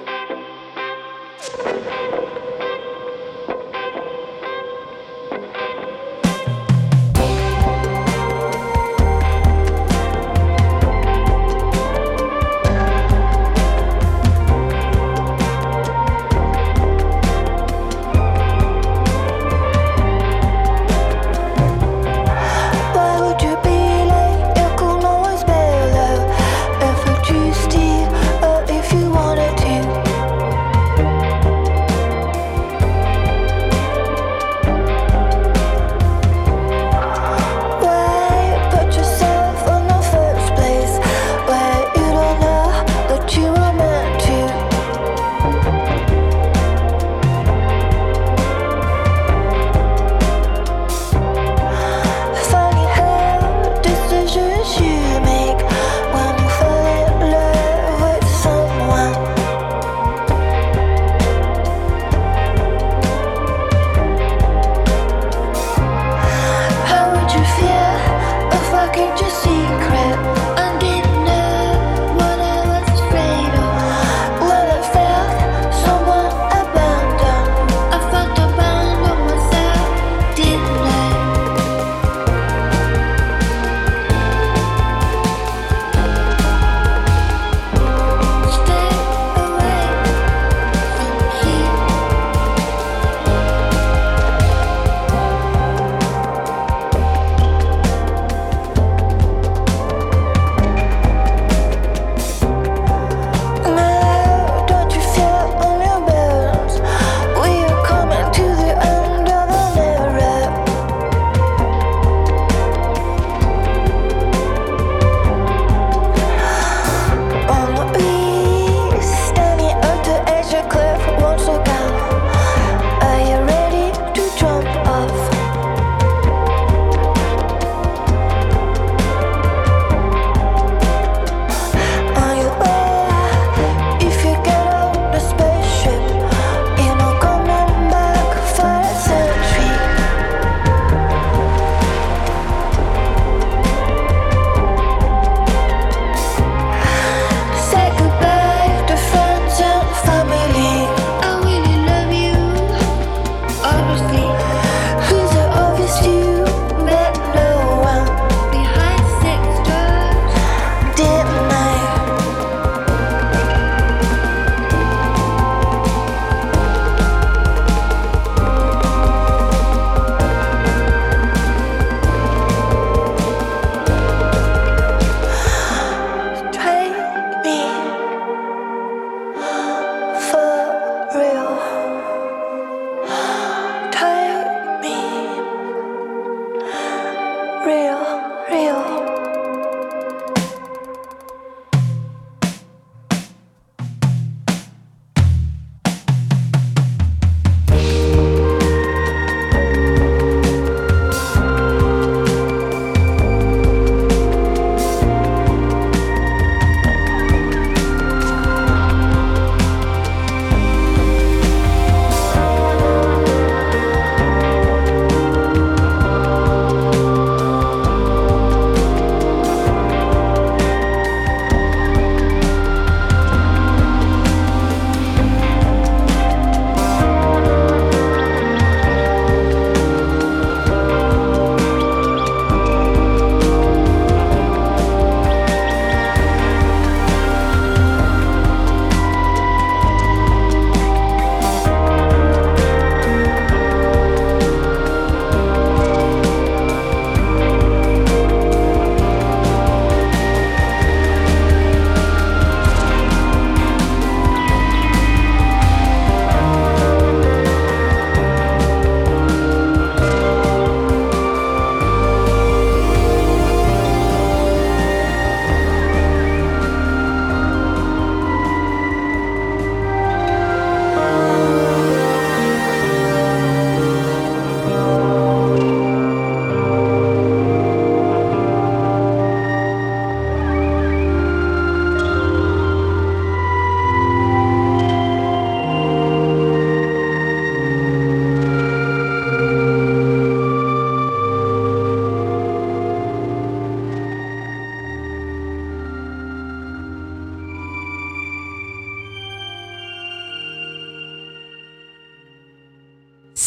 Can't 68.91 69.21
you 69.21 69.29
see? 69.29 69.58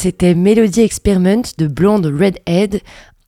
C'était 0.03 0.35
Melody 0.35 0.81
Experiment 0.81 1.43
de 1.59 1.69
Blonde 1.69 2.07
Redhead, 2.07 2.81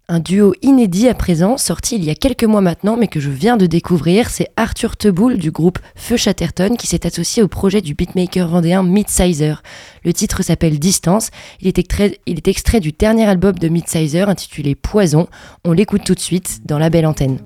un 0.08 0.18
duo 0.18 0.54
inédit 0.60 1.08
à 1.08 1.14
présent, 1.14 1.56
sorti 1.56 1.94
il 1.94 2.04
y 2.04 2.10
a 2.10 2.16
quelques 2.16 2.42
mois 2.42 2.62
maintenant, 2.62 2.96
mais 2.96 3.06
que 3.06 3.20
je 3.20 3.30
viens 3.30 3.56
de 3.56 3.66
découvrir. 3.66 4.28
C'est 4.28 4.48
Arthur 4.56 4.96
Teboul 4.96 5.38
du 5.38 5.52
groupe 5.52 5.78
Feu 5.94 6.16
Chatterton 6.16 6.74
qui 6.76 6.88
s'est 6.88 7.06
associé 7.06 7.44
au 7.44 7.46
projet 7.46 7.80
du 7.80 7.94
beatmaker 7.94 8.48
vendéen 8.48 8.82
Midsizer. 8.82 9.62
Le 10.04 10.12
titre 10.12 10.42
s'appelle 10.42 10.80
Distance. 10.80 11.30
Il 11.60 11.68
est, 11.68 11.78
extrait, 11.78 12.18
il 12.26 12.38
est 12.38 12.48
extrait 12.48 12.80
du 12.80 12.90
dernier 12.90 13.26
album 13.26 13.54
de 13.54 13.68
Midsizer 13.68 14.28
intitulé 14.28 14.74
Poison. 14.74 15.28
On 15.64 15.70
l'écoute 15.70 16.02
tout 16.04 16.16
de 16.16 16.20
suite 16.20 16.66
dans 16.66 16.80
la 16.80 16.90
belle 16.90 17.06
antenne. 17.06 17.38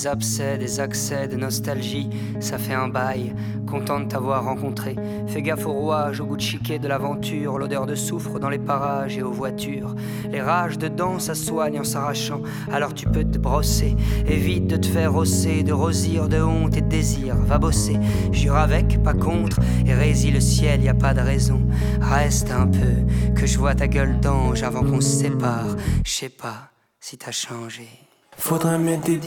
Des 0.00 0.06
abcès, 0.06 0.56
des 0.56 0.80
accès 0.80 1.28
de 1.28 1.36
nostalgie, 1.36 2.08
ça 2.40 2.56
fait 2.56 2.72
un 2.72 2.88
bail. 2.88 3.34
Content 3.66 4.00
de 4.00 4.06
t'avoir 4.06 4.44
rencontré. 4.44 4.96
Fais 5.26 5.42
gaffe 5.42 5.66
au 5.66 5.74
rouage, 5.74 6.20
au 6.20 6.24
goût 6.24 6.38
de 6.38 6.40
chiquet 6.40 6.78
de 6.78 6.88
l'aventure, 6.88 7.58
l'odeur 7.58 7.84
de 7.84 7.94
soufre 7.94 8.40
dans 8.40 8.48
les 8.48 8.58
parages 8.58 9.18
et 9.18 9.22
aux 9.22 9.30
voitures. 9.30 9.94
Les 10.30 10.40
rages 10.40 10.78
dedans, 10.78 11.18
ça 11.18 11.34
soigne 11.34 11.80
en 11.80 11.84
s'arrachant, 11.84 12.40
alors 12.72 12.94
tu 12.94 13.06
peux 13.08 13.24
te 13.24 13.36
brosser. 13.36 13.94
Évite 14.26 14.68
de 14.68 14.76
te 14.76 14.86
faire 14.86 15.12
rosser, 15.12 15.62
de 15.64 15.74
rosir 15.74 16.30
de 16.30 16.40
honte 16.40 16.78
et 16.78 16.80
de 16.80 16.88
désir. 16.88 17.36
Va 17.36 17.58
bosser, 17.58 17.98
jure 18.32 18.56
avec, 18.56 19.02
pas 19.02 19.12
contre, 19.12 19.60
et 19.84 19.92
résille 19.92 20.32
le 20.32 20.40
ciel, 20.40 20.82
y 20.82 20.88
a 20.88 20.94
pas 20.94 21.12
de 21.12 21.20
raison. 21.20 21.60
Reste 22.00 22.50
un 22.52 22.68
peu, 22.68 23.34
que 23.36 23.44
je 23.44 23.58
vois 23.58 23.74
ta 23.74 23.86
gueule 23.86 24.18
d'ange 24.18 24.62
avant 24.62 24.82
qu'on 24.82 25.02
se 25.02 25.24
sépare. 25.24 25.76
Je 26.06 26.10
sais 26.10 26.30
pas 26.30 26.70
si 27.00 27.18
t'as 27.18 27.32
changé. 27.32 28.09
Faudrait 28.42 28.78
mettre 28.78 29.04
des 29.04 29.18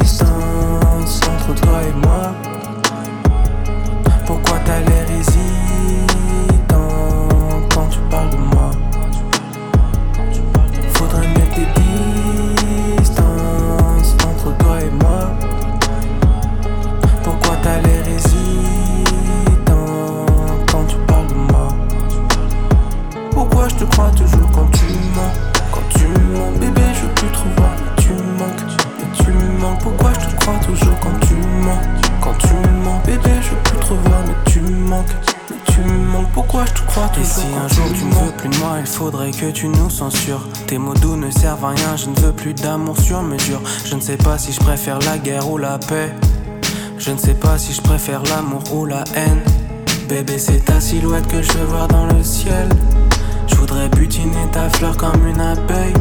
distances 0.00 1.20
entre 1.28 1.54
toi 1.60 1.82
et 1.82 1.92
moi. 2.04 2.32
Pourquoi 4.26 4.58
t'as 4.64 4.80
l'air 4.80 5.06
hésitant 5.10 6.88
quand 7.72 7.88
tu 7.90 7.98
parles 8.10 8.30
de 8.30 8.38
moi? 8.38 8.70
Faudrait 10.94 11.28
mettre 11.28 11.54
des 11.54 11.66
distances 12.96 14.16
entre 14.26 14.56
toi 14.58 14.80
et 14.80 14.90
moi. 14.90 15.30
Pourquoi 17.22 17.56
t'as 17.62 17.78
l'air 17.82 18.08
hésitant 18.08 19.86
quand 20.72 20.84
tu 20.88 20.96
parles 21.06 21.28
de 21.28 21.34
moi? 21.34 21.68
Pourquoi 23.30 23.68
je 23.68 23.76
te 23.76 23.84
crois 23.84 24.10
toujours 24.10 24.50
quand 24.52 24.68
tu 24.72 24.86
mens? 25.14 25.51
Bébé, 26.60 26.82
je 26.94 27.06
plus 27.06 27.28
te 27.28 27.38
revoir, 27.38 27.72
mais 27.78 28.02
tu 28.02 28.10
me 28.10 28.38
manques, 28.38 28.62
mais 28.98 29.24
tu 29.24 29.30
me 29.30 29.58
manques. 29.60 29.82
Pourquoi 29.82 30.12
je 30.14 30.26
te 30.26 30.40
crois 30.40 30.58
toujours 30.58 31.00
quand 31.00 31.26
tu 31.26 31.34
mens? 31.34 31.80
Quand 32.20 32.34
tu 32.38 32.54
mens, 32.84 33.00
bébé, 33.04 33.30
je 33.40 33.54
plus 33.70 33.78
te 33.78 33.86
revoir, 33.92 34.20
mais 34.26 34.50
tu 34.50 34.60
me 34.60 34.88
manques, 34.88 35.14
mais 35.50 35.56
tu 35.72 35.80
me 35.80 36.06
manques. 36.06 36.30
Pourquoi 36.32 36.64
je 36.66 36.72
te 36.72 36.86
crois 36.86 37.08
toujours 37.08 37.22
Et 37.22 37.26
si 37.26 37.46
un 37.46 37.68
jour 37.68 37.86
tu 37.94 38.04
ne 38.04 38.14
veux 38.14 38.32
plus 38.32 38.48
de 38.48 38.56
moi, 38.58 38.76
il 38.80 38.86
faudrait 38.86 39.30
que 39.30 39.50
tu 39.50 39.68
nous 39.68 39.90
censures. 39.90 40.46
Tes 40.66 40.78
mots 40.78 40.94
doux 40.94 41.16
ne 41.16 41.30
servent 41.30 41.64
à 41.64 41.70
rien, 41.70 41.96
je 41.96 42.08
ne 42.08 42.16
veux 42.20 42.32
plus 42.32 42.54
d'amour 42.54 42.98
sur 42.98 43.22
mesure. 43.22 43.60
Je 43.84 43.94
ne 43.94 44.00
sais 44.00 44.16
pas 44.16 44.38
si 44.38 44.52
je 44.52 44.60
préfère 44.60 44.98
la 45.00 45.18
guerre 45.18 45.50
ou 45.50 45.58
la 45.58 45.78
paix. 45.78 46.14
Je 46.98 47.10
ne 47.10 47.18
sais 47.18 47.34
pas 47.34 47.58
si 47.58 47.72
je 47.72 47.82
préfère 47.82 48.22
l'amour 48.24 48.62
ou 48.72 48.86
la 48.86 49.02
haine. 49.16 49.40
Bébé, 50.08 50.38
c'est 50.38 50.64
ta 50.64 50.80
silhouette 50.80 51.26
que 51.26 51.42
je 51.42 51.52
veux 51.52 51.64
voir 51.64 51.88
dans 51.88 52.06
le 52.06 52.22
ciel. 52.22 52.68
Je 53.46 53.54
voudrais 53.56 53.88
butiner 53.88 54.46
ta 54.52 54.68
fleur 54.70 54.96
comme 54.96 55.26
une 55.26 55.40
abeille. 55.40 55.94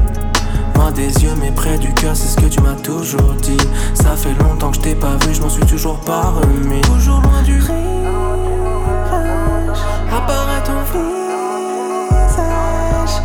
Loin 0.75 0.91
des 0.91 1.09
yeux, 1.23 1.35
mais 1.39 1.51
près 1.51 1.77
du 1.77 1.93
cœur, 1.93 2.15
c'est 2.15 2.27
ce 2.27 2.37
que 2.37 2.47
tu 2.47 2.59
m'as 2.61 2.75
toujours 2.75 3.33
dit. 3.41 3.57
Ça 3.93 4.15
fait 4.15 4.33
longtemps 4.43 4.71
que 4.71 4.77
je 4.77 4.81
t'ai 4.81 4.95
pas 4.95 5.15
vu, 5.25 5.33
je 5.33 5.41
m'en 5.41 5.49
suis 5.49 5.65
toujours 5.65 5.99
pas 5.99 6.21
remis. 6.31 6.81
Toujours 6.81 7.21
loin 7.21 7.41
du 7.43 7.55
rivage, 7.59 7.71
apparaît 10.11 10.63
ton 10.65 10.81
visage. 12.11 13.15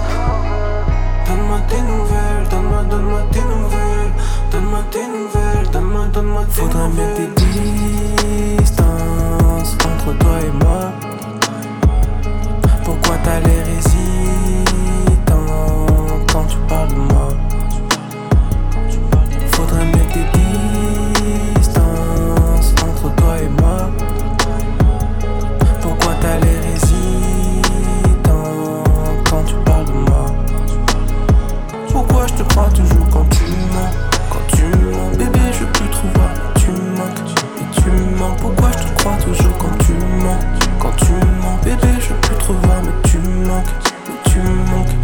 Donne-moi 1.26 1.60
tes 1.68 1.80
nouvelles, 1.82 2.46
donne-moi, 2.50 2.82
donne-moi 2.90 3.22
tes 3.32 3.40
nouvelles. 3.40 4.12
Donne-moi 4.52 4.80
tes 4.90 5.06
nouvelles, 5.06 5.70
donne-moi, 5.72 6.06
donne-moi 6.12 6.42
tes 6.44 6.60
Faudrait 6.60 6.88
nouvelles. 6.88 7.18
mettre 7.20 7.34
des 7.34 8.56
distances 8.58 9.74
entre 9.74 10.12
toi 10.18 10.36
et 10.40 10.64
moi. 10.64 10.92
Pourquoi 12.86 13.16
t'as 13.24 13.40
l'air 13.40 13.66
hésitant 13.68 14.76
quand 16.32 16.44
tu 16.44 16.56
parles 16.68 16.88
de 16.90 16.94
moi? 16.94 17.28
Faudrait 19.50 19.86
mettre 19.86 20.14
des 20.14 20.26
distances 21.56 22.74
entre 22.80 23.12
toi 23.16 23.38
et 23.42 23.48
moi. 23.60 23.90
Pourquoi 25.80 26.12
t'as 26.20 26.38
l'air 26.38 26.62
hésitant 26.76 28.44
quand 29.28 29.42
tu 29.44 29.56
parles 29.64 29.86
de 29.86 29.92
moi? 29.92 30.26
Pourquoi 31.90 32.26
je 32.28 32.34
te 32.34 32.42
crois 32.44 32.68
toujours 32.68 33.08
quand 33.12 33.28
tu 33.30 33.42
mens? 33.74 33.90
Quand 34.30 34.46
tu 34.56 34.64
mens, 34.64 35.10
bébé, 35.18 35.40
je 35.50 35.64
plus 35.64 35.88
te 35.88 35.96
mais 36.14 36.30
tu 36.54 36.70
manques, 36.70 37.34
mais 37.56 37.66
tu 37.74 37.90
me 37.90 38.16
manques. 38.20 38.38
Pourquoi 38.40 38.70
je 38.70 38.78
te 38.78 38.92
crois 39.00 39.16
toujours 39.16 39.58
quand 39.58 39.76
tu 39.84 39.92
mens? 40.22 40.38
Quand 40.78 40.94
tu 40.98 41.12
mens, 41.12 41.35
bébé, 41.66 41.88
je 42.00 42.08
veux 42.10 42.20
plus 42.20 42.36
te 42.36 42.44
revoir, 42.44 42.80
mais 42.84 42.92
tu 43.10 43.18
me 43.18 43.46
manques, 43.46 43.74
mais 44.06 44.30
tu 44.30 44.38
me 44.38 44.64
manques. 44.70 44.96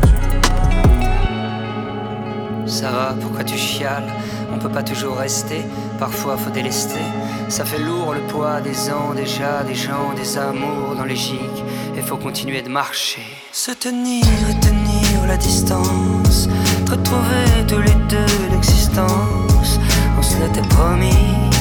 Ça 2.67 2.91
va, 2.91 3.15
pourquoi 3.21 3.43
tu 3.45 3.57
chiales? 3.59 4.11
On 4.55 4.59
peut 4.59 4.69
pas 4.69 4.85
toujours 4.85 5.17
rester, 5.17 5.63
parfois 5.99 6.37
faut 6.37 6.51
délester. 6.51 7.05
Ça 7.49 7.65
fait 7.65 7.81
lourd 7.81 8.15
le 8.15 8.21
poids 8.33 8.61
des 8.61 8.91
ans 8.91 9.13
déjà, 9.15 9.65
des 9.65 9.75
gens, 9.75 10.13
des 10.15 10.39
amours 10.39 10.95
dans 10.97 11.05
les 11.05 11.17
gîtes. 11.17 11.63
Et 11.97 12.01
faut 12.01 12.17
continuer 12.17 12.63
de 12.63 12.69
marcher. 12.69 13.27
Se 13.53 13.73
tenir 13.73 14.25
et 14.51 14.59
tenir 14.61 15.27
la 15.27 15.37
distance. 15.37 16.49
Te 16.87 16.93
retrouver 16.93 17.67
tous 17.67 17.83
les 17.89 17.97
deux 18.09 18.35
l'existence. 18.53 19.81
On 20.19 20.23
se 20.23 20.37
l'était 20.39 20.69
promis. 20.69 21.52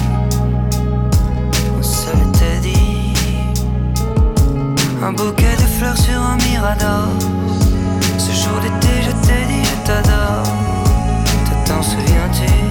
Un 5.12 5.14
bouquet 5.14 5.57
de 5.57 5.68
fleurs 5.78 5.97
sur 5.97 6.22
un 6.22 6.38
mirador. 6.38 7.09
Ce 8.18 8.32
jour 8.32 8.62
d'été, 8.62 8.93
je 9.01 9.12
t'ai 9.28 9.45
dit 9.45 9.62
je 9.62 9.86
t'adore. 9.86 10.45
Te 11.45 11.68
t'en 11.68 11.84
souviens-tu? 11.84 12.70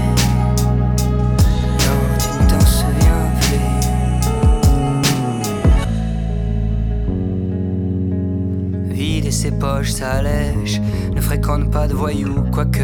Ses 9.31 9.51
poches, 9.51 9.91
ça 9.91 10.11
allège. 10.11 10.81
Ne 11.15 11.21
fréquente 11.21 11.71
pas 11.71 11.89
de 11.89 11.95
voyous, 11.95 12.45
quoique 12.53 12.83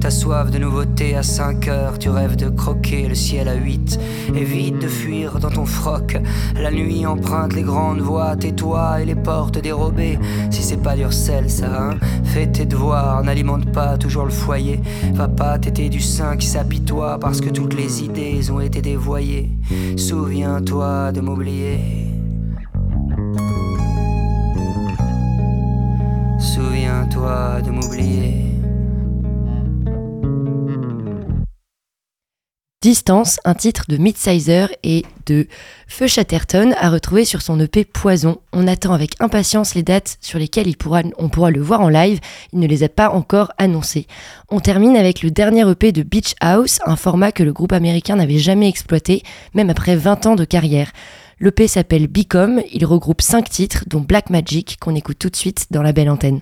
t'as 0.00 0.10
soif 0.10 0.50
de 0.50 0.58
nouveautés 0.58 1.16
à 1.16 1.22
5 1.22 1.68
heures. 1.68 1.98
Tu 1.98 2.08
rêves 2.08 2.36
de 2.36 2.48
croquer 2.48 3.08
le 3.08 3.14
ciel 3.14 3.48
à 3.48 3.54
8. 3.54 3.98
Évite 4.34 4.78
de 4.80 4.88
fuir 4.88 5.38
dans 5.38 5.50
ton 5.50 5.66
froc. 5.66 6.16
La 6.54 6.70
nuit 6.70 7.06
emprunte 7.06 7.54
les 7.54 7.62
grandes 7.62 8.00
voies, 8.00 8.36
tais-toi 8.36 9.00
et 9.00 9.04
les 9.04 9.14
portes 9.14 9.58
dérobées. 9.58 10.18
Si 10.50 10.62
c'est 10.62 10.82
pas 10.82 10.96
dur 10.96 11.12
sel, 11.12 11.50
ça, 11.50 11.66
hein. 11.66 11.96
Fais 12.24 12.46
tes 12.46 12.66
devoirs, 12.66 13.22
n'alimente 13.22 13.72
pas 13.72 13.96
toujours 13.96 14.24
le 14.24 14.30
foyer. 14.30 14.80
Va 15.14 15.28
pas 15.28 15.58
téter 15.58 15.88
du 15.88 16.00
sein 16.00 16.36
qui 16.36 16.46
s'apitoie 16.46 17.18
parce 17.18 17.40
que 17.40 17.50
toutes 17.50 17.74
les 17.74 18.02
idées 18.02 18.50
ont 18.50 18.60
été 18.60 18.82
dévoyées. 18.82 19.50
Souviens-toi 19.96 21.12
de 21.12 21.20
m'oublier. 21.20 22.07
Distance, 32.80 33.38
un 33.44 33.54
titre 33.54 33.84
de 33.88 33.96
Midsizer 33.96 34.70
et 34.82 35.04
de 35.26 35.46
Feu 35.88 36.06
Chatterton 36.06 36.72
à 36.78 36.90
retrouver 36.90 37.24
sur 37.24 37.42
son 37.42 37.58
EP 37.58 37.84
Poison. 37.84 38.38
On 38.52 38.68
attend 38.68 38.92
avec 38.92 39.20
impatience 39.20 39.74
les 39.74 39.82
dates 39.82 40.16
sur 40.20 40.38
lesquelles 40.38 40.68
il 40.68 40.76
pourra, 40.76 41.02
on 41.18 41.28
pourra 41.28 41.50
le 41.50 41.60
voir 41.60 41.80
en 41.80 41.88
live. 41.88 42.20
Il 42.52 42.60
ne 42.60 42.66
les 42.66 42.84
a 42.84 42.88
pas 42.88 43.10
encore 43.10 43.52
annoncées. 43.58 44.06
On 44.48 44.60
termine 44.60 44.96
avec 44.96 45.22
le 45.22 45.30
dernier 45.30 45.68
EP 45.68 45.92
de 45.92 46.02
Beach 46.02 46.34
House, 46.40 46.78
un 46.86 46.96
format 46.96 47.32
que 47.32 47.42
le 47.42 47.52
groupe 47.52 47.72
américain 47.72 48.16
n'avait 48.16 48.38
jamais 48.38 48.68
exploité, 48.68 49.22
même 49.54 49.70
après 49.70 49.96
20 49.96 50.26
ans 50.26 50.36
de 50.36 50.44
carrière. 50.44 50.92
L'EP 51.40 51.68
s'appelle 51.68 52.06
Become, 52.06 52.62
il 52.72 52.86
regroupe 52.86 53.22
5 53.22 53.50
titres, 53.50 53.84
dont 53.86 54.00
Black 54.00 54.30
Magic, 54.30 54.78
qu'on 54.80 54.94
écoute 54.94 55.18
tout 55.18 55.30
de 55.30 55.36
suite 55.36 55.66
dans 55.70 55.82
la 55.82 55.92
belle 55.92 56.08
antenne. 56.08 56.40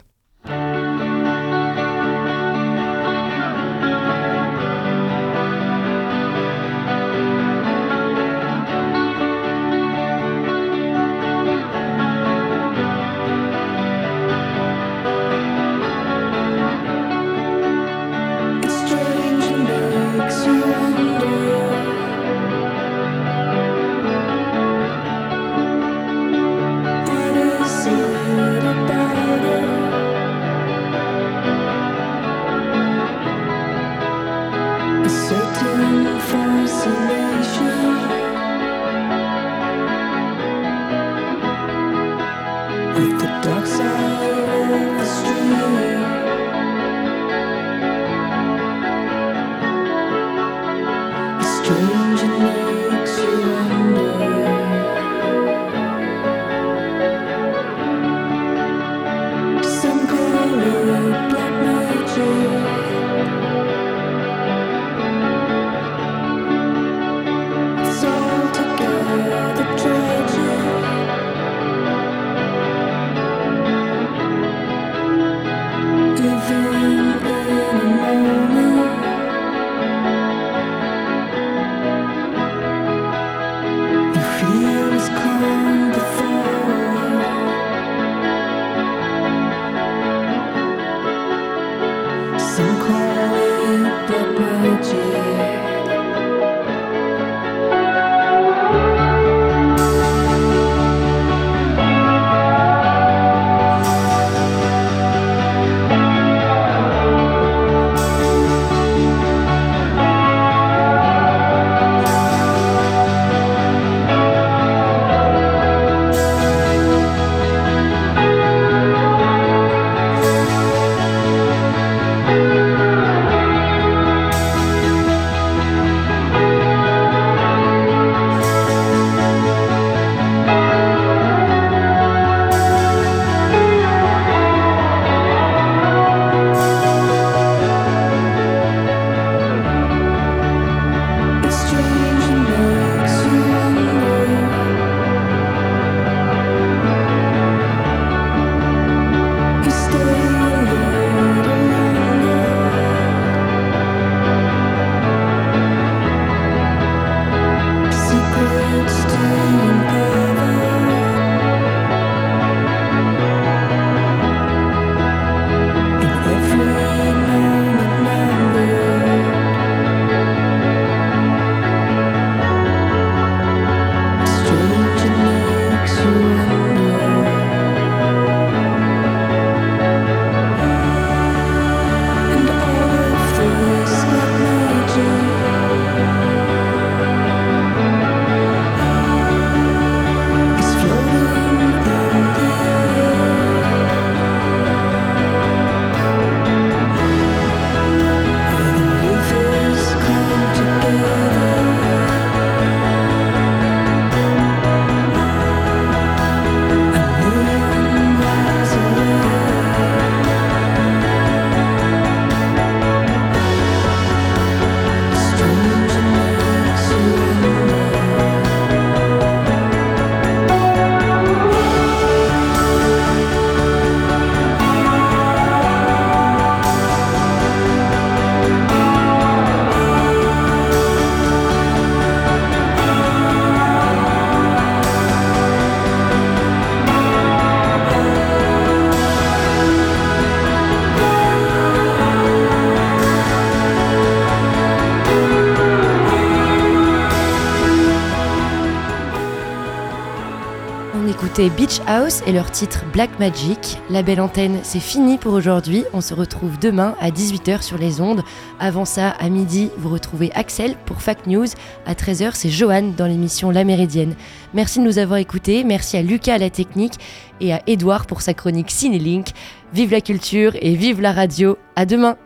Beach 251.44 251.80
House 251.86 252.22
et 252.26 252.32
leur 252.32 252.50
titre 252.50 252.84
Black 252.94 253.18
Magic. 253.20 253.78
La 253.90 254.02
belle 254.02 254.22
antenne, 254.22 254.60
c'est 254.62 254.80
fini 254.80 255.18
pour 255.18 255.34
aujourd'hui. 255.34 255.84
On 255.92 256.00
se 256.00 256.14
retrouve 256.14 256.58
demain 256.58 256.94
à 256.98 257.10
18h 257.10 257.60
sur 257.60 257.76
les 257.76 258.00
ondes. 258.00 258.22
Avant 258.58 258.86
ça, 258.86 259.10
à 259.10 259.28
midi, 259.28 259.70
vous 259.76 259.90
retrouvez 259.90 260.32
Axel 260.34 260.76
pour 260.86 261.02
Fact 261.02 261.26
News. 261.26 261.46
À 261.84 261.92
13h, 261.92 262.30
c'est 262.32 262.48
Johan 262.48 262.94
dans 262.96 263.06
l'émission 263.06 263.50
La 263.50 263.64
Méridienne. 263.64 264.14
Merci 264.54 264.78
de 264.78 264.84
nous 264.84 264.98
avoir 264.98 265.18
écoutés. 265.18 265.62
Merci 265.62 265.98
à 265.98 266.02
Lucas 266.02 266.34
à 266.34 266.38
la 266.38 266.50
technique 266.50 266.94
et 267.40 267.52
à 267.52 267.60
Edouard 267.66 268.06
pour 268.06 268.22
sa 268.22 268.32
chronique 268.32 268.70
Cinélink. 268.70 269.28
Vive 269.74 269.92
la 269.92 270.00
culture 270.00 270.52
et 270.54 270.74
vive 270.74 271.02
la 271.02 271.12
radio. 271.12 271.58
À 271.76 271.84
demain! 271.84 272.16